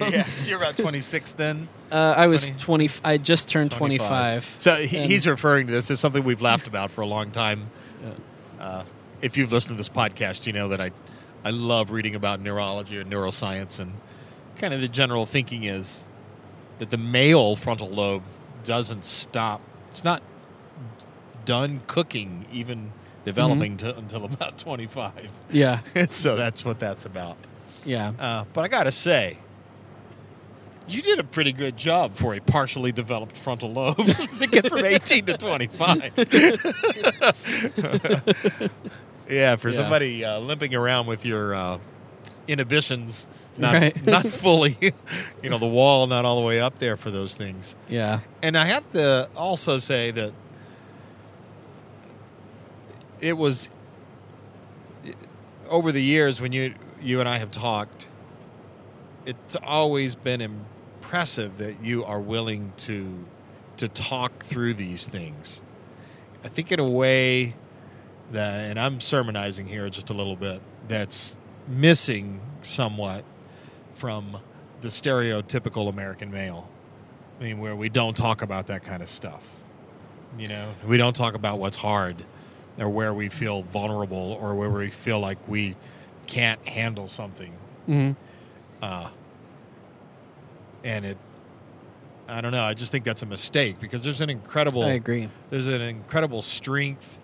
yeah, 0.00 0.26
you're 0.44 0.58
about 0.58 0.76
26 0.76 1.34
then. 1.34 1.68
Uh, 1.92 2.14
I 2.16 2.26
was 2.26 2.48
20 2.58 2.88
20. 2.88 2.90
I 3.04 3.18
just 3.18 3.48
turned 3.48 3.70
25. 3.70 4.56
So 4.58 4.74
he, 4.74 5.06
he's 5.06 5.28
referring 5.28 5.68
to 5.68 5.72
this 5.72 5.92
as 5.92 6.00
something 6.00 6.24
we've 6.24 6.42
laughed 6.42 6.66
about 6.66 6.90
for 6.90 7.02
a 7.02 7.06
long 7.06 7.30
time. 7.30 7.70
Yeah. 8.02 8.64
Uh, 8.64 8.84
if 9.20 9.36
you've 9.36 9.52
listened 9.52 9.76
to 9.76 9.78
this 9.78 9.88
podcast, 9.88 10.44
you 10.48 10.52
know 10.52 10.66
that 10.66 10.80
I, 10.80 10.90
I 11.44 11.50
love 11.50 11.92
reading 11.92 12.16
about 12.16 12.40
neurology 12.40 12.98
and 12.98 13.08
neuroscience, 13.08 13.78
and 13.78 13.92
kind 14.56 14.74
of 14.74 14.80
the 14.80 14.88
general 14.88 15.24
thinking 15.24 15.62
is 15.62 16.02
that 16.80 16.90
the 16.90 16.98
male 16.98 17.54
frontal 17.54 17.88
lobe 17.88 18.24
doesn't 18.64 19.04
stop. 19.04 19.60
It's 19.92 20.02
not 20.02 20.20
done 21.44 21.82
cooking, 21.86 22.46
even 22.50 22.92
developing 23.24 23.76
to, 23.78 23.96
until 23.96 24.24
about 24.24 24.58
25. 24.66 25.12
Yeah, 25.50 25.80
so 26.12 26.36
that's 26.36 26.64
what 26.64 26.78
that's 26.80 27.04
about. 27.04 27.36
yeah. 27.84 28.12
Uh, 28.18 28.44
but 28.52 28.64
I 28.64 28.68
got 28.68 28.84
to 28.84 28.92
say, 28.92 29.38
you 30.88 31.00
did 31.02 31.18
a 31.20 31.24
pretty 31.24 31.52
good 31.52 31.76
job 31.76 32.16
for 32.16 32.34
a 32.34 32.40
partially 32.40 32.90
developed 32.92 33.36
frontal 33.36 33.72
lobe 33.72 33.96
to 34.38 34.46
get 34.50 34.68
from 34.68 34.84
18 34.84 35.26
to 35.26 35.36
25. 35.38 36.12
yeah, 39.28 39.56
for 39.56 39.68
Yeah. 39.70 39.74
somebody 39.76 40.24
uh, 40.24 40.38
limping 40.40 40.74
around 40.74 41.06
with 41.06 41.24
your 41.24 41.54
uh, 41.54 41.78
inhibitions 42.48 43.26
not 43.58 43.74
Right. 43.74 44.06
not 44.06 44.26
fully, 44.28 44.76
you 45.42 45.50
know, 45.50 45.58
the 45.58 45.66
wall 45.66 46.06
not 46.06 46.24
all 46.24 46.40
the 46.40 46.46
way 46.46 46.58
up 46.60 46.78
there 46.78 46.96
for 46.96 47.10
those 47.10 47.36
things. 47.36 47.76
Yeah. 47.88 48.20
And 48.42 48.56
I 48.56 48.64
have 48.64 48.88
to 48.90 49.28
also 49.36 49.78
say 49.78 50.10
that 50.12 50.32
it 53.22 53.38
was 53.38 53.70
over 55.70 55.92
the 55.92 56.02
years 56.02 56.40
when 56.40 56.52
you 56.52 56.74
you 57.00 57.20
and 57.20 57.28
I 57.28 57.38
have 57.38 57.50
talked. 57.50 58.08
It's 59.24 59.56
always 59.56 60.14
been 60.14 60.40
impressive 60.40 61.56
that 61.58 61.82
you 61.82 62.04
are 62.04 62.20
willing 62.20 62.74
to 62.78 63.24
to 63.78 63.88
talk 63.88 64.44
through 64.44 64.74
these 64.74 65.06
things. 65.08 65.62
I 66.44 66.48
think 66.48 66.72
in 66.72 66.80
a 66.80 66.88
way 66.88 67.54
that, 68.32 68.60
and 68.60 68.78
I'm 68.78 69.00
sermonizing 69.00 69.66
here 69.66 69.88
just 69.88 70.10
a 70.10 70.12
little 70.12 70.36
bit. 70.36 70.60
That's 70.88 71.36
missing 71.68 72.40
somewhat 72.62 73.24
from 73.94 74.38
the 74.80 74.88
stereotypical 74.88 75.88
American 75.88 76.30
male. 76.32 76.68
I 77.38 77.44
mean, 77.44 77.60
where 77.60 77.76
we 77.76 77.88
don't 77.88 78.16
talk 78.16 78.42
about 78.42 78.66
that 78.66 78.82
kind 78.82 79.02
of 79.02 79.08
stuff. 79.08 79.48
You 80.36 80.48
know, 80.48 80.74
we 80.86 80.96
don't 80.96 81.14
talk 81.14 81.34
about 81.34 81.60
what's 81.60 81.76
hard 81.76 82.24
or 82.78 82.88
where 82.88 83.12
we 83.12 83.28
feel 83.28 83.62
vulnerable 83.62 84.38
or 84.40 84.54
where 84.54 84.70
we 84.70 84.88
feel 84.88 85.20
like 85.20 85.38
we 85.48 85.76
can't 86.26 86.66
handle 86.66 87.08
something. 87.08 87.52
hmm 87.86 88.12
Uh, 88.80 89.08
and 90.84 91.04
it, 91.04 91.18
I 92.28 92.40
don't 92.40 92.52
know. 92.52 92.64
I 92.64 92.74
just 92.74 92.90
think 92.90 93.04
that's 93.04 93.22
a 93.22 93.26
mistake 93.26 93.78
because 93.80 94.02
there's 94.02 94.20
an 94.20 94.30
incredible, 94.30 94.82
I 94.84 94.92
agree. 94.92 95.28
there's 95.50 95.66
an 95.66 95.80
incredible 95.82 96.42
strength, 96.42 97.18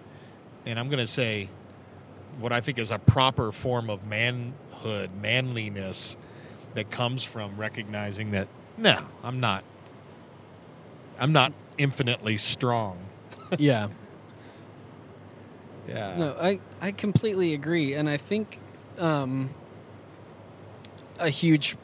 and 0.66 0.78
I'm 0.78 0.88
going 0.88 0.98
to 1.00 1.06
say 1.06 1.48
what 2.40 2.52
I 2.52 2.60
think 2.60 2.78
is 2.78 2.90
a 2.90 2.98
proper 2.98 3.50
form 3.52 3.90
of 3.90 4.06
manhood, 4.06 5.10
manliness 5.20 6.16
that 6.74 6.90
comes 6.90 7.22
from 7.24 7.56
recognizing 7.56 8.30
that 8.32 8.46
no, 8.76 9.06
I'm 9.24 9.40
not. 9.40 9.64
I'm 11.18 11.32
not 11.32 11.52
infinitely 11.78 12.36
strong. 12.36 12.98
yeah. 13.58 13.88
Yeah. 15.88 16.16
No, 16.18 16.36
I 16.40 16.60
I 16.80 16.92
completely 16.92 17.54
agree, 17.54 17.94
and 17.94 18.08
I 18.08 18.16
think 18.18 18.60
um, 18.98 19.50
a 21.18 21.30
huge 21.30 21.76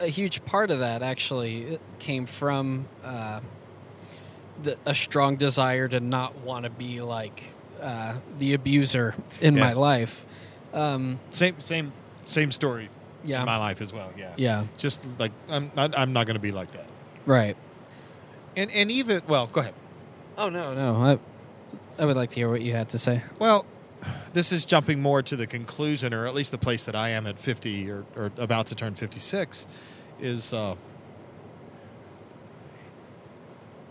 a 0.00 0.08
huge 0.08 0.44
part 0.44 0.70
of 0.70 0.80
that 0.80 1.02
actually 1.02 1.78
came 2.00 2.26
from 2.26 2.86
uh, 3.04 3.40
the, 4.62 4.76
a 4.84 4.94
strong 4.94 5.36
desire 5.36 5.86
to 5.88 6.00
not 6.00 6.36
want 6.40 6.64
to 6.64 6.70
be 6.70 7.00
like 7.00 7.44
uh, 7.80 8.14
the 8.38 8.54
abuser 8.54 9.14
in 9.40 9.56
Yeah. 9.56 9.60
my 9.64 9.72
life. 9.72 10.26
Um, 10.72 11.20
Same 11.30 11.60
same 11.60 11.92
same 12.24 12.50
story 12.50 12.88
yeah, 13.24 13.40
in 13.40 13.46
my 13.46 13.56
life 13.58 13.80
as 13.80 13.92
well. 13.92 14.10
Yeah. 14.18 14.32
yeah, 14.36 14.64
Just 14.76 15.00
like 15.18 15.30
I'm 15.48 15.70
not, 15.76 15.96
I'm 15.96 16.12
not 16.12 16.26
going 16.26 16.34
to 16.34 16.40
be 16.42 16.50
like 16.52 16.72
that. 16.72 16.86
right. 17.26 17.56
And 18.56 18.70
and 18.72 18.90
even 18.90 19.22
well, 19.28 19.46
go 19.46 19.60
ahead. 19.60 19.74
Oh 20.36 20.48
no, 20.48 20.74
no, 20.74 20.96
I 20.96 21.18
I 21.98 22.04
would 22.04 22.16
like 22.16 22.30
to 22.30 22.36
hear 22.36 22.48
what 22.50 22.62
you 22.62 22.72
had 22.72 22.88
to 22.90 22.98
say. 22.98 23.22
Well, 23.38 23.64
this 24.32 24.52
is 24.52 24.64
jumping 24.64 25.00
more 25.00 25.22
to 25.22 25.36
the 25.36 25.46
conclusion, 25.46 26.12
or 26.12 26.26
at 26.26 26.34
least 26.34 26.50
the 26.50 26.58
place 26.58 26.84
that 26.84 26.94
I 26.96 27.10
am 27.10 27.26
at 27.26 27.38
50 27.38 27.90
or, 27.90 28.04
or 28.16 28.30
about 28.38 28.66
to 28.68 28.74
turn 28.74 28.94
56, 28.94 29.66
is. 30.20 30.52
Uh, 30.52 30.74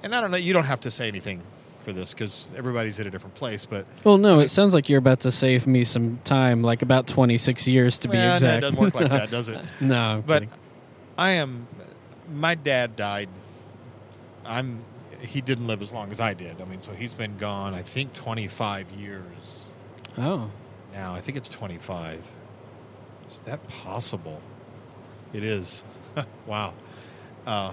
and 0.04 0.14
I 0.14 0.22
don't 0.22 0.32
know, 0.32 0.38
you 0.38 0.54
don't 0.54 0.66
have 0.66 0.82
to 0.82 0.92
say 0.92 1.08
anything 1.08 1.42
for 1.84 1.94
this 1.94 2.14
because 2.14 2.50
everybody's 2.58 3.00
at 3.00 3.08
a 3.08 3.10
different 3.10 3.36
place, 3.36 3.66
but. 3.66 3.86
Well, 4.04 4.18
no, 4.18 4.40
it 4.40 4.50
sounds 4.50 4.74
like 4.74 4.90
you're 4.90 5.00
about 5.00 5.22
to 5.22 5.32
save 5.32 5.66
me 5.66 5.84
some 5.84 6.20
time, 6.24 6.62
like 6.62 6.82
about 6.82 7.08
26 7.08 7.68
years 7.68 8.00
to 8.00 8.08
be 8.10 8.18
Well, 8.18 8.28
no, 8.28 8.34
exact. 8.34 8.58
it 8.58 8.62
doesn't 8.62 8.80
work 8.80 8.96
like 8.96 9.10
that, 9.10 9.32
does 9.32 9.50
it? 9.50 9.60
no, 9.82 9.98
I'm 9.98 10.22
But 10.22 10.44
kidding. 10.44 10.58
I 11.18 11.32
am. 11.32 11.68
My 12.34 12.56
dad 12.56 12.96
died. 12.96 13.30
I'm. 14.46 14.84
He 15.24 15.42
didn't 15.42 15.68
live 15.68 15.82
as 15.82 15.92
long 15.92 16.12
as 16.12 16.20
I 16.20 16.34
did. 16.34 16.62
I 16.62 16.66
mean, 16.66 16.82
so 16.82 16.94
he's 16.94 17.14
been 17.14 17.38
gone. 17.38 17.74
I 17.74 17.82
think 17.82 18.14
25 18.14 18.92
years 18.92 19.66
oh, 20.18 20.52
now. 20.94 21.14
I 21.14 21.22
think 21.22 21.38
it's 21.38 21.50
25. 21.50 22.22
Is 23.30 23.40
that 23.42 23.68
possible? 23.68 24.42
It 25.32 25.44
is. 25.44 25.84
wow. 26.46 26.74
Uh, 27.46 27.72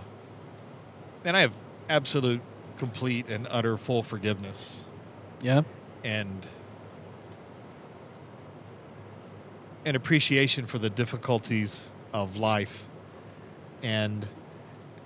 and 1.25 1.37
I 1.37 1.41
have 1.41 1.53
absolute, 1.89 2.41
complete, 2.77 3.27
and 3.29 3.47
utter 3.51 3.77
full 3.77 4.03
forgiveness 4.03 4.85
yeah, 5.43 5.63
and 6.05 6.47
an 9.85 9.97
appreciation 9.97 10.67
for 10.67 10.79
the 10.79 10.91
difficulties 10.91 11.91
of 12.13 12.37
life 12.37 12.87
and 13.83 14.29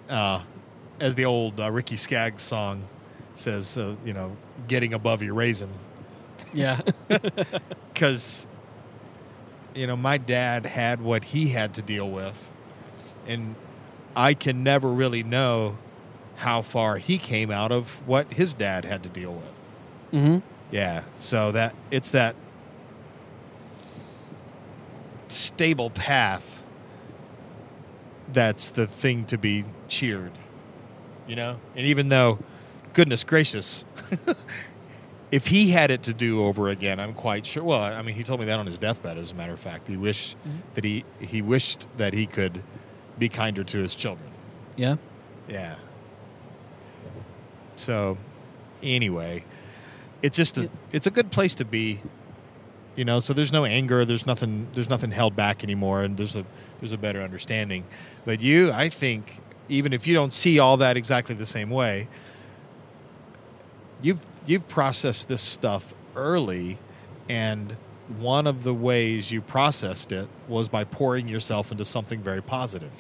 uh, 0.09 0.43
as 1.01 1.15
the 1.15 1.25
old 1.25 1.61
uh, 1.61 1.71
ricky 1.71 1.97
skaggs 1.97 2.43
song 2.43 2.85
says 3.35 3.77
uh, 3.77 3.97
you 4.05 4.13
know 4.13 4.37
getting 4.69 4.93
above 4.95 5.23
your 5.23 5.35
raisin 5.35 5.71
yeah, 6.53 6.81
because 7.93 8.47
you 9.75 9.87
know 9.87 9.97
my 9.97 10.19
dad 10.19 10.67
had 10.67 11.03
what 11.03 11.25
he 11.25 11.49
had 11.49 11.75
to 11.75 11.83
deal 11.83 12.09
with 12.09 12.53
and 13.27 13.57
i 14.15 14.35
can 14.35 14.63
never 14.63 14.89
really 14.91 15.25
know 15.25 15.77
how 16.37 16.63
far 16.63 16.99
he 16.99 17.19
came 17.19 17.51
out 17.51 17.73
of 17.73 18.07
what 18.07 18.33
his 18.33 18.55
dad 18.55 18.85
had 18.85 19.03
to 19.03 19.09
deal 19.09 19.33
with 19.33 20.21
hmm 20.23 20.39
yeah. 20.75 21.05
So 21.19 21.53
that 21.53 21.73
it's 21.93 22.11
that 22.11 22.35
stable 25.29 25.91
path 25.91 26.63
that's 28.33 28.71
the 28.71 28.89
thing 28.89 29.25
to 29.27 29.39
be 29.39 29.65
cheered. 29.87 30.33
You 31.27 31.37
know? 31.37 31.59
And 31.77 31.87
even 31.87 32.09
though, 32.09 32.39
goodness 32.93 33.25
gracious, 33.25 33.85
if 35.33 35.47
he 35.49 35.71
had 35.71 35.91
it 35.91 36.03
to 36.05 36.13
do 36.13 36.45
over 36.45 36.69
again, 36.69 37.01
I'm 37.01 37.15
quite 37.15 37.47
sure. 37.47 37.65
Well, 37.65 37.81
I 37.81 38.03
mean, 38.03 38.15
he 38.15 38.23
told 38.23 38.41
me 38.41 38.47
that 38.47 38.59
on 38.59 38.67
his 38.67 38.79
deathbed. 38.79 39.17
As 39.19 39.31
a 39.31 39.35
matter 39.35 39.53
of 39.53 39.61
fact, 39.61 39.89
he 39.89 39.97
wished 39.97 40.37
Mhm. 40.47 40.59
that 40.75 40.85
he 40.85 41.05
he 41.21 41.41
wished 41.43 41.87
that 41.97 42.13
he 42.13 42.27
could 42.27 42.63
be 43.19 43.29
kinder 43.29 43.65
to 43.65 43.79
his 43.79 43.95
children. 43.95 44.31
Yeah. 44.77 44.97
Yeah. 45.49 45.77
So, 47.77 48.17
anyway, 48.83 49.45
it's 50.23 50.37
just 50.37 50.59
a 50.59 50.71
it's 50.93 51.07
a 51.07 51.11
good 51.11 51.31
place 51.31 51.55
to 51.57 51.65
be. 51.65 52.01
You 52.97 53.05
know, 53.05 53.19
so 53.19 53.33
there's 53.33 53.51
no 53.51 53.65
anger, 53.65 54.05
there's 54.05 54.25
nothing 54.25 54.69
there's 54.75 54.89
nothing 54.89 55.11
held 55.11 55.35
back 55.35 55.65
anymore 55.65 56.05
and 56.05 56.17
there's 56.17 56.37
a 56.37 56.45
there's 56.79 56.93
a 56.93 56.97
better 56.97 57.23
understanding. 57.23 57.85
But 58.25 58.41
you, 58.41 58.71
I 58.71 58.89
think, 58.89 59.41
even 59.69 59.93
if 59.93 60.07
you 60.07 60.15
don't 60.15 60.33
see 60.33 60.59
all 60.59 60.77
that 60.79 60.97
exactly 60.97 61.35
the 61.35 61.47
same 61.47 61.71
way, 61.71 62.09
you've 64.03 64.21
you've 64.47 64.69
processed 64.69 65.29
this 65.29 65.41
stuff 65.41 65.95
early 66.15 66.79
and 67.29 67.77
one 68.19 68.47
of 68.47 68.63
the 68.63 68.75
ways 68.75 69.31
you 69.33 69.41
processed 69.41 70.13
it 70.13 70.29
was 70.47 70.69
by 70.69 70.85
pouring 70.85 71.27
yourself 71.27 71.73
into 71.73 71.83
something 71.85 72.21
very 72.21 72.43
positive 72.43 72.93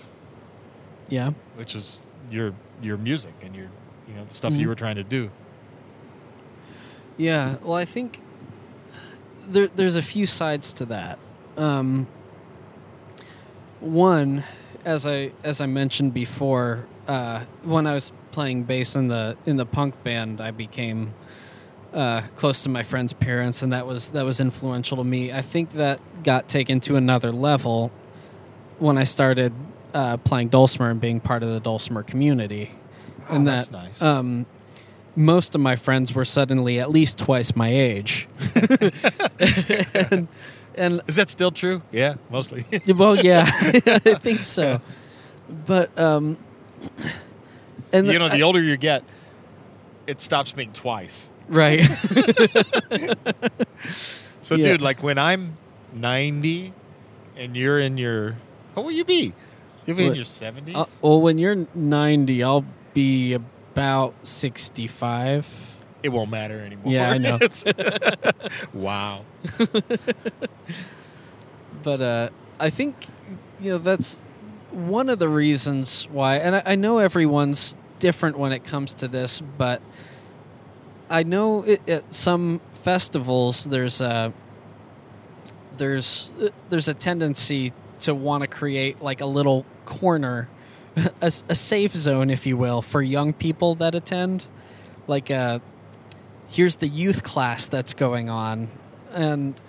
Yeah. 1.10 1.32
which 1.56 1.74
is 1.74 2.00
your 2.30 2.54
your 2.82 2.96
music 2.96 3.34
and 3.42 3.54
your 3.54 3.66
you 4.08 4.14
know 4.14 4.24
the 4.24 4.32
stuff 4.34 4.54
you 4.54 4.64
Mhm. 4.64 4.68
were 4.68 4.74
trying 4.74 4.96
to 4.96 5.04
do. 5.04 5.30
Yeah, 7.18 7.56
well, 7.62 7.74
I 7.74 7.84
think 7.84 8.20
there, 9.48 9.68
there's 9.68 9.96
a 9.96 10.02
few 10.02 10.26
sides 10.26 10.72
to 10.74 10.84
that. 10.86 11.18
Um, 11.56 12.06
one, 13.80 14.42
as 14.84 15.06
I 15.06 15.32
as 15.42 15.60
I 15.60 15.66
mentioned 15.66 16.14
before, 16.14 16.86
uh, 17.08 17.44
when 17.62 17.86
I 17.86 17.94
was 17.94 18.12
playing 18.32 18.64
bass 18.64 18.94
in 18.94 19.08
the 19.08 19.36
in 19.46 19.56
the 19.56 19.66
punk 19.66 20.02
band, 20.02 20.40
I 20.40 20.50
became 20.50 21.14
uh, 21.92 22.22
close 22.36 22.62
to 22.64 22.68
my 22.68 22.82
friend's 22.82 23.12
parents, 23.12 23.62
and 23.62 23.72
that 23.72 23.86
was 23.86 24.10
that 24.10 24.24
was 24.24 24.40
influential 24.40 24.96
to 24.98 25.04
me. 25.04 25.32
I 25.32 25.42
think 25.42 25.72
that 25.72 26.00
got 26.22 26.48
taken 26.48 26.80
to 26.80 26.96
another 26.96 27.32
level 27.32 27.90
when 28.78 28.98
I 28.98 29.04
started 29.04 29.52
uh, 29.94 30.16
playing 30.18 30.48
dulcimer 30.48 30.90
and 30.90 31.00
being 31.00 31.20
part 31.20 31.42
of 31.42 31.50
the 31.50 31.60
dulcimer 31.60 32.02
community. 32.02 32.72
Oh, 33.28 33.36
and 33.36 33.46
that's 33.46 33.68
that, 33.68 33.76
nice. 33.76 34.02
Um, 34.02 34.46
most 35.16 35.54
of 35.54 35.60
my 35.60 35.76
friends 35.76 36.12
were 36.12 36.24
suddenly 36.24 36.80
at 36.80 36.90
least 36.90 37.18
twice 37.18 37.54
my 37.54 37.68
age. 37.68 38.28
and, 39.94 40.28
and 40.76 41.00
is 41.06 41.16
that 41.16 41.28
still 41.30 41.50
true? 41.50 41.82
Yeah, 41.92 42.14
mostly. 42.30 42.64
well, 42.88 43.16
yeah, 43.16 43.44
I 43.50 44.18
think 44.20 44.42
so. 44.42 44.80
But 45.66 45.96
um, 45.98 46.36
and 47.92 48.06
you 48.06 48.18
know, 48.18 48.26
I- 48.26 48.36
the 48.36 48.42
older 48.42 48.62
you 48.62 48.76
get, 48.76 49.04
it 50.06 50.20
stops 50.20 50.52
being 50.52 50.72
twice. 50.72 51.30
right, 51.48 51.82
So, 54.40 54.56
Yeah. 54.56 54.64
dude, 54.64 54.82
like 54.82 55.02
when 55.02 55.16
I'm 55.18 55.54
90 55.94 56.72
and 57.36 57.56
you're 57.56 57.80
in 57.80 57.96
your, 57.96 58.36
how 58.74 58.82
will 58.82 58.90
you 58.92 59.04
be? 59.04 59.32
You'll 59.86 59.96
be 59.96 60.06
in 60.06 60.14
your 60.14 60.24
70s. 60.24 60.74
Uh, 60.74 60.84
well, 61.02 61.20
when 61.20 61.36
you're 61.38 61.66
ninety, 61.74 62.42
I'll 62.42 62.64
be 62.94 63.34
about 63.34 64.14
sixty-five. 64.22 65.73
It 66.04 66.10
won't 66.10 66.30
matter 66.30 66.60
anymore. 66.60 66.92
Yeah, 66.92 67.10
I 67.10 67.18
know. 67.26 67.38
Wow. 68.74 69.24
but 71.82 72.00
uh, 72.00 72.28
I 72.60 72.70
think 72.70 72.94
you 73.58 73.72
know 73.72 73.78
that's 73.78 74.20
one 74.70 75.08
of 75.08 75.18
the 75.18 75.28
reasons 75.28 76.06
why, 76.10 76.36
and 76.36 76.56
I, 76.56 76.62
I 76.66 76.74
know 76.76 76.98
everyone's 76.98 77.74
different 77.98 78.38
when 78.38 78.52
it 78.52 78.64
comes 78.64 78.92
to 78.94 79.08
this, 79.08 79.40
but 79.40 79.80
I 81.08 81.22
know 81.22 81.62
it, 81.62 81.88
at 81.88 82.12
some 82.12 82.60
festivals 82.74 83.64
there's 83.64 84.00
a 84.00 84.32
there's 85.78 86.30
there's 86.68 86.88
a 86.88 86.94
tendency 86.94 87.72
to 88.00 88.14
want 88.14 88.42
to 88.42 88.46
create 88.46 89.00
like 89.00 89.20
a 89.22 89.26
little 89.26 89.64
corner, 89.86 90.48
a, 90.96 91.26
a 91.48 91.54
safe 91.54 91.94
zone, 91.94 92.28
if 92.28 92.44
you 92.46 92.56
will, 92.58 92.82
for 92.82 93.00
young 93.00 93.32
people 93.32 93.74
that 93.76 93.94
attend, 93.94 94.44
like 95.06 95.30
uh 95.30 95.60
here's 96.48 96.76
the 96.76 96.88
youth 96.88 97.22
class 97.22 97.66
that's 97.66 97.94
going 97.94 98.28
on, 98.28 98.68
and 99.12 99.60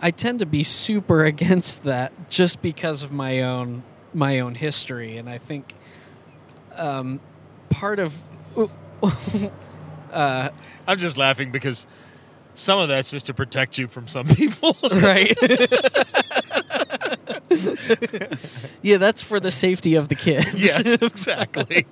I 0.00 0.10
tend 0.10 0.40
to 0.40 0.46
be 0.46 0.62
super 0.62 1.24
against 1.24 1.84
that 1.84 2.30
just 2.30 2.62
because 2.62 3.02
of 3.02 3.12
my 3.12 3.42
own 3.42 3.82
my 4.12 4.40
own 4.40 4.54
history, 4.54 5.16
and 5.16 5.28
I 5.28 5.38
think 5.38 5.74
um, 6.76 7.20
part 7.70 7.98
of 7.98 8.14
uh, 10.12 10.50
I'm 10.86 10.98
just 10.98 11.18
laughing 11.18 11.50
because 11.50 11.86
some 12.54 12.78
of 12.78 12.88
that's 12.88 13.10
just 13.10 13.26
to 13.26 13.34
protect 13.34 13.78
you 13.78 13.88
from 13.88 14.06
some 14.08 14.26
people. 14.36 14.76
right. 14.82 15.36
yeah, 18.82 18.96
that's 18.96 19.22
for 19.22 19.40
the 19.40 19.50
safety 19.50 19.94
of 19.94 20.08
the 20.08 20.14
kids. 20.14 20.54
yes, 20.54 20.98
exactly. 21.02 21.86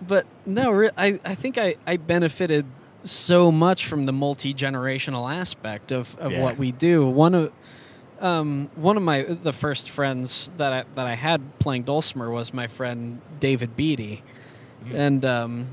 But 0.00 0.26
no, 0.44 0.70
re- 0.70 0.90
I 0.96 1.18
I 1.24 1.34
think 1.34 1.58
I 1.58 1.76
I 1.86 1.96
benefited 1.96 2.66
so 3.02 3.52
much 3.52 3.86
from 3.86 4.06
the 4.06 4.12
multi 4.12 4.52
generational 4.52 5.32
aspect 5.32 5.92
of, 5.92 6.16
of 6.18 6.32
Yeah. 6.32 6.42
what 6.42 6.58
we 6.58 6.72
do. 6.72 7.06
One 7.06 7.34
of 7.34 7.52
um, 8.20 8.70
one 8.74 8.96
of 8.96 9.02
my 9.02 9.22
the 9.22 9.52
first 9.52 9.90
friends 9.90 10.50
that 10.56 10.72
I 10.72 10.84
that 10.94 11.06
I 11.06 11.14
had 11.14 11.58
playing 11.58 11.84
dulcimer 11.84 12.30
was 12.30 12.52
my 12.54 12.66
friend 12.66 13.20
David 13.40 13.76
Beatty, 13.76 14.22
Mhm. 14.86 14.94
and 14.94 15.24
um, 15.24 15.66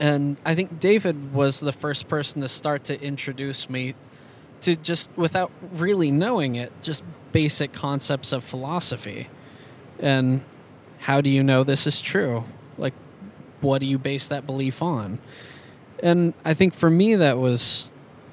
and 0.00 0.36
I 0.44 0.54
think 0.54 0.80
David 0.80 1.32
was 1.32 1.60
the 1.60 1.72
first 1.72 2.08
person 2.08 2.40
to 2.42 2.48
start 2.48 2.84
to 2.84 3.00
introduce 3.02 3.70
me 3.70 3.94
to 4.62 4.76
just 4.76 5.10
without 5.16 5.50
really 5.72 6.10
knowing 6.10 6.54
it, 6.56 6.72
just 6.82 7.02
basic 7.32 7.72
concepts 7.72 8.32
of 8.32 8.44
philosophy, 8.44 9.28
and 9.98 10.42
how 11.00 11.20
do 11.20 11.30
you 11.30 11.42
know 11.42 11.64
this 11.64 11.86
is 11.86 12.00
true? 12.00 12.44
Like, 12.78 12.94
what 13.60 13.78
do 13.80 13.86
you 13.86 13.98
base 13.98 14.26
that 14.28 14.46
belief 14.46 14.82
on? 14.82 15.18
And 16.02 16.34
I 16.44 16.54
think 16.54 16.74
for 16.74 16.90
me 16.90 17.14
that 17.14 17.38
was 17.38 17.90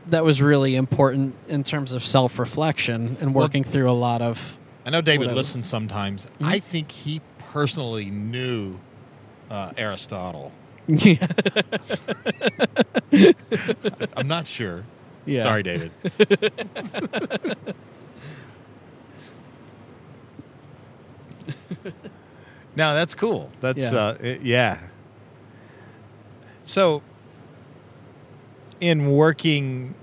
that 0.07 0.23
was 0.23 0.41
really 0.41 0.75
important 0.75 1.35
in 1.47 1.61
terms 1.63 1.93
of 1.93 2.03
self 2.03 2.39
reflection 2.39 3.17
and 3.21 3.33
Well- 3.35 3.45
working 3.45 3.63
through 3.63 3.89
a 3.89 3.93
lot 3.93 4.21
of 4.21 4.57
I 4.85 4.89
know 4.89 5.01
David 5.01 5.31
listens 5.33 5.67
sometimes. 5.67 6.25
Mhm. 6.39 6.47
I 6.47 6.59
think 6.59 6.91
he 6.91 7.21
personally 7.51 8.05
knew 8.09 8.79
uh, 9.51 9.71
Aristotle. 9.77 10.51
yeah 10.87 11.27
I'm 14.17 14.27
not 14.27 14.47
sure. 14.47 14.83
yeah 15.27 15.43
Sorry, 15.43 15.61
David. 15.61 15.91
no, 22.79 22.93
that's 22.95 23.13
cool. 23.13 23.51
That's 23.59 23.91
Yeah. 23.91 23.95
uh, 23.99 24.17
it- 24.21 24.41
yeah. 24.41 24.77
So, 26.63 27.01
in 28.79 29.11
working, 29.11 29.95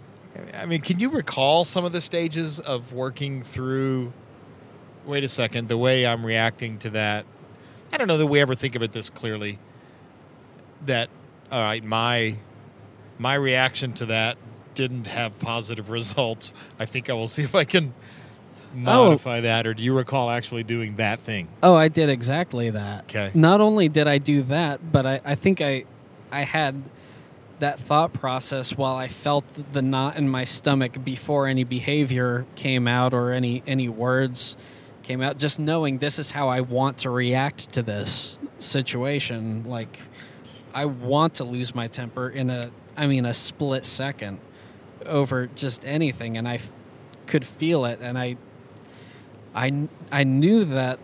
I 0.54 0.66
mean, 0.66 0.82
can 0.82 0.98
you 0.98 1.08
recall 1.08 1.64
some 1.64 1.84
of 1.84 1.92
the 1.92 2.00
stages 2.00 2.60
of 2.60 2.92
working 2.92 3.42
through? 3.42 4.12
Wait 5.06 5.24
a 5.24 5.28
second. 5.28 5.68
The 5.68 5.78
way 5.78 6.06
I'm 6.06 6.26
reacting 6.26 6.78
to 6.80 6.90
that, 6.90 7.24
I 7.92 7.96
don't 7.96 8.08
know 8.08 8.18
that 8.18 8.26
we 8.26 8.40
ever 8.40 8.54
think 8.54 8.74
of 8.74 8.82
it 8.82 8.92
this 8.92 9.08
clearly. 9.08 9.58
That 10.84 11.08
all 11.50 11.62
right, 11.62 11.82
my 11.82 12.36
my 13.18 13.34
reaction 13.34 13.92
to 13.94 14.06
that 14.06 14.36
didn't 14.74 15.06
have 15.06 15.38
positive 15.38 15.88
results. 15.98 16.52
I 16.78 16.84
think 16.84 17.08
I 17.08 17.14
will 17.14 17.28
see 17.28 17.42
if 17.42 17.54
I 17.54 17.64
can 17.64 17.94
Oh. 18.74 18.78
modify 19.10 19.40
that. 19.42 19.66
Or 19.66 19.74
do 19.74 19.82
you 19.82 19.96
recall 19.96 20.30
actually 20.30 20.62
doing 20.62 20.96
that 20.96 21.18
thing? 21.20 21.48
Oh, 21.62 21.74
I 21.74 21.88
did 21.88 22.08
exactly 22.08 22.70
that. 22.70 23.04
Okay. 23.04 23.30
Not 23.34 23.60
only 23.60 23.88
did 23.88 24.06
I 24.06 24.18
do 24.18 24.42
that, 24.42 24.92
but 24.92 25.06
I, 25.06 25.20
I 25.24 25.34
think 25.34 25.60
I 25.60 25.84
I 26.30 26.42
had 26.42 26.82
that 27.58 27.78
thought 27.80 28.12
process 28.12 28.76
while 28.76 28.96
I 28.96 29.08
felt 29.08 29.44
the 29.72 29.80
knot 29.80 30.16
in 30.16 30.28
my 30.28 30.44
stomach 30.44 31.02
before 31.02 31.46
any 31.46 31.64
behavior 31.64 32.44
came 32.54 32.86
out 32.86 33.14
or 33.14 33.32
any 33.32 33.62
any 33.66 33.88
words 33.88 34.56
came 35.02 35.22
out. 35.22 35.38
Just 35.38 35.58
knowing 35.58 35.98
this 35.98 36.18
is 36.18 36.32
how 36.32 36.48
I 36.48 36.60
want 36.60 36.98
to 36.98 37.10
react 37.10 37.72
to 37.72 37.82
this 37.82 38.38
situation. 38.58 39.64
Like 39.64 40.00
I 40.74 40.84
want 40.84 41.34
to 41.34 41.44
lose 41.44 41.74
my 41.74 41.88
temper 41.88 42.28
in 42.28 42.50
a 42.50 42.70
I 42.96 43.06
mean 43.06 43.24
a 43.24 43.32
split 43.32 43.84
second 43.86 44.40
over 45.06 45.46
just 45.46 45.84
anything, 45.86 46.36
and 46.36 46.46
I 46.48 46.56
f- 46.56 46.72
could 47.26 47.44
feel 47.44 47.84
it, 47.84 48.00
and 48.02 48.18
I 48.18 48.36
I 49.56 49.88
I 50.12 50.22
knew 50.24 50.64
that 50.64 51.00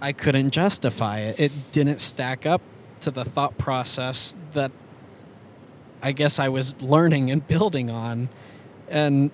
I 0.00 0.12
couldn't 0.12 0.50
justify 0.50 1.20
it. 1.20 1.40
It 1.40 1.52
didn't 1.72 2.00
stack 2.00 2.44
up 2.44 2.60
to 3.00 3.10
the 3.10 3.24
thought 3.24 3.56
process 3.56 4.36
that 4.52 4.72
I 6.02 6.12
guess 6.12 6.38
I 6.38 6.48
was 6.48 6.74
learning 6.80 7.30
and 7.30 7.46
building 7.46 7.88
on. 7.88 8.28
And 8.88 9.30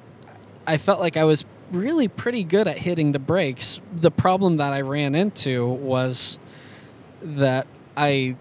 I 0.66 0.76
felt 0.76 1.00
like 1.00 1.16
I 1.16 1.24
was 1.24 1.46
really 1.72 2.08
pretty 2.08 2.44
good 2.44 2.68
at 2.68 2.78
hitting 2.78 3.12
the 3.12 3.18
brakes. 3.18 3.80
The 3.92 4.10
problem 4.10 4.58
that 4.58 4.72
I 4.72 4.82
ran 4.82 5.14
into 5.14 5.66
was 5.66 6.38
that 7.22 7.66
I 7.96 8.36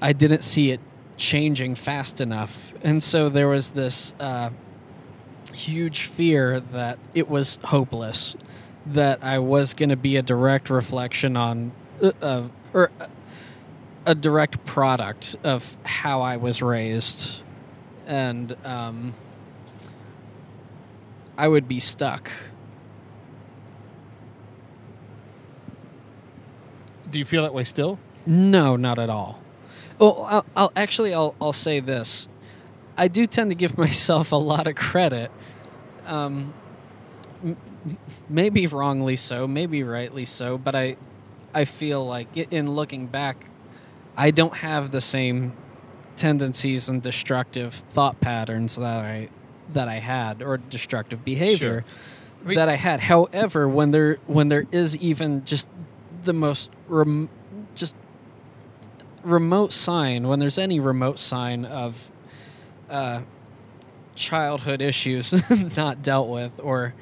I 0.00 0.12
didn't 0.12 0.42
see 0.42 0.70
it 0.70 0.80
changing 1.16 1.74
fast 1.74 2.20
enough, 2.20 2.74
and 2.82 3.02
so 3.02 3.28
there 3.28 3.48
was 3.48 3.70
this 3.70 4.14
uh, 4.18 4.50
huge 5.52 6.02
fear 6.02 6.60
that 6.60 6.98
it 7.14 7.28
was 7.28 7.58
hopeless, 7.64 8.36
that 8.86 9.22
I 9.22 9.38
was 9.38 9.74
going 9.74 9.88
to 9.88 9.96
be 9.96 10.16
a 10.16 10.22
direct 10.22 10.70
reflection 10.70 11.36
on 11.36 11.72
uh, 12.02 12.12
uh, 12.20 12.42
or 12.72 12.90
a 14.06 14.14
direct 14.14 14.64
product 14.66 15.36
of 15.42 15.76
how 15.84 16.20
I 16.20 16.36
was 16.36 16.60
raised, 16.60 17.42
and 18.06 18.54
um, 18.64 19.14
I 21.38 21.48
would 21.48 21.66
be 21.66 21.78
stuck. 21.78 22.30
Do 27.10 27.18
you 27.18 27.24
feel 27.24 27.42
that 27.44 27.54
way 27.54 27.64
still? 27.64 27.98
No, 28.26 28.76
not 28.76 28.98
at 28.98 29.08
all. 29.08 29.40
Well, 29.98 30.26
I'll, 30.28 30.46
I'll 30.56 30.72
actually 30.76 31.14
I'll 31.14 31.34
I'll 31.40 31.52
say 31.52 31.80
this. 31.80 32.28
I 32.96 33.08
do 33.08 33.26
tend 33.26 33.50
to 33.50 33.54
give 33.54 33.78
myself 33.78 34.32
a 34.32 34.36
lot 34.36 34.66
of 34.66 34.74
credit. 34.74 35.30
Um, 36.06 36.52
maybe 38.28 38.66
wrongly 38.66 39.16
so, 39.16 39.46
maybe 39.46 39.82
rightly 39.82 40.24
so, 40.24 40.58
but 40.58 40.74
I 40.74 40.96
I 41.54 41.64
feel 41.64 42.04
like 42.04 42.36
in 42.36 42.70
looking 42.72 43.06
back, 43.06 43.46
I 44.16 44.30
don't 44.30 44.54
have 44.56 44.90
the 44.90 45.00
same 45.00 45.52
tendencies 46.16 46.88
and 46.88 47.02
destructive 47.02 47.74
thought 47.74 48.20
patterns 48.20 48.76
that 48.76 49.04
I 49.04 49.28
that 49.72 49.88
I 49.88 49.96
had 49.96 50.42
or 50.42 50.58
destructive 50.58 51.24
behavior 51.24 51.84
I 52.44 52.48
mean- 52.48 52.56
that 52.56 52.68
I 52.68 52.76
had. 52.76 53.00
However, 53.00 53.68
when 53.68 53.90
there 53.90 54.18
when 54.26 54.48
there 54.48 54.66
is 54.72 54.96
even 54.98 55.44
just 55.44 55.68
the 56.22 56.32
most 56.32 56.70
rem- 56.88 57.28
just 57.74 57.94
remote 59.22 59.72
sign, 59.72 60.28
when 60.28 60.38
there's 60.38 60.58
any 60.58 60.80
remote 60.80 61.18
sign 61.18 61.64
of 61.64 62.10
uh, 62.90 63.22
childhood 64.14 64.80
issues 64.82 65.34
not 65.76 66.02
dealt 66.02 66.28
with, 66.28 66.60
or 66.62 66.94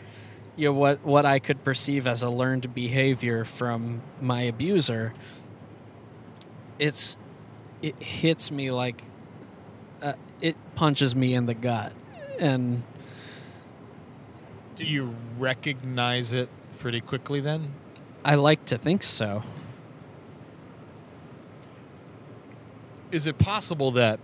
you 0.57 0.69
know 0.69 0.73
what 0.75 1.05
what 1.05 1.25
I 1.27 1.39
could 1.39 1.65
perceive 1.65 2.07
as 2.07 2.23
a 2.23 2.31
learned 2.31 2.75
behavior 2.75 3.45
from 3.45 4.03
my 4.21 4.43
abuser, 4.43 5.15
it's 6.79 7.17
it 7.81 8.01
hits 8.03 8.51
me 8.51 8.71
like 8.71 9.03
uh, 10.03 10.15
it 10.41 10.57
punches 10.75 11.15
me 11.15 11.35
in 11.35 11.47
the 11.47 11.55
gut, 11.55 11.93
and 12.39 12.83
Do 14.77 14.85
you 14.85 15.15
recognize 15.39 16.33
it 16.33 16.49
pretty 16.79 17.01
quickly 17.01 17.41
then? 17.41 17.73
I 18.25 18.35
like 18.37 18.65
to 18.67 18.79
think 18.79 19.03
so. 19.03 19.43
Is 23.11 23.27
it 23.27 23.39
possible 23.39 23.91
that? 23.93 24.21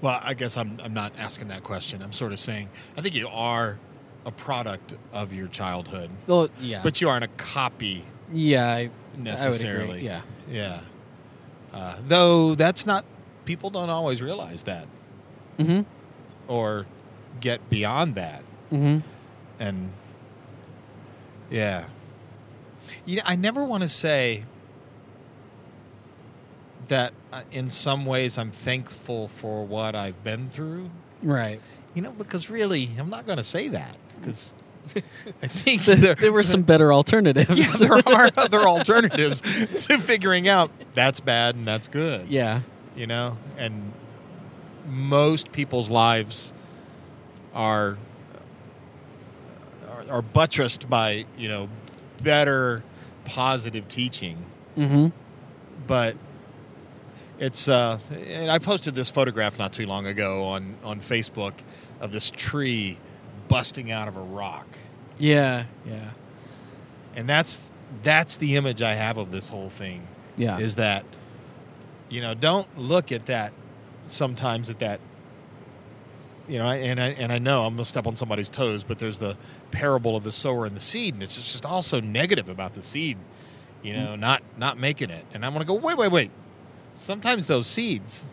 Well, 0.00 0.20
I 0.22 0.34
guess 0.34 0.56
I'm 0.56 0.78
I'm 0.82 0.94
not 0.94 1.12
asking 1.18 1.48
that 1.48 1.62
question. 1.62 2.02
I'm 2.02 2.12
sort 2.12 2.32
of 2.32 2.38
saying 2.38 2.68
I 2.96 3.02
think 3.02 3.14
you 3.14 3.28
are 3.28 3.78
a 4.26 4.30
product 4.30 4.94
of 5.12 5.32
your 5.32 5.48
childhood, 5.48 6.10
Well, 6.26 6.48
yeah, 6.60 6.82
but 6.82 7.00
you 7.00 7.08
aren't 7.08 7.24
a 7.24 7.28
copy 7.28 8.04
yeah, 8.32 8.68
I, 8.70 8.78
I 8.78 8.90
would 9.14 9.24
necessarily. 9.24 9.98
agree. 9.98 10.02
Yeah, 10.06 10.20
Yeah. 10.50 10.80
Uh, 11.72 11.96
though 12.06 12.54
that's 12.54 12.84
not. 12.86 13.04
People 13.44 13.70
don't 13.70 13.90
always 13.90 14.20
realize 14.22 14.64
that 14.64 14.86
mm-hmm. 15.58 15.82
or 16.48 16.86
get 17.40 17.68
beyond 17.70 18.14
that. 18.16 18.42
Mm-hmm. 18.70 18.98
and 19.58 19.90
yeah 21.50 21.86
you 23.04 23.16
know, 23.16 23.22
i 23.26 23.34
never 23.34 23.64
want 23.64 23.82
to 23.82 23.88
say 23.88 24.44
that 26.88 27.12
uh, 27.32 27.42
in 27.50 27.70
some 27.70 28.06
ways 28.06 28.38
i'm 28.38 28.50
thankful 28.50 29.26
for 29.28 29.64
what 29.64 29.94
i've 29.94 30.22
been 30.22 30.50
through 30.50 30.90
Right. 31.22 31.60
you 31.94 32.02
know 32.02 32.12
because 32.12 32.48
really 32.48 32.90
i'm 32.98 33.10
not 33.10 33.26
going 33.26 33.38
to 33.38 33.44
say 33.44 33.68
that 33.68 33.96
because 34.20 34.54
i 35.42 35.46
think 35.46 35.84
There, 35.84 36.14
there, 36.14 36.32
were 36.32 36.42
some 36.42 36.62
better 36.62 36.92
alternatives. 36.92 37.80
yeah, 37.80 37.88
there 37.88 38.02
are 38.14 38.30
other 38.36 38.60
alternatives 38.62 39.40
to 39.40 39.98
figuring 39.98 40.48
out 40.48 40.70
that's 40.94 41.20
bad 41.20 41.54
and 41.54 41.66
that's 41.66 41.88
good 41.88 42.28
yeah. 42.28 42.62
you 42.96 43.06
know 43.06 43.38
and 43.56 43.92
most 44.88 45.52
people's 45.52 45.90
lives 45.90 46.52
are 47.54 47.98
are, 49.88 50.04
are 50.10 50.22
buttressed 50.22 50.88
by 50.88 51.24
you 51.36 51.48
know 51.48 51.68
better 52.22 52.82
positive 53.24 53.88
teaching 53.88 54.46
Mm-hmm. 54.76 55.08
but 55.86 56.16
it's 57.40 57.68
uh 57.68 57.98
and 58.28 58.50
i 58.50 58.58
posted 58.58 58.94
this 58.94 59.10
photograph 59.10 59.58
not 59.58 59.72
too 59.72 59.84
long 59.84 60.06
ago 60.06 60.44
on 60.44 60.76
on 60.84 61.00
facebook 61.00 61.54
of 62.00 62.12
this 62.12 62.30
tree 62.30 62.96
busting 63.50 63.90
out 63.90 64.08
of 64.08 64.16
a 64.16 64.22
rock 64.22 64.66
Yeah. 65.18 65.64
Yeah. 65.86 66.10
and 67.14 67.28
that's 67.28 67.70
that's 68.02 68.36
the 68.36 68.56
image 68.56 68.80
i 68.82 68.94
have 68.94 69.18
of 69.18 69.32
this 69.32 69.48
whole 69.48 69.68
thing 69.68 70.06
Yeah. 70.36 70.58
is 70.58 70.76
that 70.76 71.04
you 72.08 72.20
know 72.22 72.32
don't 72.34 72.78
look 72.78 73.12
at 73.12 73.26
that 73.26 73.52
sometimes 74.06 74.70
at 74.70 74.78
that 74.78 75.00
you 76.48 76.58
know 76.58 76.68
and 76.68 77.00
I 77.00 77.08
and 77.08 77.32
I 77.32 77.38
know 77.38 77.64
I'm 77.64 77.74
gonna 77.74 77.84
step 77.84 78.06
on 78.06 78.16
somebody's 78.16 78.50
toes 78.50 78.82
but 78.82 78.98
there's 78.98 79.18
the 79.20 79.36
parable 79.70 80.16
of 80.16 80.24
the 80.24 80.32
sower 80.32 80.66
and 80.66 80.74
the 80.74 80.80
seed 80.80 81.14
and 81.14 81.22
it's 81.22 81.36
just 81.36 81.64
also 81.64 82.00
negative 82.00 82.48
about 82.48 82.74
the 82.74 82.82
seed 82.82 83.18
you 83.82 83.92
know 83.92 84.14
mm. 84.14 84.18
not 84.18 84.42
not 84.58 84.78
making 84.78 85.10
it 85.10 85.24
and 85.32 85.44
I'm 85.46 85.52
gonna 85.52 85.64
go 85.64 85.74
wait 85.74 85.96
wait 85.96 86.10
wait 86.10 86.30
sometimes 86.94 87.46
those 87.46 87.66
seeds 87.68 88.26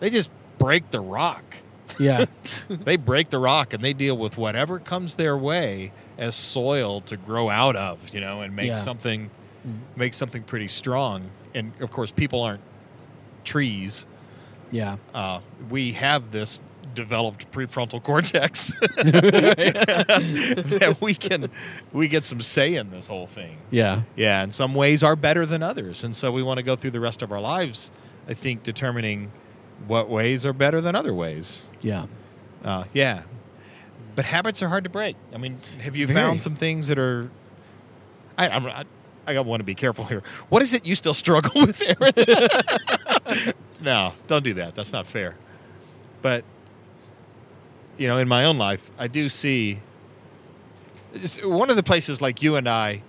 they 0.00 0.10
just 0.10 0.30
break 0.58 0.90
the 0.90 1.00
rock 1.00 1.56
yeah. 1.98 2.24
they 2.68 2.96
break 2.96 3.30
the 3.30 3.38
rock 3.38 3.72
and 3.72 3.82
they 3.84 3.92
deal 3.92 4.16
with 4.16 4.36
whatever 4.36 4.78
comes 4.78 5.16
their 5.16 5.36
way 5.36 5.92
as 6.18 6.34
soil 6.34 7.00
to 7.02 7.16
grow 7.16 7.50
out 7.50 7.76
of, 7.76 8.08
you 8.14 8.20
know, 8.20 8.40
and 8.40 8.54
make 8.56 8.68
Yeah. 8.68 8.82
something 8.82 9.30
Mm. 9.66 9.78
make 9.96 10.12
something 10.12 10.42
pretty 10.42 10.68
strong. 10.68 11.30
And 11.54 11.72
of 11.80 11.90
course, 11.90 12.10
people 12.10 12.42
aren't 12.42 12.60
trees. 13.44 14.04
Yeah. 14.70 14.96
Uh, 15.14 15.40
we 15.70 15.92
have 15.92 16.32
this 16.32 16.62
developed 16.94 17.50
prefrontal 17.50 18.02
cortex 18.10 18.74
that 18.96 20.96
we 21.00 21.14
can 21.14 21.50
we 21.92 22.08
get 22.08 22.24
some 22.24 22.40
say 22.40 22.74
in 22.74 22.90
this 22.90 23.06
whole 23.08 23.26
thing. 23.26 23.58
Yeah. 23.70 24.02
Yeah, 24.16 24.42
and 24.42 24.54
some 24.54 24.74
ways 24.74 25.02
are 25.02 25.16
better 25.16 25.46
than 25.46 25.62
others, 25.62 26.04
and 26.04 26.14
so 26.14 26.30
we 26.30 26.42
want 26.42 26.58
to 26.58 26.62
go 26.62 26.76
through 26.76 26.92
the 26.92 27.00
rest 27.00 27.22
of 27.22 27.32
our 27.32 27.40
lives, 27.40 27.90
I 28.28 28.34
think, 28.34 28.62
determining 28.62 29.32
what 29.86 30.08
ways 30.08 30.44
are 30.46 30.52
better 30.52 30.80
than 30.80 30.94
other 30.94 31.14
ways. 31.14 31.68
Yeah. 31.80 32.06
Uh, 32.64 32.84
yeah, 32.94 33.22
but 34.14 34.24
habits 34.24 34.62
are 34.62 34.68
hard 34.68 34.84
to 34.84 34.90
break. 34.90 35.16
I 35.32 35.38
mean, 35.38 35.58
have 35.80 35.96
you 35.96 36.06
Very. 36.06 36.18
found 36.20 36.42
some 36.42 36.56
things 36.56 36.88
that 36.88 36.98
are? 36.98 37.30
I 38.38 38.48
I'm, 38.48 38.66
I, 38.66 38.84
I 39.26 39.40
want 39.40 39.60
to 39.60 39.64
be 39.64 39.74
careful 39.74 40.04
here. 40.04 40.22
What 40.48 40.62
is 40.62 40.72
it 40.72 40.86
you 40.86 40.94
still 40.94 41.14
struggle 41.14 41.60
with, 41.66 41.82
Aaron? 41.82 43.52
no, 43.82 44.14
don't 44.26 44.44
do 44.44 44.54
that. 44.54 44.74
That's 44.74 44.92
not 44.92 45.06
fair. 45.06 45.36
But 46.22 46.44
you 47.98 48.08
know, 48.08 48.18
in 48.18 48.28
my 48.28 48.44
own 48.44 48.56
life, 48.56 48.90
I 48.98 49.08
do 49.08 49.28
see 49.28 49.80
one 51.42 51.70
of 51.70 51.76
the 51.76 51.82
places 51.82 52.20
like 52.20 52.42
you 52.42 52.56
and 52.56 52.68
I, 52.68 53.02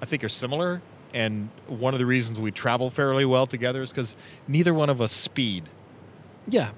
I 0.00 0.06
think 0.06 0.22
are 0.24 0.28
similar, 0.28 0.82
and 1.12 1.50
one 1.66 1.94
of 1.94 2.00
the 2.00 2.06
reasons 2.06 2.38
we 2.38 2.52
travel 2.52 2.90
fairly 2.90 3.24
well 3.24 3.46
together 3.46 3.82
is 3.82 3.90
because 3.90 4.14
neither 4.46 4.72
one 4.72 4.88
of 4.88 5.00
us 5.00 5.12
speed 5.12 5.68
Yeah. 6.50 6.70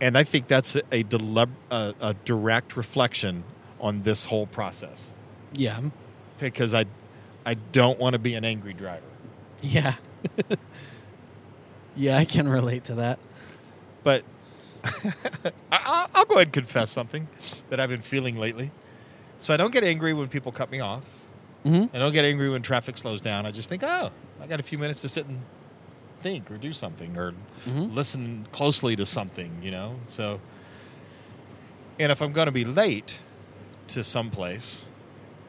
and 0.00 0.18
I 0.18 0.24
think 0.24 0.48
that's 0.48 0.76
a, 0.76 1.04
delib- 1.04 1.48
a, 1.70 1.94
a 2.00 2.14
direct 2.24 2.76
reflection 2.76 3.44
on 3.80 4.02
this 4.02 4.24
whole 4.26 4.46
process 4.46 5.12
Yeah. 5.52 5.80
because 6.38 6.74
I 6.74 6.86
I 7.46 7.54
don't 7.54 7.98
want 7.98 8.14
to 8.14 8.18
be 8.18 8.34
an 8.34 8.44
angry 8.44 8.72
driver. 8.72 9.02
Yeah. 9.62 9.94
yeah, 11.96 12.16
I 12.16 12.24
can 12.24 12.48
relate 12.48 12.84
to 12.84 12.94
that. 12.96 13.18
But 14.02 14.24
I, 14.84 15.52
I'll, 15.72 16.10
I'll 16.14 16.24
go 16.24 16.34
ahead 16.36 16.48
and 16.48 16.52
confess 16.52 16.90
something 16.90 17.28
that 17.70 17.80
I've 17.80 17.90
been 17.90 18.00
feeling 18.02 18.36
lately. 18.38 18.70
So 19.38 19.52
I 19.54 19.56
don't 19.56 19.72
get 19.72 19.84
angry 19.84 20.12
when 20.14 20.28
people 20.28 20.52
cut 20.52 20.70
me 20.70 20.80
off. 20.80 21.04
Mm-hmm. 21.64 21.94
I 21.94 21.98
don't 21.98 22.12
get 22.12 22.24
angry 22.24 22.48
when 22.50 22.62
traffic 22.62 22.96
slows 22.96 23.20
down. 23.20 23.46
I 23.46 23.50
just 23.50 23.68
think, 23.68 23.82
oh, 23.82 24.10
I 24.40 24.46
got 24.46 24.60
a 24.60 24.62
few 24.62 24.78
minutes 24.78 25.00
to 25.02 25.08
sit 25.08 25.26
and 25.26 25.40
think 26.24 26.50
or 26.50 26.56
do 26.56 26.72
something 26.72 27.16
or 27.18 27.34
Mhm. 27.68 27.94
listen 27.94 28.46
closely 28.50 28.96
to 28.96 29.04
something, 29.04 29.50
you 29.62 29.70
know? 29.70 29.96
So, 30.08 30.40
and 32.00 32.10
if 32.10 32.22
I'm 32.22 32.32
going 32.32 32.46
to 32.46 32.52
be 32.52 32.64
late 32.64 33.22
to 33.88 34.02
someplace, 34.02 34.88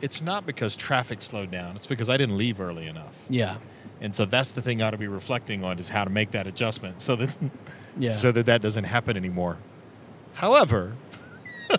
it's 0.01 0.21
not 0.21 0.45
because 0.45 0.75
traffic 0.75 1.21
slowed 1.21 1.49
down. 1.49 1.75
It's 1.77 1.87
because 1.87 2.09
I 2.09 2.17
didn't 2.17 2.37
leave 2.37 2.59
early 2.59 2.87
enough. 2.87 3.15
Yeah. 3.29 3.55
And 4.01 4.13
so 4.13 4.25
that's 4.25 4.51
the 4.51 4.61
thing 4.61 4.81
I 4.81 4.87
ought 4.87 4.91
to 4.91 4.97
be 4.97 5.07
reflecting 5.07 5.63
on 5.63 5.79
is 5.79 5.87
how 5.89 6.03
to 6.03 6.09
make 6.09 6.31
that 6.31 6.45
adjustment 6.45 7.01
so 7.01 7.15
that 7.15 7.33
Yeah. 7.97 8.11
so 8.11 8.33
that 8.33 8.45
that 8.45 8.61
doesn't 8.61 8.83
happen 8.83 9.15
anymore. 9.15 9.57
However, 10.33 10.95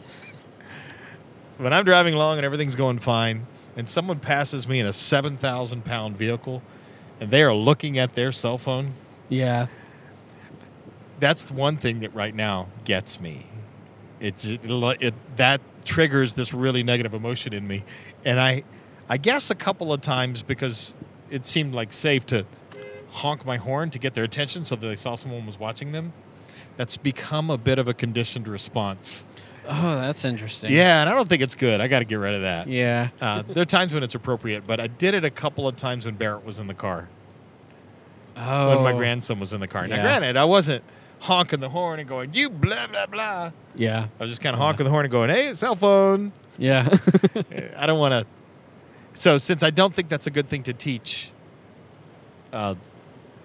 when 1.59 1.72
I'm 1.74 1.84
driving 1.84 2.14
along 2.14 2.38
and 2.38 2.44
everything's 2.47 2.76
going 2.76 2.99
fine, 2.99 3.47
and 3.76 3.88
someone 3.90 4.18
passes 4.20 4.66
me 4.66 4.80
in 4.80 4.86
a 4.86 4.92
seven 4.94 5.36
thousand 5.36 5.84
pound 5.84 6.16
vehicle, 6.16 6.62
and 7.20 7.30
they 7.30 7.42
are 7.42 7.54
looking 7.54 7.98
at 7.98 8.14
their 8.14 8.32
cell 8.32 8.58
phone, 8.58 8.94
Yeah. 9.28 9.66
that's 11.18 11.42
the 11.44 11.54
one 11.54 11.76
thing 11.76 12.00
that 12.00 12.14
right 12.14 12.34
now 12.34 12.68
gets 12.84 13.20
me. 13.20 13.46
It's 14.20 14.44
it, 14.46 14.60
it 14.64 15.14
that 15.36 15.60
triggers 15.84 16.34
this 16.34 16.52
really 16.54 16.82
negative 16.82 17.12
emotion 17.14 17.52
in 17.52 17.66
me, 17.66 17.84
and 18.24 18.40
I, 18.40 18.64
I 19.08 19.16
guess 19.18 19.50
a 19.50 19.54
couple 19.54 19.92
of 19.92 20.00
times 20.00 20.42
because 20.42 20.96
it 21.30 21.44
seemed 21.46 21.74
like 21.74 21.92
safe 21.92 22.24
to 22.26 22.46
honk 23.10 23.44
my 23.44 23.56
horn 23.56 23.90
to 23.90 23.98
get 23.98 24.14
their 24.14 24.24
attention 24.24 24.64
so 24.64 24.74
that 24.76 24.86
they 24.86 24.96
saw 24.96 25.14
someone 25.14 25.46
was 25.46 25.58
watching 25.58 25.92
them. 25.92 26.12
That's 26.76 26.96
become 26.96 27.50
a 27.50 27.56
bit 27.58 27.78
of 27.78 27.88
a 27.88 27.94
conditioned 27.94 28.46
response. 28.48 29.24
Oh, 29.68 29.96
that's 30.00 30.24
interesting. 30.24 30.72
Yeah, 30.72 31.00
and 31.00 31.10
I 31.10 31.14
don't 31.14 31.28
think 31.28 31.42
it's 31.42 31.54
good. 31.54 31.80
I 31.80 31.88
got 31.88 31.98
to 32.00 32.04
get 32.04 32.16
rid 32.16 32.34
of 32.34 32.42
that. 32.42 32.68
Yeah. 32.68 33.08
Uh, 33.20 33.42
there 33.42 33.62
are 33.62 33.66
times 33.66 33.92
when 33.94 34.02
it's 34.02 34.14
appropriate, 34.14 34.66
but 34.66 34.80
I 34.80 34.86
did 34.86 35.14
it 35.14 35.24
a 35.24 35.30
couple 35.30 35.66
of 35.66 35.76
times 35.76 36.06
when 36.06 36.14
Barrett 36.14 36.44
was 36.44 36.58
in 36.58 36.66
the 36.66 36.74
car, 36.74 37.08
Oh. 38.36 38.68
when 38.74 38.82
my 38.84 38.92
grandson 38.92 39.40
was 39.40 39.52
in 39.52 39.60
the 39.60 39.68
car. 39.68 39.86
Now, 39.88 40.00
granted, 40.02 40.36
I 40.36 40.44
wasn't 40.44 40.84
honking 41.20 41.60
the 41.60 41.70
horn 41.70 41.98
and 42.00 42.08
going, 42.08 42.30
"You 42.34 42.50
blah 42.50 42.86
blah 42.86 43.06
blah." 43.06 43.50
Yeah. 43.74 44.08
I 44.20 44.22
was 44.22 44.30
just 44.30 44.42
kind 44.42 44.54
of 44.54 44.60
honking 44.60 44.84
the 44.84 44.90
horn 44.90 45.04
and 45.06 45.12
going, 45.12 45.30
"Hey, 45.30 45.52
cell 45.54 45.74
phone." 45.74 46.32
Yeah. 46.58 46.88
I 47.76 47.86
don't 47.86 47.98
want 47.98 48.12
to. 48.12 48.26
So, 49.14 49.38
since 49.38 49.62
I 49.62 49.70
don't 49.70 49.94
think 49.94 50.08
that's 50.10 50.26
a 50.26 50.30
good 50.30 50.48
thing 50.48 50.62
to 50.64 50.72
teach 50.74 51.30
uh, 52.52 52.74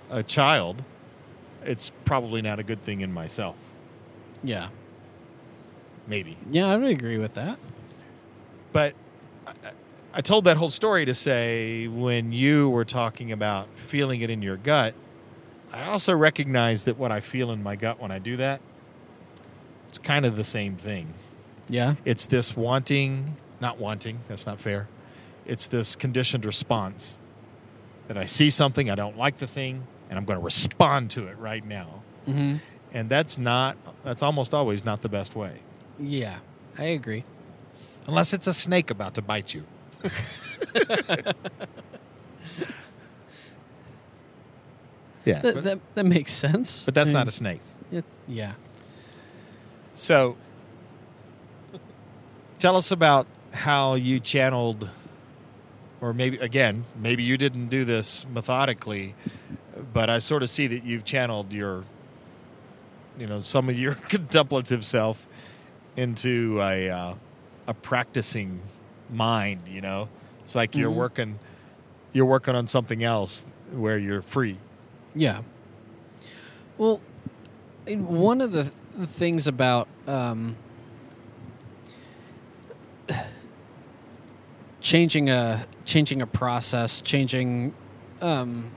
a 0.09 0.21
child, 0.23 0.83
it's 1.63 1.91
probably 2.03 2.41
not 2.41 2.59
a 2.59 2.63
good 2.63 2.83
thing 2.83 2.99
in 3.01 3.11
myself. 3.13 3.55
yeah. 4.43 4.67
Maybe, 6.11 6.37
Yeah, 6.49 6.67
I 6.67 6.75
would 6.75 6.89
agree 6.91 7.17
with 7.17 7.33
that. 7.35 7.57
but 8.73 8.93
I, 9.47 9.53
I 10.13 10.19
told 10.21 10.43
that 10.43 10.57
whole 10.57 10.69
story 10.69 11.05
to 11.05 11.15
say 11.15 11.87
when 11.87 12.33
you 12.33 12.69
were 12.69 12.83
talking 12.83 13.31
about 13.31 13.67
feeling 13.75 14.19
it 14.21 14.29
in 14.29 14.41
your 14.41 14.57
gut, 14.57 14.93
I 15.71 15.85
also 15.85 16.13
recognize 16.13 16.83
that 16.83 16.97
what 16.97 17.11
I 17.13 17.21
feel 17.21 17.49
in 17.51 17.63
my 17.63 17.77
gut 17.77 17.99
when 18.01 18.11
I 18.11 18.19
do 18.19 18.35
that, 18.37 18.59
it's 19.87 19.99
kind 19.99 20.25
of 20.25 20.35
the 20.35 20.43
same 20.43 20.75
thing. 20.75 21.13
Yeah. 21.69 21.95
It's 22.03 22.25
this 22.25 22.57
wanting, 22.57 23.37
not 23.61 23.77
wanting, 23.79 24.19
that's 24.27 24.45
not 24.45 24.59
fair. 24.59 24.89
It's 25.45 25.67
this 25.67 25.95
conditioned 25.95 26.43
response 26.45 27.17
that 28.09 28.17
I 28.17 28.25
see 28.25 28.49
something, 28.49 28.89
I 28.89 28.95
don't 28.95 29.17
like 29.17 29.37
the 29.37 29.47
thing, 29.47 29.87
and 30.09 30.19
I'm 30.19 30.25
going 30.25 30.37
to 30.39 30.43
respond 30.43 31.09
to 31.11 31.27
it 31.27 31.37
right 31.37 31.63
now. 31.65 32.03
hmm 32.25 32.57
And 32.93 33.09
that's 33.09 33.37
not, 33.37 33.77
that's 34.03 34.21
almost 34.21 34.53
always 34.53 34.83
not 34.83 35.01
the 35.01 35.09
best 35.09 35.37
way. 35.37 35.61
Yeah. 35.99 36.39
I 36.77 36.85
agree. 36.85 37.23
Unless 38.07 38.33
it's 38.33 38.47
a 38.47 38.53
snake 38.53 38.89
about 38.89 39.13
to 39.15 39.21
bite 39.21 39.53
you. 39.53 39.63
yeah. 45.25 45.41
That, 45.41 45.63
that, 45.63 45.79
that 45.95 46.05
makes 46.05 46.31
sense. 46.31 46.83
but 46.83 46.93
that's 46.93 47.09
I 47.09 47.13
not 47.13 47.27
a 47.27 47.31
snake. 47.31 47.61
it- 47.91 48.05
yeah. 48.27 48.53
So, 49.93 50.37
tell 52.57 52.75
us 52.77 52.91
about 52.91 53.27
how 53.53 53.95
you 53.95 54.19
channeled, 54.19 54.89
or 55.99 56.13
maybe, 56.13 56.37
again, 56.37 56.85
maybe 56.99 57.23
you 57.23 57.37
didn't 57.37 57.67
do 57.67 57.83
this 57.85 58.25
methodically, 58.33 59.13
but 59.93 60.09
I 60.09 60.19
sort 60.19 60.43
of 60.43 60.49
see 60.49 60.65
that 60.67 60.83
you've 60.83 61.03
channeled 61.03 61.51
your, 61.53 61.83
you 63.19 63.27
know, 63.27 63.39
some 63.41 63.69
of 63.69 63.77
your 63.77 63.93
contemplative 64.09 64.85
self 64.85 65.27
into 65.97 66.59
a, 66.61 66.89
uh, 66.89 67.13
a 67.67 67.73
practicing 67.73 68.61
mind, 69.09 69.61
you 69.67 69.81
know? 69.81 70.07
It's 70.43 70.55
like 70.55 70.75
you're 70.75 70.89
Mhm. 70.91 70.95
working, 70.95 71.39
you're 72.13 72.25
working 72.25 72.55
on 72.55 72.67
something 72.67 73.03
else 73.03 73.45
where 73.71 73.97
you're 73.97 74.21
free. 74.21 74.57
Yeah. 75.15 75.41
Well, 76.77 77.01
one 77.87 78.41
of 78.41 78.51
the 78.51 78.63
th- 78.63 78.73
things 79.09 79.47
about 79.47 79.87
um, 80.07 80.55
changing 84.81 85.29
a 85.29 85.65
changing 85.85 86.21
a 86.21 86.27
process, 86.27 87.01
changing 87.01 87.73
um, 88.21 88.71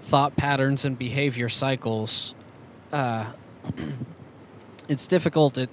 thought 0.00 0.36
patterns 0.36 0.84
and 0.84 0.98
behavior 0.98 1.48
cycles, 1.48 2.34
uh, 2.92 3.32
it's 4.88 5.06
difficult. 5.06 5.58
It 5.58 5.70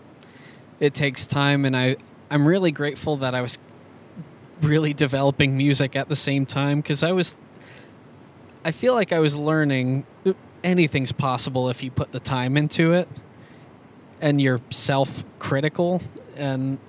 it 0.80 0.94
takes 0.94 1.26
time, 1.26 1.66
and 1.66 1.76
I 1.76 1.98
I'm 2.30 2.48
really 2.48 2.72
grateful 2.72 3.18
that 3.18 3.34
I 3.34 3.42
was 3.42 3.58
really 4.62 4.94
developing 4.94 5.58
music 5.58 5.96
at 5.96 6.08
the 6.08 6.16
same 6.16 6.46
time 6.46 6.82
because 6.82 7.04
I 7.04 7.12
was 7.12 7.36
I 8.64 8.72
feel 8.72 8.94
like 8.94 9.12
I 9.12 9.20
was 9.20 9.36
learning 9.36 10.06
anything's 10.64 11.12
possible 11.12 11.70
if 11.70 11.84
you 11.84 11.92
put 11.92 12.12
the 12.12 12.20
time 12.20 12.58
into 12.58 12.94
it 12.94 13.08
and 14.20 14.42
you're 14.42 14.62
self 14.72 15.24
critical. 15.40 16.02
And 16.36 16.80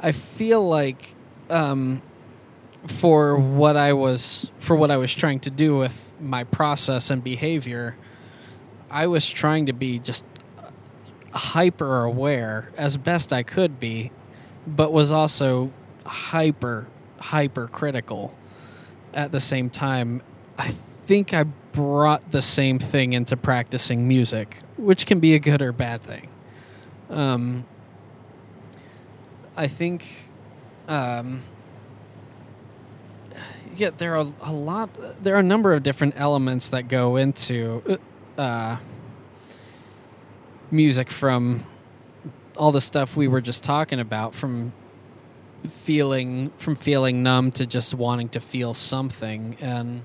I 0.00 0.12
feel 0.12 0.66
like 0.66 1.14
um, 1.50 2.00
for 2.86 3.36
what 3.36 3.76
I 3.76 3.92
was 3.92 4.50
for 4.58 4.74
what 4.74 4.90
I 4.90 4.96
was 4.96 5.14
trying 5.14 5.40
to 5.40 5.50
do 5.50 5.76
with 5.76 6.14
my 6.18 6.44
process 6.44 7.10
and 7.10 7.22
behavior, 7.22 7.96
I 8.90 9.06
was 9.06 9.28
trying 9.28 9.66
to 9.66 9.72
be 9.72 9.98
just 9.98 10.24
hyper 11.32 12.04
aware 12.04 12.70
as 12.76 12.96
best 12.96 13.32
I 13.32 13.42
could 13.42 13.80
be, 13.80 14.10
but 14.66 14.92
was 14.92 15.10
also 15.10 15.72
hyper 16.04 16.88
hyper 17.20 17.68
critical 17.68 18.34
at 19.14 19.32
the 19.32 19.40
same 19.40 19.70
time. 19.70 20.22
I 20.58 20.68
think 21.06 21.32
I 21.32 21.44
brought 21.44 22.32
the 22.32 22.42
same 22.42 22.78
thing 22.78 23.12
into 23.12 23.36
practicing 23.36 24.06
music, 24.06 24.58
which 24.76 25.06
can 25.06 25.20
be 25.20 25.34
a 25.34 25.38
good 25.38 25.62
or 25.62 25.72
bad 25.72 26.02
thing. 26.02 26.28
Um, 27.08 27.64
I 29.56 29.66
think, 29.68 30.30
um, 30.88 31.42
yeah, 33.76 33.90
there 33.96 34.16
are 34.16 34.26
a 34.40 34.52
lot. 34.52 34.90
There 35.22 35.34
are 35.34 35.40
a 35.40 35.44
number 35.44 35.72
of 35.72 35.82
different 35.82 36.14
elements 36.16 36.68
that 36.70 36.88
go 36.88 37.16
into 37.16 37.98
uh, 38.36 38.78
music 40.72 41.10
from 41.10 41.64
all 42.56 42.72
the 42.72 42.80
stuff 42.80 43.16
we 43.16 43.28
were 43.28 43.40
just 43.40 43.62
talking 43.62 44.00
about, 44.00 44.34
from 44.34 44.72
feeling 45.68 46.50
from 46.56 46.74
feeling 46.74 47.22
numb 47.22 47.50
to 47.52 47.66
just 47.66 47.94
wanting 47.94 48.28
to 48.30 48.40
feel 48.40 48.74
something. 48.74 49.56
And 49.60 50.02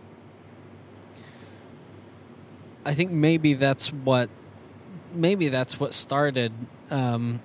I 2.86 2.94
think 2.94 3.12
maybe 3.12 3.54
that's 3.54 3.92
what 3.92 4.30
maybe 5.14 5.48
that's 5.48 5.80
what 5.80 5.94
started 5.94 6.52
um, 6.92 7.42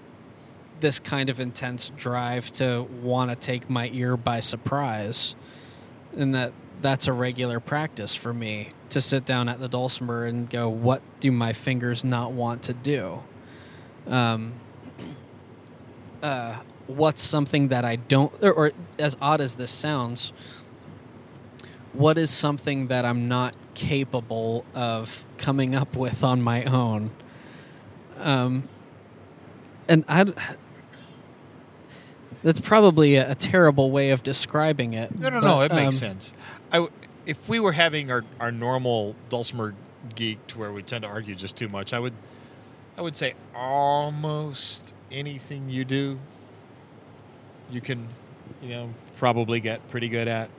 this 0.80 1.00
kind 1.00 1.30
of 1.30 1.40
intense 1.40 1.90
drive 1.96 2.50
to 2.52 2.86
want 3.02 3.30
to 3.30 3.36
take 3.36 3.70
my 3.70 3.88
ear 3.92 4.16
by 4.16 4.40
surprise, 4.40 5.34
and 6.16 6.34
that 6.34 6.52
that's 6.80 7.06
a 7.06 7.12
regular 7.12 7.60
practice 7.60 8.14
for 8.14 8.34
me 8.34 8.68
to 8.92 9.00
sit 9.00 9.24
down 9.24 9.48
at 9.48 9.60
the 9.60 9.68
dulcimer 9.68 10.24
and 10.24 10.48
go, 10.48 10.68
"What 10.68 11.02
do 11.20 11.30
my 11.32 11.52
fingers 11.52 12.04
not 12.04 12.32
want 12.32 12.62
to 12.64 12.74
do?" 12.74 13.22
Um, 14.06 14.54
uh, 16.22 16.60
what's 16.86 17.22
something 17.22 17.68
that 17.68 17.84
I 17.84 17.96
don't, 17.96 18.32
or, 18.42 18.52
or 18.52 18.72
as 18.98 19.16
odd 19.20 19.40
as 19.40 19.56
this 19.56 19.70
sounds, 19.70 20.32
what 21.92 22.18
is 22.18 22.30
something 22.30 22.88
that 22.88 23.04
I'm 23.04 23.28
not 23.28 23.54
capable 23.74 24.64
of 24.74 25.24
coming 25.38 25.74
up 25.74 25.96
with 25.96 26.24
on 26.24 26.40
my 26.42 26.64
own? 26.64 27.10
Um, 28.18 28.68
and 29.88 30.04
I, 30.08 30.32
that's 32.42 32.60
probably 32.60 33.16
a, 33.16 33.32
a 33.32 33.34
terrible 33.34 33.90
way 33.90 34.10
of 34.10 34.22
describing 34.22 34.94
it. 34.94 35.18
No, 35.18 35.28
no, 35.28 35.40
but, 35.40 35.46
no. 35.46 35.60
It 35.62 35.72
makes 35.72 35.96
um, 35.96 36.08
sense. 36.08 36.34
I 36.70 36.76
w 36.76 36.92
if 37.26 37.48
we 37.48 37.60
were 37.60 37.72
having 37.72 38.10
our, 38.10 38.24
our 38.40 38.52
normal 38.52 39.14
dulcimer 39.28 39.74
geek, 40.14 40.44
to 40.48 40.58
where 40.58 40.72
we 40.72 40.82
tend 40.82 41.02
to 41.02 41.08
argue 41.08 41.34
just 41.34 41.56
too 41.56 41.68
much, 41.68 41.92
I 41.92 41.98
would, 41.98 42.14
I 42.96 43.02
would 43.02 43.16
say 43.16 43.34
almost 43.54 44.94
anything 45.10 45.68
you 45.68 45.84
do, 45.84 46.18
you 47.70 47.80
can, 47.80 48.08
you 48.62 48.70
know, 48.70 48.94
probably 49.16 49.60
get 49.60 49.88
pretty 49.90 50.08
good 50.08 50.28
at. 50.28 50.50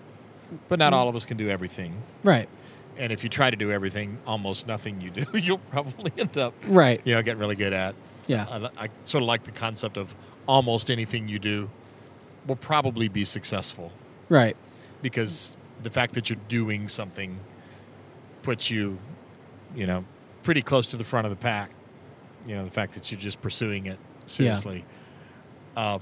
But 0.70 0.80
not 0.80 0.94
all 0.94 1.10
of 1.10 1.16
us 1.16 1.26
can 1.26 1.38
do 1.38 1.50
everything. 1.50 1.96
Right, 2.24 2.48
And 2.98 3.12
if 3.12 3.24
you 3.24 3.30
try 3.30 3.50
to 3.50 3.56
do 3.58 3.72
everything, 3.72 4.20
almost 4.28 4.68
nothing 4.68 5.02
you 5.02 5.10
do, 5.10 5.26
you'll 5.38 5.58
probably 5.58 6.12
end 6.18 6.38
up, 6.38 6.54
right, 6.68 7.02
you 7.04 7.16
know, 7.16 7.22
getting 7.24 7.40
really 7.40 7.56
good 7.56 7.74
at. 7.74 7.96
yeah, 8.28 8.46
I, 8.78 8.86
I 8.86 8.90
sort 9.04 9.24
of 9.24 9.28
like 9.28 9.44
the 9.44 9.52
concept 9.52 9.98
of 9.98 10.16
almost 10.48 10.92
anything 10.92 11.28
you 11.28 11.40
do 11.40 11.70
will 12.46 12.56
probably 12.58 13.08
be 13.08 13.24
successful 13.26 13.92
right, 14.28 14.58
because 15.02 15.56
the 15.84 15.90
fact 15.90 16.14
that 16.14 16.30
you're 16.30 16.40
doing 16.48 16.88
something 16.88 17.40
puts 18.42 18.70
you, 18.70 18.98
you 19.76 19.86
know, 19.86 20.06
pretty 20.44 20.62
close 20.62 20.88
to 20.88 20.98
the 20.98 21.04
front 21.04 21.26
of 21.26 21.32
the 21.32 21.38
pack. 21.38 21.70
You 22.46 22.56
know, 22.56 22.66
the 22.66 22.72
fact 22.72 22.94
that 22.94 23.12
you're 23.12 23.22
just 23.22 23.42
pursuing 23.42 23.86
it 23.86 23.98
seriously. 24.26 24.86
Uh, 25.76 26.00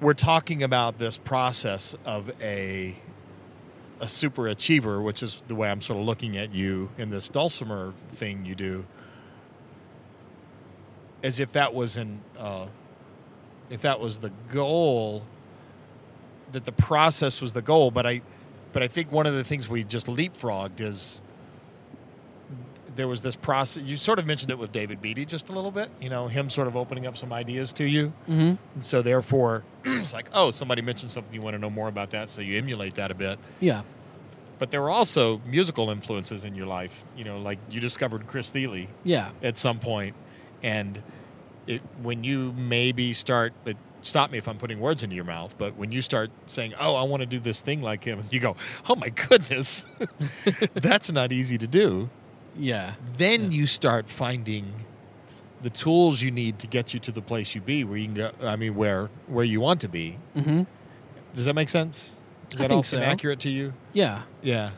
we're 0.00 0.14
talking 0.14 0.62
about 0.62 0.98
this 0.98 1.16
process 1.16 1.94
of 2.04 2.30
a 2.40 2.96
a 4.00 4.08
super 4.08 4.48
achiever, 4.48 5.00
which 5.02 5.22
is 5.22 5.42
the 5.46 5.54
way 5.54 5.70
I'm 5.70 5.82
sort 5.82 6.00
of 6.00 6.06
looking 6.06 6.38
at 6.38 6.54
you 6.54 6.90
in 6.96 7.10
this 7.10 7.28
dulcimer 7.28 7.92
thing 8.12 8.46
you 8.46 8.54
do, 8.54 8.86
as 11.22 11.38
if 11.38 11.52
that 11.52 11.74
was 11.74 11.98
an 11.98 12.22
uh, 12.38 12.66
if 13.68 13.82
that 13.82 14.00
was 14.00 14.18
the 14.18 14.32
goal, 14.48 15.24
that 16.52 16.64
the 16.64 16.72
process 16.72 17.40
was 17.40 17.52
the 17.52 17.62
goal. 17.62 17.90
But 17.90 18.06
I, 18.06 18.22
but 18.72 18.82
I 18.82 18.88
think 18.88 19.10
one 19.12 19.26
of 19.26 19.34
the 19.34 19.44
things 19.44 19.68
we 19.68 19.84
just 19.84 20.06
leapfrogged 20.06 20.80
is 20.80 21.20
there 22.96 23.06
was 23.08 23.22
this 23.22 23.36
process. 23.36 23.82
You 23.84 23.96
sort 23.96 24.18
of 24.18 24.26
mentioned 24.26 24.50
it 24.50 24.58
with 24.58 24.72
David 24.72 25.00
Beatty 25.00 25.24
just 25.24 25.48
a 25.48 25.52
little 25.52 25.70
bit. 25.70 25.90
You 26.00 26.10
know, 26.10 26.26
him 26.28 26.50
sort 26.50 26.66
of 26.68 26.76
opening 26.76 27.06
up 27.06 27.16
some 27.16 27.32
ideas 27.32 27.72
to 27.74 27.84
you, 27.84 28.12
Mm-hmm. 28.28 28.54
and 28.74 28.84
so 28.84 29.00
therefore 29.02 29.62
it's 29.84 30.12
like, 30.12 30.28
oh, 30.32 30.50
somebody 30.50 30.82
mentioned 30.82 31.12
something 31.12 31.32
you 31.34 31.40
want 31.40 31.54
to 31.54 31.58
know 31.58 31.70
more 31.70 31.88
about 31.88 32.10
that, 32.10 32.28
so 32.28 32.40
you 32.40 32.58
emulate 32.58 32.94
that 32.94 33.10
a 33.10 33.14
bit. 33.14 33.38
Yeah. 33.60 33.82
But 34.58 34.70
there 34.70 34.82
were 34.82 34.90
also 34.90 35.40
musical 35.46 35.88
influences 35.88 36.44
in 36.44 36.54
your 36.54 36.66
life. 36.66 37.04
You 37.16 37.24
know, 37.24 37.38
like 37.38 37.58
you 37.70 37.80
discovered 37.80 38.26
Chris 38.26 38.50
Thile 38.50 38.86
Yeah. 39.04 39.30
at 39.42 39.56
some 39.56 39.78
point, 39.78 40.14
and 40.62 41.00
it, 41.66 41.80
when 42.02 42.24
you 42.24 42.52
maybe 42.58 43.12
start, 43.14 43.52
but 43.64 43.76
stop 44.02 44.30
me 44.30 44.38
if 44.38 44.48
I'm 44.48 44.58
putting 44.58 44.80
words 44.80 45.02
into 45.02 45.16
your 45.16 45.24
mouth, 45.24 45.54
but 45.58 45.76
when 45.76 45.92
you 45.92 46.00
start 46.00 46.30
saying, 46.46 46.74
"Oh, 46.78 46.94
I 46.94 47.02
want 47.02 47.20
to 47.20 47.26
do 47.26 47.40
this 47.40 47.60
thing 47.60 47.82
like 47.82 48.04
him," 48.04 48.22
you 48.30 48.40
go, 48.40 48.56
"Oh 48.88 48.96
my 48.96 49.08
goodness, 49.08 49.86
that's 50.74 51.10
not 51.12 51.32
easy 51.32 51.58
to 51.58 51.66
do." 51.66 52.10
Yeah. 52.56 52.94
Then 53.16 53.52
you 53.52 53.66
start 53.66 54.08
finding 54.08 54.84
the 55.62 55.70
tools 55.70 56.22
you 56.22 56.30
need 56.30 56.58
to 56.60 56.66
get 56.66 56.94
you 56.94 57.00
to 57.00 57.12
the 57.12 57.22
place 57.22 57.54
you 57.54 57.60
be, 57.60 57.84
where 57.84 57.98
you 57.98 58.06
can 58.06 58.14
go. 58.14 58.30
I 58.42 58.56
mean, 58.56 58.74
where 58.74 59.10
where 59.26 59.44
you 59.44 59.60
want 59.60 59.80
to 59.82 59.88
be. 59.88 60.18
Mm-hmm. 60.36 60.62
Does 61.34 61.44
that 61.44 61.54
make 61.54 61.68
sense? 61.68 62.16
Does 62.48 62.60
I 62.60 62.68
that 62.68 62.74
all 62.74 62.82
seem 62.82 63.00
so. 63.00 63.04
accurate 63.04 63.40
to 63.40 63.50
you? 63.50 63.72
Yeah. 63.92 64.22
Yeah. 64.42 64.70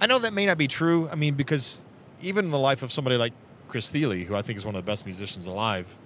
I 0.00 0.06
know 0.06 0.18
that 0.18 0.32
may 0.32 0.46
not 0.46 0.58
be 0.58 0.68
true. 0.68 1.08
I 1.10 1.14
mean, 1.14 1.34
because 1.34 1.84
even 2.20 2.46
in 2.46 2.50
the 2.50 2.58
life 2.58 2.82
of 2.82 2.92
somebody 2.92 3.16
like 3.16 3.32
Chris 3.68 3.90
Thile, 3.90 4.12
who 4.12 4.34
I 4.34 4.42
think 4.42 4.58
is 4.58 4.66
one 4.66 4.74
of 4.74 4.84
the 4.84 4.90
best 4.90 5.04
musicians 5.06 5.46
alive, 5.46 5.96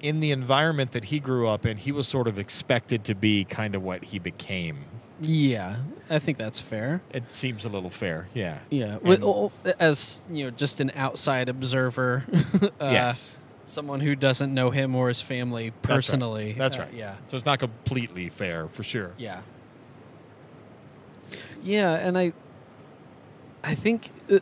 in 0.00 0.20
the 0.20 0.30
environment 0.30 0.92
that 0.92 1.06
he 1.06 1.18
grew 1.20 1.48
up 1.48 1.66
in, 1.66 1.76
he 1.76 1.92
was 1.92 2.06
sort 2.08 2.26
of 2.28 2.38
expected 2.38 3.04
to 3.04 3.14
be 3.14 3.44
kind 3.44 3.74
of 3.74 3.82
what 3.82 4.04
he 4.04 4.18
became. 4.18 4.84
Yeah. 5.20 5.76
I 6.08 6.18
think 6.20 6.38
that's 6.38 6.60
fair. 6.60 7.02
It 7.12 7.32
seems 7.32 7.64
a 7.64 7.68
little 7.68 7.90
fair. 7.90 8.28
Yeah. 8.34 8.58
Yeah. 8.70 8.98
With, 8.98 9.22
oh, 9.22 9.50
as 9.78 10.22
you 10.30 10.44
know, 10.44 10.50
just 10.50 10.80
an 10.80 10.92
outside 10.94 11.48
observer. 11.48 12.24
uh, 12.62 12.68
yes. 12.80 13.36
Someone 13.66 14.00
who 14.00 14.14
doesn't 14.14 14.54
know 14.54 14.70
him 14.70 14.94
or 14.94 15.08
his 15.08 15.20
family 15.20 15.70
That's 15.82 15.88
right. 15.88 15.94
personally. 15.96 16.52
That's 16.56 16.76
Uh, 16.76 16.82
right. 16.82 16.94
Yeah. 16.94 17.16
So 17.26 17.36
it's 17.36 17.44
not 17.44 17.58
completely 17.58 18.28
fair 18.30 18.68
for 18.68 18.82
sure. 18.82 19.12
Yeah. 19.18 19.42
Yeah, 21.62 21.94
and 21.94 22.16
I, 22.16 22.32
I 23.64 23.74
think, 23.74 24.10
uh, 24.32 24.38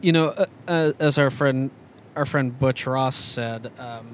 you 0.00 0.12
know, 0.12 0.28
uh, 0.28 0.46
uh, 0.68 0.92
as 0.98 1.18
our 1.18 1.28
friend, 1.30 1.70
our 2.16 2.24
friend 2.24 2.56
Butch 2.58 2.86
Ross 2.86 3.16
said, 3.16 3.70
um, 3.78 4.06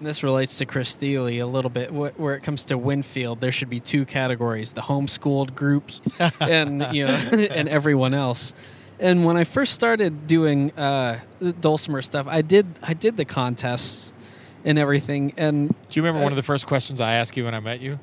and 0.00 0.06
this 0.08 0.22
relates 0.24 0.58
to 0.58 0.66
Chris 0.66 0.94
Thile 0.96 1.28
a 1.28 1.44
little 1.44 1.70
bit. 1.70 1.90
Wh- 1.90 2.18
where 2.18 2.34
it 2.34 2.40
comes 2.42 2.64
to 2.66 2.76
Winfield, 2.78 3.40
there 3.40 3.52
should 3.52 3.70
be 3.70 3.78
two 3.80 4.04
categories: 4.06 4.72
the 4.72 4.80
homeschooled 4.80 5.54
groups, 5.54 6.00
and 6.40 6.86
you 6.92 7.06
know, 7.06 7.12
and 7.54 7.68
everyone 7.68 8.14
else. 8.14 8.54
And 8.98 9.24
when 9.24 9.36
I 9.36 9.44
first 9.44 9.72
started 9.74 10.26
doing 10.26 10.72
uh, 10.72 11.20
dulcimer 11.60 12.02
stuff, 12.02 12.26
I 12.28 12.42
did 12.42 12.66
I 12.82 12.94
did 12.94 13.16
the 13.18 13.24
contests 13.26 14.12
and 14.64 14.78
everything, 14.78 15.32
and 15.36 15.68
Do 15.68 15.74
you 15.92 16.02
remember 16.02 16.22
one 16.22 16.32
of 16.32 16.36
the 16.36 16.42
first 16.42 16.66
questions 16.66 17.00
I 17.00 17.12
asked 17.14 17.36
you 17.36 17.44
when 17.44 17.54
I 17.54 17.60
met 17.60 17.80
you? 17.80 17.98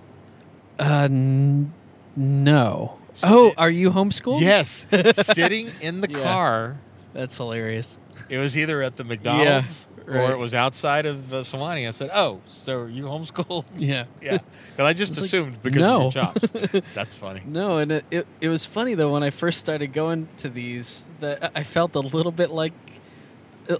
Uh, 0.79 1.07
n- 1.09 1.73
no. 2.15 2.99
Oh, 3.23 3.53
are 3.57 3.69
you 3.69 3.89
homeschooled? 3.91 4.41
Yes. 4.41 4.85
Sitting 5.13 5.71
in 5.81 6.01
the 6.01 6.09
Yeah. 6.09 6.21
car. 6.23 6.77
That's 7.17 7.35
hilarious. 7.35 7.97
It 8.29 8.37
was 8.37 8.55
either 8.55 8.83
at 8.83 8.95
the 8.95 9.03
McDonald's 9.11 9.89
right. 10.05 10.29
or 10.29 10.31
it 10.33 10.37
was 10.37 10.53
outside 10.53 11.07
of 11.07 11.33
uh, 11.33 11.37
Sewanee. 11.37 11.87
I 11.87 11.91
said, 11.91 12.11
"Oh, 12.13 12.41
so 12.47 12.81
are 12.81 12.87
you 12.87 13.05
homeschooled?" 13.05 13.65
Yeah. 13.75 14.05
Yeah, 14.21 14.37
because 14.69 14.85
I 14.85 14.93
just 14.93 15.13
It's 15.13 15.21
like, 15.21 15.25
assumed 15.25 15.63
because 15.63 15.81
no. 15.81 16.07
of 16.07 16.15
your 16.15 16.23
chops. 16.23 16.51
That's 16.93 17.17
funny. 17.17 17.41
No, 17.43 17.79
and 17.79 17.91
it, 17.91 18.05
it 18.11 18.27
it 18.39 18.49
was 18.49 18.67
funny 18.67 18.93
though 18.93 19.11
when 19.13 19.23
I 19.23 19.31
first 19.31 19.57
started 19.59 19.93
going 19.93 20.27
to 20.37 20.47
these 20.49 21.07
that 21.19 21.51
I 21.55 21.63
felt 21.63 21.95
a 21.95 22.01
little 22.01 22.31
bit 22.31 22.51
like 22.51 22.73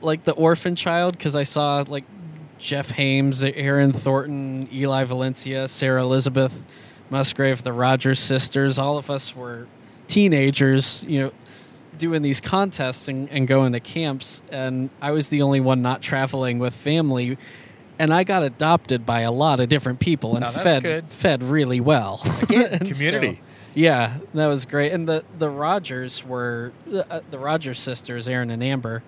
like 0.01 0.23
the 0.23 0.33
orphan 0.33 0.75
child 0.75 1.15
because 1.15 1.35
I 1.35 1.43
saw 1.43 1.83
like 1.87 2.05
Jeff 2.57 2.89
Hames, 2.89 3.43
Aaron 3.43 3.93
Thornton, 3.93 4.67
Eli 4.73 5.03
Valencia, 5.03 5.67
Sarah 5.67 6.01
Elizabeth 6.01 6.65
Musgrave, 7.11 7.61
the 7.61 7.71
Rogers 7.71 8.19
sisters. 8.19 8.79
All 8.79 8.97
of 8.97 9.11
us 9.11 9.35
were 9.35 9.67
teenagers, 10.07 11.03
you 11.07 11.19
know, 11.19 11.31
doing 11.97 12.21
these 12.21 12.39
contests 12.41 13.07
and, 13.07 13.29
and 13.29 13.47
going 13.47 13.73
to 13.73 13.79
camps, 13.79 14.41
and 14.51 14.89
I 15.01 15.11
was 15.11 15.27
the 15.29 15.41
only 15.41 15.59
one 15.59 15.81
not 15.81 16.01
traveling 16.01 16.59
with 16.59 16.73
family. 16.75 17.37
And 17.99 18.13
I 18.13 18.23
got 18.23 18.43
adopted 18.43 19.05
by 19.07 19.21
a 19.21 19.31
lot 19.31 19.59
of 19.59 19.69
different 19.69 19.99
people 19.99 20.35
and 20.35 20.45
that's 20.45 20.61
fed 20.61 20.83
good. 20.83 21.05
fed 21.09 21.41
really 21.41 21.79
well. 21.79 22.21
Again, 22.43 22.65
And 22.73 22.95
so- 22.95 23.03
community. 23.05 23.41
yeah, 23.73 24.17
that 24.35 24.45
was 24.45 24.67
great. 24.67 24.91
And 24.91 25.09
the 25.09 25.23
the 25.39 25.49
Rogers 25.49 26.23
were 26.23 26.73
uh, 26.93 27.21
the 27.31 27.39
Rogers 27.39 27.79
sisters, 27.79 28.29
Aaron 28.29 28.51
and 28.51 28.61
Amber. 28.63 29.01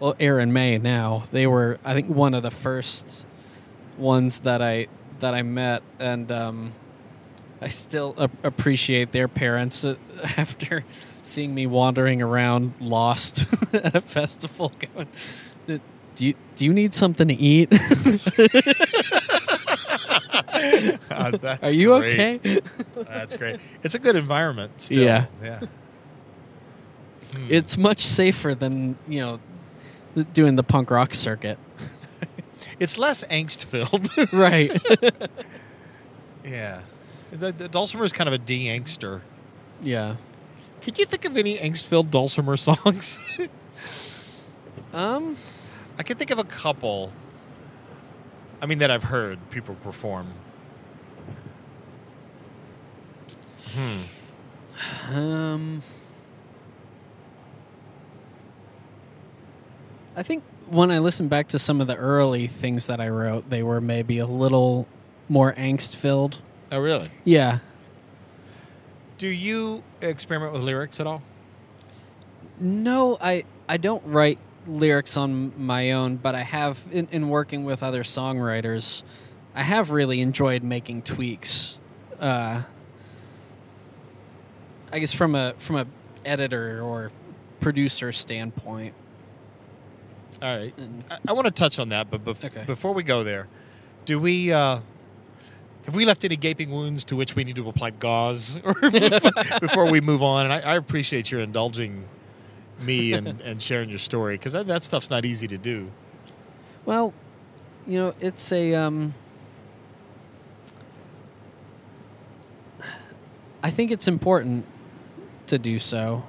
Well, 0.00 0.16
Aaron 0.18 0.52
May 0.52 0.78
now. 0.78 1.22
They 1.30 1.46
were 1.46 1.78
I 1.84 1.94
think 1.94 2.08
one 2.08 2.34
of 2.34 2.42
the 2.42 2.50
first 2.50 3.24
ones 3.96 4.40
that 4.40 4.60
I 4.60 4.88
that 5.20 5.32
I 5.32 5.42
met 5.42 5.84
and 6.00 6.32
um 6.32 6.72
I 7.62 7.68
still 7.68 8.14
a- 8.18 8.30
appreciate 8.42 9.12
their 9.12 9.28
parents 9.28 9.84
uh, 9.84 9.94
after 10.36 10.84
seeing 11.24 11.54
me 11.54 11.66
wandering 11.66 12.22
around 12.22 12.74
lost 12.80 13.46
at 13.72 13.96
a 13.96 14.00
festival 14.00 14.70
going 14.94 15.08
do 16.16 16.28
you, 16.28 16.34
do 16.54 16.64
you 16.64 16.72
need 16.72 16.94
something 16.94 17.28
to 17.28 17.34
eat? 17.34 17.72
Uh, 21.10 21.30
that's 21.32 21.70
Are 21.70 21.74
you 21.74 21.98
great. 21.98 22.40
okay? 22.40 22.60
That's 22.96 23.36
great. 23.36 23.60
It's 23.82 23.94
a 23.94 23.98
good 23.98 24.16
environment. 24.16 24.80
Still. 24.80 25.02
Yeah. 25.02 25.26
yeah. 25.42 25.60
Hmm. 27.34 27.46
It's 27.50 27.76
much 27.76 28.00
safer 28.00 28.54
than, 28.54 28.96
you 29.06 29.20
know, 29.20 29.40
doing 30.32 30.56
the 30.56 30.62
punk 30.62 30.90
rock 30.90 31.14
circuit. 31.14 31.58
it's 32.80 32.96
less 32.98 33.24
angst 33.24 33.64
filled. 33.64 34.10
right. 34.32 34.80
yeah, 36.44 36.82
dulcimer 37.70 38.04
is 38.04 38.12
kind 38.12 38.28
of 38.28 38.34
a 38.34 38.38
de-angster. 38.38 39.20
yeah. 39.82 40.16
Can 40.84 40.94
you 40.98 41.06
think 41.06 41.24
of 41.24 41.34
any 41.38 41.56
angst-filled 41.58 42.10
dulcimer 42.10 42.56
songs? 42.56 43.38
Um. 44.92 45.36
I 45.98 46.04
can 46.04 46.16
think 46.16 46.30
of 46.30 46.38
a 46.38 46.44
couple. 46.44 47.12
I 48.62 48.66
mean, 48.66 48.78
that 48.78 48.92
I've 48.92 49.02
heard 49.02 49.40
people 49.50 49.74
perform. 49.74 50.28
Hmm. 53.72 55.12
Um. 55.12 55.82
I 60.14 60.22
think 60.22 60.44
when 60.68 60.92
I 60.92 61.00
listen 61.00 61.26
back 61.26 61.48
to 61.48 61.58
some 61.58 61.80
of 61.80 61.88
the 61.88 61.96
early 61.96 62.46
things 62.46 62.86
that 62.86 63.00
I 63.00 63.08
wrote, 63.08 63.50
they 63.50 63.64
were 63.64 63.80
maybe 63.80 64.18
a 64.18 64.26
little 64.26 64.86
more 65.28 65.52
angst 65.54 65.96
filled. 65.96 66.38
Oh, 66.70 66.78
really? 66.78 67.10
Yeah. 67.24 67.58
Do 69.18 69.28
you 69.28 69.82
experiment 70.00 70.52
with 70.52 70.62
lyrics 70.62 71.00
at 71.00 71.06
all? 71.06 71.22
No, 72.58 73.16
I 73.20 73.44
I 73.68 73.76
don't 73.76 74.02
write 74.06 74.38
lyrics 74.66 75.16
on 75.16 75.52
my 75.62 75.92
own, 75.92 76.16
but 76.16 76.34
I 76.34 76.42
have 76.42 76.86
in, 76.90 77.08
in 77.10 77.28
working 77.28 77.64
with 77.64 77.82
other 77.82 78.02
songwriters, 78.02 79.02
I 79.54 79.62
have 79.62 79.90
really 79.90 80.20
enjoyed 80.20 80.62
making 80.62 81.02
tweaks. 81.02 81.78
Uh, 82.18 82.62
I 84.92 84.98
guess 84.98 85.12
from 85.12 85.34
a 85.34 85.54
from 85.58 85.76
a 85.76 85.86
editor 86.24 86.80
or 86.82 87.10
producer 87.60 88.12
standpoint. 88.12 88.94
All 90.42 90.56
right. 90.56 90.74
And 90.76 91.04
I, 91.10 91.18
I 91.28 91.32
want 91.32 91.46
to 91.46 91.50
touch 91.50 91.78
on 91.78 91.88
that, 91.90 92.10
but 92.10 92.24
bef- 92.24 92.44
Okay. 92.44 92.64
before 92.64 92.92
we 92.92 93.02
go 93.02 93.24
there, 93.24 93.48
do 94.04 94.18
we 94.20 94.52
uh, 94.52 94.80
have 95.84 95.94
we 95.94 96.04
left 96.04 96.24
any 96.24 96.36
gaping 96.36 96.70
wounds 96.70 97.04
to 97.06 97.16
which 97.16 97.36
we 97.36 97.44
need 97.44 97.56
to 97.56 97.68
apply 97.68 97.90
gauze 97.90 98.56
before 99.60 99.90
we 99.90 100.00
move 100.00 100.22
on? 100.22 100.46
And 100.46 100.52
I, 100.52 100.60
I 100.60 100.76
appreciate 100.76 101.30
your 101.30 101.40
indulging 101.40 102.04
me 102.80 103.12
and, 103.12 103.40
and 103.44 103.62
sharing 103.62 103.90
your 103.90 103.98
story 103.98 104.36
because 104.36 104.54
that, 104.54 104.66
that 104.66 104.82
stuff's 104.82 105.10
not 105.10 105.24
easy 105.24 105.46
to 105.48 105.58
do. 105.58 105.90
Well, 106.86 107.12
you 107.86 107.98
know, 107.98 108.14
it's 108.20 108.50
a. 108.52 108.74
Um, 108.74 109.14
I 113.62 113.70
think 113.70 113.90
it's 113.90 114.08
important 114.08 114.66
to 115.46 115.58
do 115.58 115.78
so. 115.78 116.24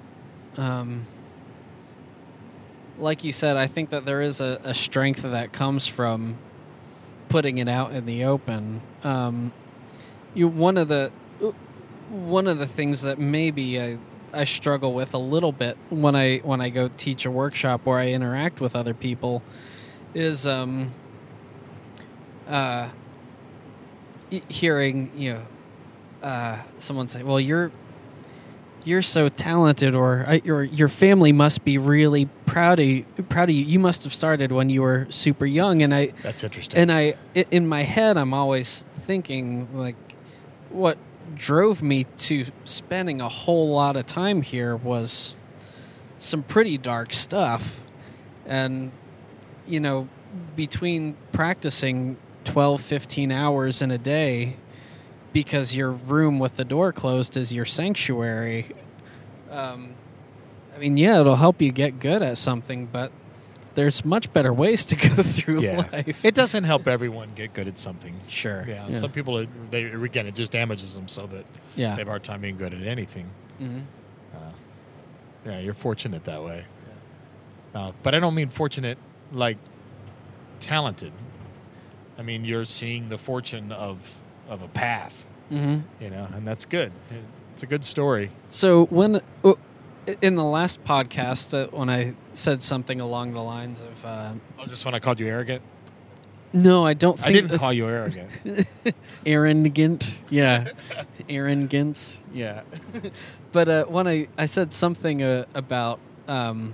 Um, 0.58 1.06
like 2.98 3.24
you 3.24 3.32
said, 3.34 3.58
I 3.58 3.68
think 3.68 3.90
that 3.90 4.06
there 4.06 4.22
is 4.22 4.40
a, 4.40 4.60
a 4.64 4.74
strength 4.74 5.22
that 5.22 5.52
comes 5.52 5.88
from 5.88 6.38
putting 7.28 7.58
it 7.58 7.68
out 7.68 7.92
in 7.92 8.06
the 8.06 8.24
open. 8.24 8.82
Um, 9.06 9.52
you 10.34 10.48
one 10.48 10.78
of 10.78 10.88
the 10.90 11.12
one 12.10 12.48
of 12.48 12.60
the 12.60 12.68
things 12.68 13.04
that 13.04 13.20
maybe 13.20 13.80
I 13.82 13.98
I 14.34 14.44
struggle 14.44 14.94
with 14.94 15.14
a 15.14 15.18
little 15.18 15.52
bit 15.54 15.78
when 15.90 16.16
I 16.16 16.40
when 16.40 16.60
I 16.60 16.70
go 16.70 16.90
teach 16.98 17.26
a 17.26 17.32
workshop 17.32 17.82
where 17.86 17.98
I 18.00 18.08
interact 18.10 18.60
with 18.60 18.76
other 18.76 18.94
people 18.94 19.42
is 20.14 20.46
um 20.48 20.92
uh 22.48 22.90
hearing 24.50 25.12
you 25.16 25.34
know 25.34 25.42
uh 26.24 26.58
someone 26.80 27.08
say 27.08 27.24
well 27.24 27.40
you're 27.40 27.72
you're 28.84 29.02
so 29.02 29.30
talented 29.30 29.96
or 29.96 30.26
your 30.44 30.64
your 30.64 30.88
family 30.90 31.32
must 31.32 31.64
be 31.64 31.78
really 31.78 32.28
proud 32.46 32.80
of 32.80 32.86
you, 32.86 33.04
proud 33.30 33.50
of 33.50 33.56
you 33.56 33.64
you 33.64 33.80
must 33.80 34.04
have 34.04 34.14
started 34.14 34.52
when 34.52 34.70
you 34.70 34.82
were 34.82 35.08
super 35.10 35.46
young 35.46 35.82
and 35.82 35.94
I 35.94 36.14
That's 36.24 36.44
interesting. 36.44 36.80
and 36.82 36.92
i- 36.92 37.16
in 37.52 37.68
my 37.68 37.84
head 37.84 38.18
I'm 38.18 38.34
always 38.34 38.84
thinking 39.06 39.68
like 39.74 39.96
what 40.70 40.98
drove 41.36 41.82
me 41.82 42.04
to 42.18 42.46
spending 42.66 43.22
a 43.22 43.30
whole 43.30 43.70
lot 43.70 43.96
of 43.96 44.06
time 44.06 44.42
here 44.42 44.76
was 44.76 45.36
some 46.20 46.44
pretty 46.44 46.78
dark 46.78 47.14
stuff. 47.14 47.84
And 48.46 48.92
you 49.68 49.80
know 49.80 50.08
between 50.56 51.16
practicing 51.32 52.18
12 52.44 52.82
15 52.82 53.32
hours 53.32 53.82
in 53.82 53.92
a 53.92 53.98
day 53.98 54.56
because 55.34 55.76
your 55.76 55.92
room 55.92 56.40
with 56.40 56.56
the 56.56 56.66
door 56.66 56.94
closed 56.94 57.36
is 57.38 57.54
your 57.54 57.66
sanctuary 57.66 58.68
um, 59.50 59.94
i 60.76 60.80
mean 60.80 60.98
yeah 60.98 61.20
it'll 61.20 61.36
help 61.36 61.62
you 61.62 61.72
get 61.72 62.00
good 62.00 62.22
at 62.22 62.38
something 62.38 62.86
but 62.86 63.12
there's 63.76 64.04
much 64.04 64.32
better 64.34 64.52
ways 64.54 64.86
to 64.86 64.96
go 64.96 65.22
through 65.22 65.60
yeah, 65.62 65.88
life 65.92 66.26
it 66.26 66.34
doesn't 66.34 66.64
help 66.64 66.88
everyone 66.88 67.30
get 67.36 67.54
good 67.54 67.68
at 67.68 67.78
something. 67.78 68.16
sure 68.28 68.66
Yeah, 68.68 68.94
some 68.94 69.12
people 69.12 69.46
they 69.72 69.84
again 69.84 70.26
it 70.28 70.36
just 70.36 70.52
damages 70.52 70.96
them 70.96 71.08
so 71.08 71.28
that 71.28 71.46
yeah 71.76 71.92
they 71.96 72.00
have 72.02 72.08
a 72.08 72.12
hard 72.12 72.24
time 72.24 72.42
being 72.42 72.58
good 72.58 72.74
at 72.74 72.82
anything. 72.84 73.30
Mhm. 73.62 73.84
Uh, 74.34 74.38
yeah, 75.46 75.60
you're 75.60 75.74
fortunate 75.74 76.24
that 76.26 76.44
way. 76.44 76.66
Uh, 77.74 77.92
but 78.04 78.16
I 78.16 78.20
don't 78.20 78.34
mean 78.36 78.50
fortunate 78.50 78.98
like 79.32 79.58
talented. 80.60 81.12
I 82.18 82.22
mean 82.22 82.46
you're 82.46 82.66
seeing 82.66 83.10
the 83.10 83.18
fortune 83.18 83.72
of 83.72 83.98
of 84.48 84.62
a 84.62 84.68
path, 84.68 85.26
Mhm. 85.52 85.84
you 86.00 86.10
know, 86.10 86.28
and 86.34 86.48
that's 86.48 86.66
good. 86.66 86.92
It's 87.54 87.64
a 87.64 87.68
good 87.68 87.84
story. 87.86 88.32
So 88.48 88.86
when 88.86 89.22
uh, 89.44 89.54
in 90.22 90.36
the 90.36 90.44
last 90.44 90.84
podcast, 90.84 91.54
uh, 91.54 91.68
when 91.76 91.90
I 91.90 92.14
said 92.38 92.62
something 92.62 93.02
along 93.02 93.34
the 93.34 93.42
lines 93.42 93.82
of, 93.82 94.06
uh, 94.06 94.34
Was 94.60 94.70
this 94.70 94.86
when 94.86 94.94
I 94.94 95.00
called 95.00 95.20
you 95.20 95.28
arrogant? 95.28 95.62
"No, 96.56 96.86
I 96.86 96.94
don't 96.94 97.20
think 97.20 97.28
I 97.28 97.42
didn't 97.42 97.58
call 97.60 97.74
you 97.74 97.88
arrogant. 97.88 98.30
arrogant," 99.26 100.10
yeah, 100.30 100.70
Aaron 101.28 101.60
arrogance, 101.60 102.22
yeah. 102.34 102.62
but 103.52 103.68
uh, 103.68 103.86
when 103.86 104.08
I 104.08 104.28
I 104.38 104.46
said 104.46 104.72
something 104.72 105.22
uh, 105.22 105.46
about 105.54 106.00
um, 106.30 106.74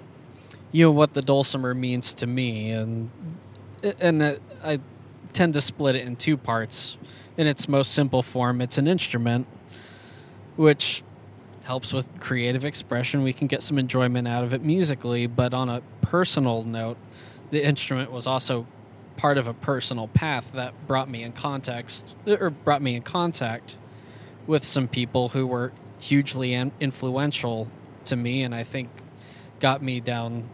you 0.71 0.85
know 0.85 0.91
what 0.91 1.15
the 1.15 1.21
dulcimer 1.21 1.73
means 1.73 2.13
to 2.15 2.27
me, 2.27 2.69
and 2.69 3.09
and 3.99 4.21
uh, 4.21 4.35
I 4.63 4.79
tend 5.33 5.55
to 5.55 5.61
split 5.61 5.95
it 5.95 6.05
in 6.05 6.15
two 6.15 6.37
parts. 6.37 6.97
In 7.37 7.47
its 7.47 7.67
most 7.67 7.93
simple 7.93 8.21
form, 8.21 8.61
it's 8.61 8.77
an 8.77 8.87
instrument, 8.87 9.47
which 10.57 11.01
helps 11.63 11.93
with 11.93 12.09
creative 12.19 12.65
expression. 12.65 13.23
We 13.23 13.33
can 13.33 13.47
get 13.47 13.61
some 13.61 13.77
enjoyment 13.77 14.27
out 14.27 14.43
of 14.43 14.53
it 14.53 14.63
musically, 14.63 15.27
but 15.27 15.53
on 15.53 15.69
a 15.69 15.81
personal 16.01 16.63
note, 16.63 16.97
the 17.51 17.63
instrument 17.63 18.11
was 18.11 18.25
also 18.27 18.65
part 19.17 19.37
of 19.37 19.47
a 19.47 19.53
personal 19.53 20.07
path 20.07 20.51
that 20.53 20.73
brought 20.87 21.09
me 21.09 21.21
in 21.23 21.31
context 21.31 22.15
or 22.25 22.49
brought 22.49 22.81
me 22.81 22.95
in 22.95 23.01
contact 23.03 23.75
with 24.47 24.63
some 24.63 24.87
people 24.87 25.29
who 25.29 25.45
were 25.45 25.71
hugely 25.99 26.53
in- 26.53 26.71
influential 26.79 27.69
to 28.05 28.15
me 28.15 28.41
and 28.41 28.55
I 28.55 28.63
think 28.63 28.89
got 29.59 29.83
me 29.83 29.99
down 29.99 30.49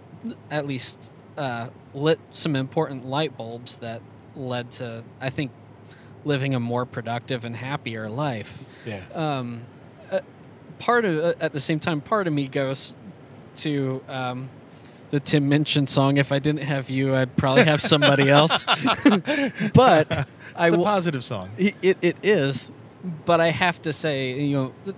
at 0.51 0.67
least 0.67 1.09
uh, 1.37 1.69
lit 1.93 2.19
some 2.31 2.55
important 2.57 3.05
light 3.05 3.37
bulbs 3.37 3.77
that 3.77 4.01
led 4.35 4.71
to 4.71 5.03
I 5.21 5.29
think 5.29 5.51
living 6.25 6.53
a 6.53 6.59
more 6.59 6.85
productive 6.85 7.45
and 7.45 7.55
happier 7.55 8.09
life 8.09 8.65
Yeah. 8.85 9.03
um, 9.13 9.61
part 10.79 11.05
of 11.05 11.17
uh, 11.17 11.33
at 11.39 11.53
the 11.53 11.59
same 11.59 11.79
time 11.79 12.01
part 12.01 12.27
of 12.27 12.33
me 12.33 12.47
goes 12.47 12.95
to 13.55 14.01
um, 14.07 14.49
the 15.11 15.19
Tim 15.19 15.49
Minchin 15.49 15.87
song. 15.87 16.17
If 16.17 16.31
I 16.31 16.39
didn't 16.39 16.63
have 16.63 16.89
you, 16.89 17.15
I'd 17.15 17.35
probably 17.35 17.63
have 17.65 17.81
somebody 17.81 18.29
else. 18.39 18.65
but 19.73 20.27
I 20.55 20.65
It's 20.65 20.73
a 20.73 20.77
positive 20.77 21.23
song. 21.23 21.49
It, 21.57 21.97
it 22.01 22.17
is, 22.23 22.71
but 23.25 23.39
I 23.41 23.51
have 23.51 23.81
to 23.83 23.93
say, 23.93 24.39
you 24.39 24.55
know, 24.57 24.73
th- 24.85 24.95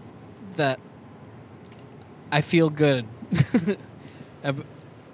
that 0.56 0.80
I 2.32 2.42
feel 2.42 2.70
good. 2.70 3.06
I- 4.44 4.54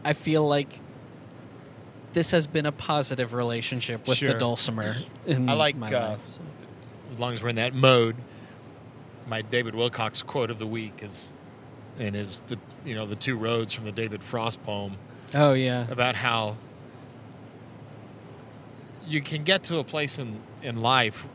I 0.03 0.13
feel 0.13 0.47
like 0.47 0.69
this 2.13 2.29
has 2.29 2.45
been 2.45 2.67
a 2.67 2.71
positive 2.71 3.33
relationship 3.33 4.07
with 4.07 4.19
Sure. 4.19 4.31
the 4.33 4.37
dulcimer. 4.39 4.97
In 5.25 5.49
I 5.49 5.53
like, 5.53 5.75
my 5.75 5.91
uh, 5.91 6.09
life, 6.11 6.19
so. 6.27 6.41
as 7.11 7.19
long 7.19 7.33
as 7.33 7.41
we're 7.41 7.49
in 7.49 7.55
that 7.55 7.73
mode, 7.73 8.15
my 9.27 9.41
David 9.41 9.75
Wilcox 9.75 10.21
quote 10.21 10.49
of 10.51 10.59
the 10.59 10.67
week 10.67 10.99
is, 11.01 11.33
and 11.99 12.15
is 12.15 12.41
the 12.41 12.57
you 12.85 12.93
know 12.95 13.05
the 13.05 13.15
two 13.15 13.35
roads 13.37 13.73
from 13.73 13.85
the 13.85 13.91
David 13.91 14.23
Frost 14.23 14.63
poem 14.63 14.97
Oh 15.33 15.53
yeah, 15.53 15.87
about 15.89 16.15
how 16.15 16.57
you 19.07 19.21
can 19.21 19.43
get 19.43 19.63
to 19.63 19.77
a 19.77 19.83
place 19.83 20.19
in 20.19 20.39
in 20.63 20.81
life, 20.81 21.25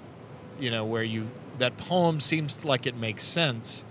you 0.58 0.70
know, 0.70 0.84
where 0.84 1.02
you 1.02 1.28
that 1.58 1.76
poem 1.76 2.20
seems 2.20 2.64
like 2.64 2.86
it 2.86 2.96
makes 2.96 3.24
sense, 3.24 3.84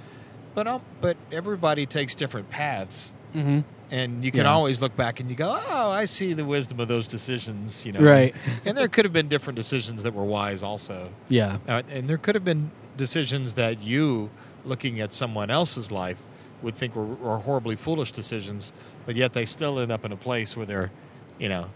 but 0.56 0.68
um, 0.68 0.82
but 1.02 1.18
everybody 1.32 1.86
takes 1.86 2.16
different 2.16 2.50
paths. 2.50 3.14
hmm 3.34 3.60
And 3.92 4.24
you 4.24 4.32
can 4.32 4.42
Yeah. 4.46 4.52
always 4.54 4.82
look 4.82 4.96
back 4.96 5.20
and 5.20 5.30
you 5.30 5.36
go, 5.36 5.58
"Oh, 5.70 5.90
I 5.92 6.06
see 6.06 6.34
the 6.34 6.46
wisdom 6.46 6.80
of 6.80 6.88
those 6.88 7.08
decisions." 7.08 7.86
You 7.86 7.94
know, 7.94 8.02
Right. 8.02 8.36
And 8.66 8.78
there 8.78 8.88
could 8.88 9.06
have 9.06 9.14
been 9.14 9.28
different 9.30 9.56
decisions 9.58 10.04
that 10.04 10.14
were 10.14 10.24
wise, 10.26 10.62
also. 10.64 11.10
yeah. 11.30 11.58
Uh, 11.68 11.82
and 11.92 12.08
there 12.10 12.18
could 12.18 12.36
have 12.36 12.46
been 12.46 12.72
decisions 13.00 13.56
that 13.56 13.82
you, 13.82 14.30
looking 14.66 15.00
at 15.00 15.14
someone 15.14 15.50
else's 15.50 15.92
life, 15.92 16.18
would 16.62 16.76
think 16.76 16.96
were, 16.96 17.06
were 17.06 17.38
horribly 17.40 17.76
foolish 17.78 18.12
decisions, 18.12 18.74
but 19.06 19.16
yet 19.16 19.32
they 19.34 19.46
still 19.46 19.80
end 19.80 19.92
up 19.92 20.04
in 20.06 20.12
a 20.12 20.18
place 20.18 20.56
where 20.58 20.66
they're, 20.66 20.92
you 21.40 21.48
know, 21.50 21.68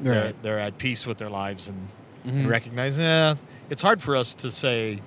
they're, 0.00 0.24
Right. 0.26 0.42
they're 0.42 0.58
at 0.58 0.76
peace 0.78 1.06
with 1.06 1.16
their 1.18 1.30
lives 1.30 1.68
and, 1.68 1.88
Mhm. 2.26 2.30
and 2.40 2.48
recognize, 2.50 2.98
eh, 2.98 3.34
it's 3.70 3.80
hard 3.82 4.02
for 4.02 4.16
us 4.16 4.34
to 4.36 4.50
say 4.50 5.00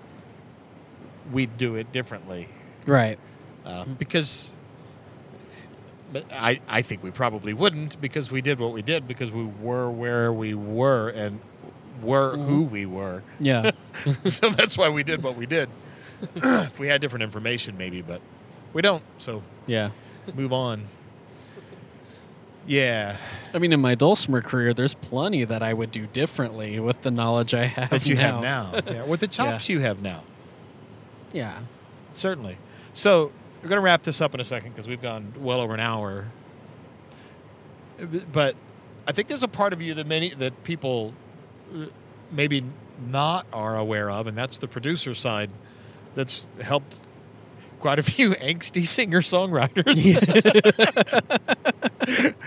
we'd 1.32 1.58
do 1.58 1.76
it 1.76 1.92
differently 1.92 2.48
Right. 2.86 3.20
uh, 3.66 3.84
because. 4.00 4.54
But 6.14 6.24
I, 6.32 6.62
I 6.70 6.82
think 6.82 7.04
we 7.04 7.12
probably 7.12 7.52
wouldn't 7.54 8.00
because 8.00 8.32
we 8.32 8.42
did 8.42 8.60
what 8.60 8.72
we 8.72 8.82
did 8.82 9.06
because 9.08 9.32
we 9.32 9.44
were 9.44 9.90
where 9.90 10.32
we 10.32 10.54
were 10.54 11.10
and 11.10 11.40
were 12.02 12.36
mm-hmm. 12.36 12.48
who 12.48 12.64
we 12.64 12.86
were. 12.86 13.24
Yeah. 13.40 13.72
so 14.24 14.50
that's 14.50 14.78
why 14.78 14.90
we 14.90 15.04
did 15.04 15.24
what 15.24 15.36
we 15.36 15.46
did. 15.46 15.70
if 16.36 16.80
we 16.80 16.88
had 16.88 17.02
different 17.02 17.24
information, 17.24 17.78
maybe, 17.78 18.02
but 18.02 18.22
we 18.74 18.82
don't. 18.82 19.04
So 19.18 19.44
yeah. 19.68 19.92
move 20.34 20.54
on. 20.54 20.86
Yeah, 22.68 23.18
I 23.54 23.60
mean, 23.60 23.72
in 23.74 23.80
my 23.80 23.94
dulcimer 23.94 24.42
career, 24.42 24.74
there's 24.74 24.96
plenty 24.96 25.44
that 25.44 25.62
I 25.62 25.74
would 25.74 25.92
do 25.92 26.08
differently 26.08 26.80
with 26.80 27.04
the 27.04 27.12
knowledge 27.12 27.54
I 27.54 27.66
have 27.66 27.92
that 27.92 28.08
you 28.08 28.16
now. 28.16 28.42
have 28.42 28.86
now. 28.86 28.92
Yeah, 28.92 29.04
with 29.04 29.20
the 29.20 29.28
chops 29.30 29.70
you 29.70 29.82
have 29.82 30.02
now, 30.02 30.24
Yeah. 31.32 31.60
certainly. 32.14 32.58
So 32.94 33.32
we're 33.62 33.70
going 33.70 33.80
to 33.80 33.86
wrap 33.86 34.02
this 34.02 34.20
up 34.20 34.34
in 34.34 34.40
a 34.40 34.44
second 34.44 34.72
because 34.72 34.88
we've 34.88 35.02
gone 35.02 35.34
well 35.38 35.62
over 35.62 35.76
an 35.76 35.80
hour. 35.80 36.26
But 38.32 38.56
I 39.08 39.12
think 39.12 39.28
there's 39.28 39.44
a 39.44 39.48
part 39.48 39.72
of 39.72 39.82
you 39.82 39.94
that 39.94 40.08
many 40.08 40.34
that 40.34 40.64
people 40.64 41.14
maybe 42.32 42.64
not 43.10 43.46
are 43.54 43.78
aware 43.78 44.10
of, 44.10 44.28
and 44.28 44.38
that's 44.38 44.58
the 44.58 44.68
producer 44.68 45.14
side. 45.14 45.50
That's 46.16 46.48
helped 46.62 47.02
quite 47.80 48.00
a 48.00 48.04
few 48.04 48.32
angsty 48.36 48.86
singer 48.88 49.22
songwriters 49.22 50.06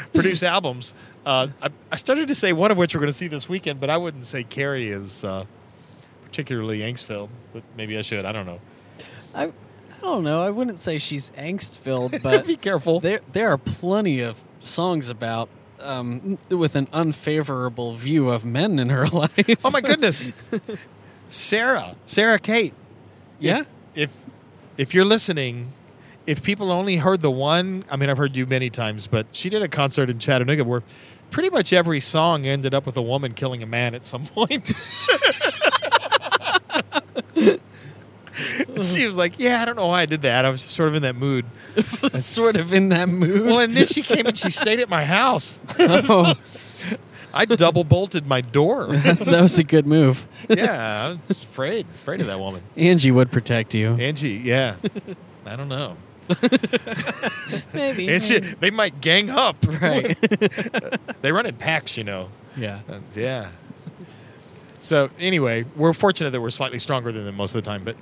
produce 0.12 0.42
albums. 0.42 0.94
Uh, 1.24 1.48
I, 1.62 1.68
I 1.92 1.96
started 1.96 2.28
to 2.28 2.34
say 2.34 2.52
one 2.52 2.70
of 2.70 2.78
which 2.78 2.94
we're 2.94 3.00
going 3.00 3.12
to 3.12 3.16
see 3.16 3.28
this 3.28 3.48
weekend, 3.48 3.80
but 3.80 3.90
I 3.90 3.96
wouldn't 3.96 4.24
say 4.24 4.42
Carrie 4.44 4.88
is 4.88 5.24
uh, 5.24 5.44
particularly 6.24 6.80
angst 6.80 7.04
filled. 7.04 7.30
But 7.52 7.62
maybe 7.76 7.96
I 7.98 8.02
should. 8.02 8.24
I 8.24 8.32
don't 8.32 8.46
know. 8.46 8.60
I, 9.34 9.44
I 9.44 10.00
don't 10.00 10.24
know. 10.24 10.42
I 10.42 10.50
wouldn't 10.50 10.80
say 10.80 10.98
she's 10.98 11.30
angst 11.30 11.78
filled, 11.78 12.14
but 12.22 12.46
Be 12.46 12.56
careful. 12.56 13.00
there 13.00 13.20
there 13.32 13.50
are 13.50 13.58
plenty 13.58 14.20
of 14.20 14.42
songs 14.60 15.08
about 15.10 15.48
um, 15.80 16.38
with 16.48 16.76
an 16.76 16.88
unfavorable 16.92 17.94
view 17.94 18.28
of 18.28 18.44
men 18.44 18.78
in 18.78 18.90
her 18.90 19.06
life. 19.12 19.64
Oh 19.64 19.70
my 19.70 19.80
goodness, 19.80 20.24
Sarah, 21.28 21.96
Sarah 22.04 22.38
Kate. 22.38 22.74
Yeah. 23.38 23.64
If 23.94 24.12
if 24.76 24.94
you're 24.94 25.04
listening, 25.04 25.72
if 26.26 26.42
people 26.42 26.70
only 26.70 26.96
heard 26.96 27.22
the 27.22 27.30
one, 27.30 27.84
I 27.90 27.96
mean, 27.96 28.10
I've 28.10 28.18
heard 28.18 28.36
you 28.36 28.46
many 28.46 28.70
times, 28.70 29.06
but 29.06 29.26
she 29.32 29.48
did 29.48 29.62
a 29.62 29.68
concert 29.68 30.10
in 30.10 30.18
Chattanooga 30.18 30.64
where 30.64 30.82
pretty 31.30 31.50
much 31.50 31.72
every 31.72 32.00
song 32.00 32.46
ended 32.46 32.74
up 32.74 32.86
with 32.86 32.96
a 32.96 33.02
woman 33.02 33.34
killing 33.34 33.62
a 33.62 33.66
man 33.66 33.94
at 33.94 34.06
some 34.06 34.22
point. 34.26 34.70
she 38.82 39.06
was 39.06 39.16
like, 39.16 39.38
"Yeah, 39.38 39.62
I 39.62 39.64
don't 39.64 39.76
know 39.76 39.86
why 39.86 40.02
I 40.02 40.06
did 40.06 40.22
that. 40.22 40.44
I 40.44 40.50
was 40.50 40.62
just 40.62 40.74
sort 40.74 40.88
of 40.88 40.94
in 40.94 41.02
that 41.02 41.16
mood." 41.16 41.46
sort 42.10 42.56
of 42.56 42.72
in 42.72 42.88
that 42.90 43.08
mood. 43.08 43.46
Well, 43.46 43.60
and 43.60 43.76
then 43.76 43.86
she 43.86 44.02
came 44.02 44.26
and 44.26 44.36
she 44.36 44.50
stayed 44.50 44.80
at 44.80 44.88
my 44.88 45.04
house. 45.04 45.60
oh, 45.78 46.34
I 47.32 47.44
double 47.44 47.84
bolted 47.84 48.26
my 48.26 48.40
door. 48.40 48.86
that, 48.88 49.26
was 49.42 49.58
a 49.58 49.64
good 49.64 49.86
move. 49.86 50.26
yeah, 50.48 51.08
I 51.08 51.28
was 51.28 51.44
afraid, 51.44 51.86
afraid 51.94 52.20
of 52.20 52.26
that 52.26 52.38
woman. 52.38 52.62
Angie 52.76 53.10
would 53.10 53.30
protect 53.30 53.74
you. 53.74 53.94
Angie, 53.94 54.30
yeah. 54.30 54.76
I 55.44 55.56
don't 55.56 55.68
know. 55.68 55.96
Maybe. 57.72 58.08
And 58.08 58.22
she, 58.22 58.38
they 58.38 58.70
might 58.70 59.00
gang 59.00 59.30
up. 59.30 59.56
Right. 59.80 60.18
they 61.22 61.32
run 61.32 61.46
in 61.46 61.56
packs, 61.56 61.96
you 61.96 62.04
know. 62.04 62.30
yeah. 62.56 62.80
Uh, 62.88 63.00
yeah. 63.14 63.48
So 64.78 65.10
anyway, 65.18 65.64
we're 65.76 65.92
fortunate 65.92 66.30
that 66.30 66.40
we're 66.40 66.50
slightly 66.50 66.78
stronger 66.78 67.12
than 67.12 67.24
them 67.24 67.36
most 67.36 67.54
of 67.54 67.62
the 67.62 67.68
time, 67.68 67.84
but 67.84 67.96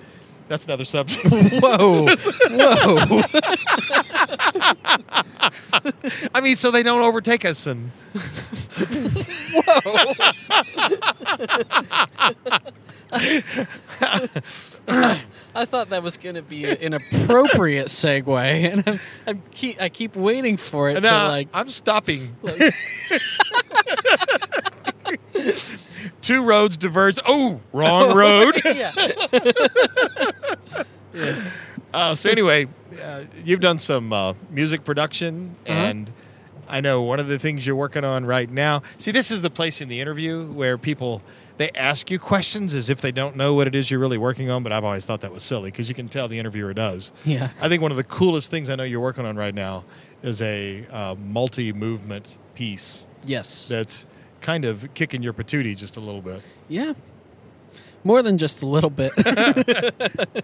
that's 0.48 0.64
another 0.64 0.84
subject. 0.84 1.24
Whoa. 1.60 2.06
Whoa. 2.50 3.22
I 6.34 6.40
mean, 6.40 6.56
so 6.56 6.70
they 6.70 6.82
don't 6.82 7.02
overtake 7.02 7.44
us 7.44 7.66
and 7.66 7.90
Whoa. 9.54 10.12
I 15.54 15.64
thought 15.64 15.90
that 15.90 16.02
was 16.02 16.16
going 16.16 16.34
to 16.34 16.42
be 16.42 16.64
an 16.64 16.92
appropriate 16.92 17.86
segue, 17.86 18.72
and 18.72 18.82
I'm, 18.86 19.00
I'm 19.26 19.42
keep, 19.52 19.80
I 19.80 19.88
keep 19.88 20.16
waiting 20.16 20.56
for 20.56 20.90
it 20.90 20.94
to 20.94 21.00
Nah, 21.00 21.28
like. 21.28 21.48
I'm 21.54 21.70
stopping. 21.70 22.36
Two 26.26 26.42
roads 26.42 26.76
diverge. 26.76 27.18
Oh, 27.24 27.60
wrong 27.72 28.14
road. 28.16 28.60
yeah. 28.64 28.90
Uh, 31.94 32.14
so 32.14 32.28
anyway, 32.30 32.66
uh, 33.02 33.22
you've 33.44 33.60
done 33.60 33.78
some 33.78 34.12
uh, 34.12 34.34
music 34.50 34.84
production, 34.84 35.54
Uh-huh. 35.66 35.78
and 35.78 36.12
I 36.68 36.80
know 36.80 37.00
one 37.02 37.20
of 37.20 37.28
the 37.28 37.38
things 37.38 37.64
you're 37.64 37.76
working 37.76 38.04
on 38.04 38.26
right 38.26 38.50
now. 38.50 38.82
See, 38.98 39.12
this 39.12 39.30
is 39.30 39.40
the 39.40 39.50
place 39.50 39.80
in 39.80 39.88
the 39.88 40.00
interview 40.00 40.46
where 40.52 40.76
people 40.76 41.22
they 41.58 41.70
ask 41.70 42.10
you 42.10 42.18
questions 42.18 42.74
as 42.74 42.90
if 42.90 43.00
they 43.00 43.12
don't 43.12 43.34
know 43.34 43.54
what 43.54 43.66
it 43.66 43.74
is 43.74 43.90
you're 43.90 44.00
really 44.00 44.18
working 44.18 44.50
on. 44.50 44.62
But 44.62 44.72
I've 44.72 44.84
always 44.84 45.06
thought 45.06 45.20
that 45.22 45.32
was 45.32 45.42
silly 45.44 45.70
because 45.70 45.88
you 45.88 45.94
can 45.94 46.08
tell 46.08 46.26
the 46.28 46.38
interviewer 46.38 46.74
does. 46.74 47.12
Yeah. 47.24 47.48
I 47.60 47.68
think 47.70 47.80
one 47.80 47.92
of 47.92 47.96
the 47.96 48.04
coolest 48.04 48.50
things 48.50 48.68
I 48.68 48.74
know 48.74 48.82
you're 48.82 49.00
working 49.00 49.24
on 49.24 49.36
right 49.36 49.54
now 49.54 49.84
is 50.22 50.42
a 50.42 50.84
uh, 50.92 51.14
multi-movement 51.18 52.36
piece 52.54 53.06
Yes. 53.24 53.66
that's 53.68 54.04
kind 54.46 54.64
of 54.64 54.94
kicking 54.94 55.24
your 55.24 55.32
patootie 55.32 55.76
just 55.76 55.96
a 55.96 56.00
little 56.00 56.22
bit. 56.22 56.40
Yeah. 56.68 56.92
More 58.04 58.22
than 58.22 58.38
just 58.38 58.62
a 58.62 58.66
little 58.66 58.90
bit. 58.90 59.12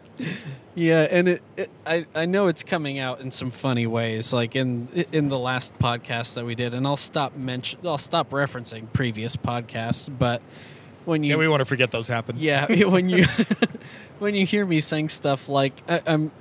yeah, 0.75 1.07
and 1.09 1.29
it, 1.29 1.43
it 1.57 1.71
I 1.87 2.07
I 2.13 2.27
know 2.27 2.49
it's 2.49 2.65
coming 2.65 2.99
out 2.99 3.21
in 3.21 3.31
some 3.31 3.53
funny 3.53 3.87
ways 3.87 4.33
like 4.33 4.57
in 4.57 4.89
in 5.13 5.29
the 5.29 5.39
last 5.39 5.79
podcast 5.79 6.35
that 6.35 6.45
we 6.45 6.57
did 6.57 6.75
and 6.75 6.85
I'll 6.85 6.97
stop 6.97 7.37
mention 7.37 7.79
I'll 7.87 7.97
stop 7.97 8.31
referencing 8.31 8.93
previous 8.93 9.37
podcasts, 9.37 10.11
but 10.19 10.43
when 11.05 11.23
you 11.23 11.31
Yeah, 11.31 11.37
we 11.37 11.47
want 11.47 11.61
to 11.61 11.65
forget 11.65 11.93
those 11.93 12.09
happened. 12.09 12.41
yeah, 12.41 12.67
when 12.87 13.09
you 13.09 13.25
when 14.19 14.35
you 14.35 14.45
hear 14.45 14.67
me 14.67 14.81
saying 14.81 15.11
stuff 15.11 15.49
like 15.49 15.81
I, 15.89 16.03
I'm 16.09 16.33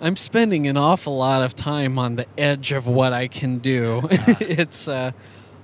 I'm 0.00 0.16
spending 0.16 0.66
an 0.66 0.76
awful 0.76 1.16
lot 1.16 1.42
of 1.42 1.54
time 1.54 1.96
on 2.00 2.16
the 2.16 2.26
edge 2.36 2.72
of 2.72 2.88
what 2.88 3.12
I 3.12 3.28
can 3.28 3.58
do. 3.58 4.00
it's 4.40 4.88
uh, 4.88 5.12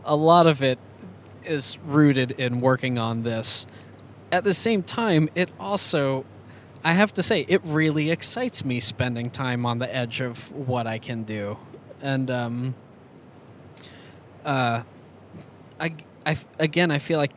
a 0.05 0.15
lot 0.15 0.47
of 0.47 0.63
it 0.63 0.79
is 1.47 1.79
rooted 1.85 2.33
in 2.33 2.61
working 2.61 2.99
on 2.99 3.23
this. 3.23 3.67
At 4.33 4.45
the 4.45 4.55
same 4.55 4.83
time, 4.83 5.29
it 5.35 5.51
also 5.59 6.25
I 6.85 6.93
have 6.93 7.13
to 7.15 7.23
say 7.23 7.45
it 7.49 7.63
really 7.65 8.11
excites 8.11 8.65
me 8.65 8.79
spending 8.81 9.31
time 9.31 9.67
on 9.67 9.79
the 9.79 9.93
edge 9.95 10.21
of 10.21 10.53
what 10.53 10.87
I 10.87 10.99
can 10.99 11.25
do. 11.25 11.59
And 12.03 12.31
um 12.31 12.75
uh 14.45 14.83
I, 15.81 15.95
I 16.25 16.37
again 16.59 16.91
I 16.91 16.99
feel 16.99 17.19
like 17.19 17.33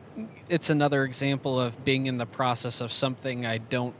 it's 0.48 0.70
another 0.70 1.04
example 1.04 1.60
of 1.60 1.84
being 1.84 2.06
in 2.06 2.18
the 2.18 2.26
process 2.26 2.80
of 2.80 2.92
something 2.92 3.46
I 3.46 3.58
don't 3.58 3.94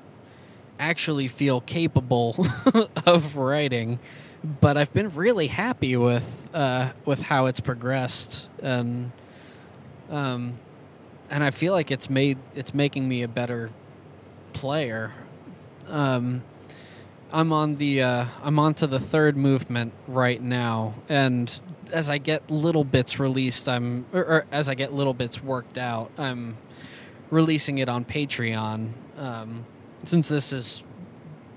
actually 0.80 1.28
feel 1.28 1.60
capable 1.60 2.34
of 3.06 3.36
writing, 3.36 4.00
but 4.60 4.76
I've 4.76 4.92
been 4.92 5.10
really 5.10 5.46
happy 5.46 5.96
with 5.96 6.48
uh, 6.52 6.90
with 7.04 7.22
how 7.22 7.46
it's 7.46 7.60
progressed, 7.60 8.48
and 8.62 9.12
um, 10.10 10.58
and 11.30 11.44
I 11.44 11.50
feel 11.50 11.72
like 11.72 11.90
it's 11.90 12.10
made 12.10 12.38
it's 12.54 12.74
making 12.74 13.08
me 13.08 13.22
a 13.22 13.28
better 13.28 13.70
player. 14.52 15.12
Um, 15.88 16.42
I'm 17.32 17.52
on 17.52 17.76
the 17.76 18.02
uh, 18.02 18.24
I'm 18.42 18.58
on 18.58 18.74
to 18.74 18.86
the 18.86 18.98
third 18.98 19.36
movement 19.36 19.92
right 20.08 20.42
now, 20.42 20.94
and 21.08 21.60
as 21.92 22.08
I 22.10 22.18
get 22.18 22.50
little 22.50 22.84
bits 22.84 23.18
released, 23.20 23.68
I'm 23.68 24.06
or, 24.12 24.20
or 24.20 24.46
as 24.50 24.68
I 24.68 24.74
get 24.74 24.92
little 24.92 25.14
bits 25.14 25.42
worked 25.42 25.78
out, 25.78 26.10
I'm 26.18 26.56
releasing 27.30 27.78
it 27.78 27.88
on 27.88 28.04
Patreon. 28.04 28.90
Um, 29.16 29.64
since 30.04 30.28
this 30.28 30.52
is 30.52 30.82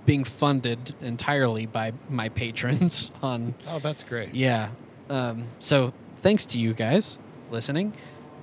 being 0.06 0.26
funded 0.26 0.94
entirely 1.02 1.66
by 1.66 1.94
my 2.10 2.28
patrons 2.30 3.10
on 3.24 3.56
Oh, 3.68 3.80
that's 3.80 4.04
great. 4.04 4.36
yeah. 4.36 4.70
Um, 5.10 5.46
so 5.60 5.94
thanks 6.18 6.46
to 6.48 6.60
you 6.60 6.74
guys 6.74 7.18
listening. 7.50 7.94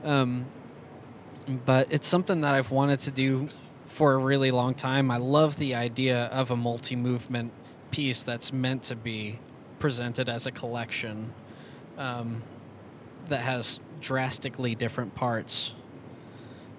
Um, 0.04 0.46
but 1.66 1.92
it's 1.92 2.06
something 2.06 2.42
that 2.42 2.54
I've 2.54 2.70
wanted 2.70 3.00
to 3.00 3.10
do 3.10 3.48
for 3.84 4.14
a 4.14 4.18
really 4.18 4.50
long 4.50 4.74
time. 4.74 5.10
I 5.10 5.16
love 5.16 5.56
the 5.56 5.74
idea 5.74 6.26
of 6.26 6.50
a 6.50 6.56
multi 6.56 6.96
movement 6.96 7.52
piece 7.90 8.22
that's 8.22 8.52
meant 8.52 8.84
to 8.84 8.96
be 8.96 9.38
presented 9.78 10.28
as 10.28 10.46
a 10.46 10.52
collection 10.52 11.32
um, 11.98 12.42
that 13.28 13.40
has 13.40 13.80
drastically 14.00 14.74
different 14.74 15.14
parts 15.14 15.72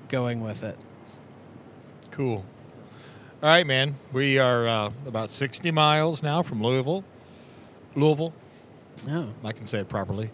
going 0.08 0.42
with 0.42 0.64
it. 0.64 0.78
Cool. 2.12 2.46
All 3.44 3.50
right, 3.50 3.66
man. 3.66 3.96
We 4.14 4.38
are 4.40 4.68
uh, 4.68 4.92
about 5.06 5.30
60 5.30 5.72
miles 5.72 6.22
now 6.22 6.44
from 6.44 6.62
Louisville. 6.62 7.04
Louisville. 7.96 8.34
Oh. 9.10 9.30
I 9.44 9.52
can 9.52 9.66
say 9.66 9.80
it 9.80 9.90
properly. 9.90 10.32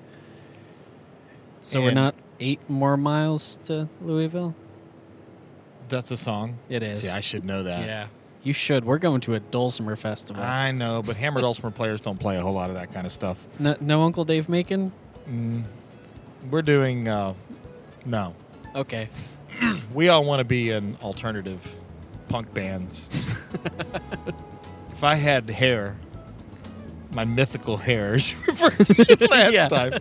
So 1.62 1.82
we're 1.82 1.91
not 1.91 2.16
eight 2.40 2.60
more 2.70 2.98
miles 2.98 3.60
to 3.66 3.88
Louisville? 4.02 4.56
That's 5.90 6.12
a 6.12 6.18
song. 6.18 6.58
It 6.70 6.84
is. 6.84 7.02
See, 7.02 7.10
I 7.10 7.22
should 7.22 7.46
know 7.46 7.64
that. 7.64 7.86
Yeah. 7.86 8.08
You 8.44 8.54
should. 8.54 8.86
We're 8.86 8.98
going 9.00 9.22
to 9.22 9.36
a 9.36 9.40
Dulcimer 9.40 9.96
festival. 9.96 10.42
I 10.44 10.72
know, 10.72 11.02
but 11.02 11.16
Hammer 11.18 11.42
Dulcimer 11.42 11.72
players 11.72 12.00
don't 12.02 12.20
play 12.20 12.38
a 12.38 12.42
whole 12.42 12.54
lot 12.54 12.70
of 12.70 12.76
that 12.76 12.94
kind 12.94 13.06
of 13.06 13.12
stuff. 13.12 13.38
no, 13.60 13.76
no 13.82 14.04
Uncle 14.04 14.24
Dave 14.26 14.48
Macon? 14.50 14.92
Mm, 15.30 15.64
we're 16.50 16.62
doing, 16.62 17.08
uh, 17.08 17.34
no. 18.06 18.36
Okay. 18.76 19.10
We 19.94 20.10
all 20.10 20.24
want 20.24 20.40
to 20.40 20.44
be 20.46 20.70
in 20.70 20.98
alternative 21.02 21.60
punk 22.30 22.54
bands. 22.54 23.10
if 24.92 25.04
I 25.04 25.16
had 25.16 25.50
hair, 25.50 25.96
my 27.12 27.26
mythical 27.26 27.78
hair, 27.78 28.14
as 28.16 28.32
you 28.32 28.38
referred 28.48 28.86
to 28.86 29.28
last 29.32 29.54
Yeah. 29.54 29.68
time. 29.68 30.00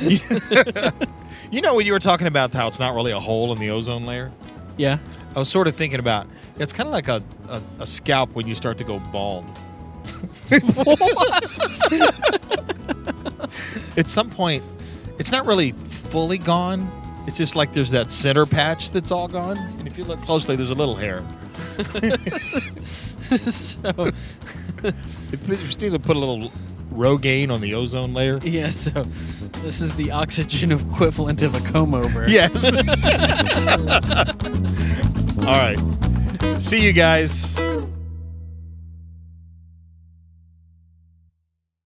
you 1.50 1.60
know 1.60 1.74
when 1.74 1.86
you 1.86 1.92
were 1.92 1.98
talking 1.98 2.26
about 2.26 2.52
how 2.52 2.66
it's 2.68 2.78
not 2.78 2.94
really 2.94 3.12
a 3.12 3.20
hole 3.20 3.52
in 3.52 3.58
the 3.58 3.70
ozone 3.70 4.06
layer? 4.06 4.30
Yeah. 4.76 4.98
I 5.34 5.38
was 5.38 5.48
sort 5.48 5.68
of 5.68 5.76
thinking 5.76 6.00
about 6.00 6.26
it's 6.58 6.72
kind 6.72 6.86
of 6.86 6.92
like 6.92 7.08
a, 7.08 7.22
a, 7.48 7.62
a 7.80 7.86
scalp 7.86 8.34
when 8.34 8.48
you 8.48 8.54
start 8.54 8.78
to 8.78 8.84
go 8.84 8.98
bald. 8.98 9.44
At 13.96 14.08
some 14.08 14.30
point, 14.30 14.62
it's 15.18 15.30
not 15.30 15.46
really 15.46 15.72
fully 16.10 16.38
gone. 16.38 16.90
It's 17.26 17.36
just 17.36 17.54
like 17.54 17.72
there's 17.72 17.90
that 17.90 18.10
center 18.10 18.46
patch 18.46 18.90
that's 18.90 19.10
all 19.10 19.28
gone. 19.28 19.58
And 19.58 19.86
if 19.86 19.98
you 19.98 20.04
look 20.04 20.20
closely, 20.22 20.56
there's 20.56 20.70
a 20.70 20.74
little 20.74 20.96
hair. 20.96 21.22
so, 23.36 24.10
If 25.32 25.82
you 25.82 25.90
to 25.90 25.98
put 25.98 26.16
a 26.16 26.18
little 26.18 26.50
Rogaine 27.00 27.50
on 27.50 27.62
the 27.62 27.74
ozone 27.74 28.12
layer. 28.12 28.38
yeah, 28.42 28.68
so 28.68 28.90
this 29.62 29.80
is 29.80 29.96
the 29.96 30.10
oxygen 30.10 30.70
equivalent 30.70 31.40
of 31.40 31.54
a 31.54 31.72
comb 31.72 31.94
over. 31.94 32.20
Yes. 32.30 32.64
all 35.46 35.54
right. 35.54 35.78
See 36.60 36.84
you 36.84 36.92
guys. 36.92 37.58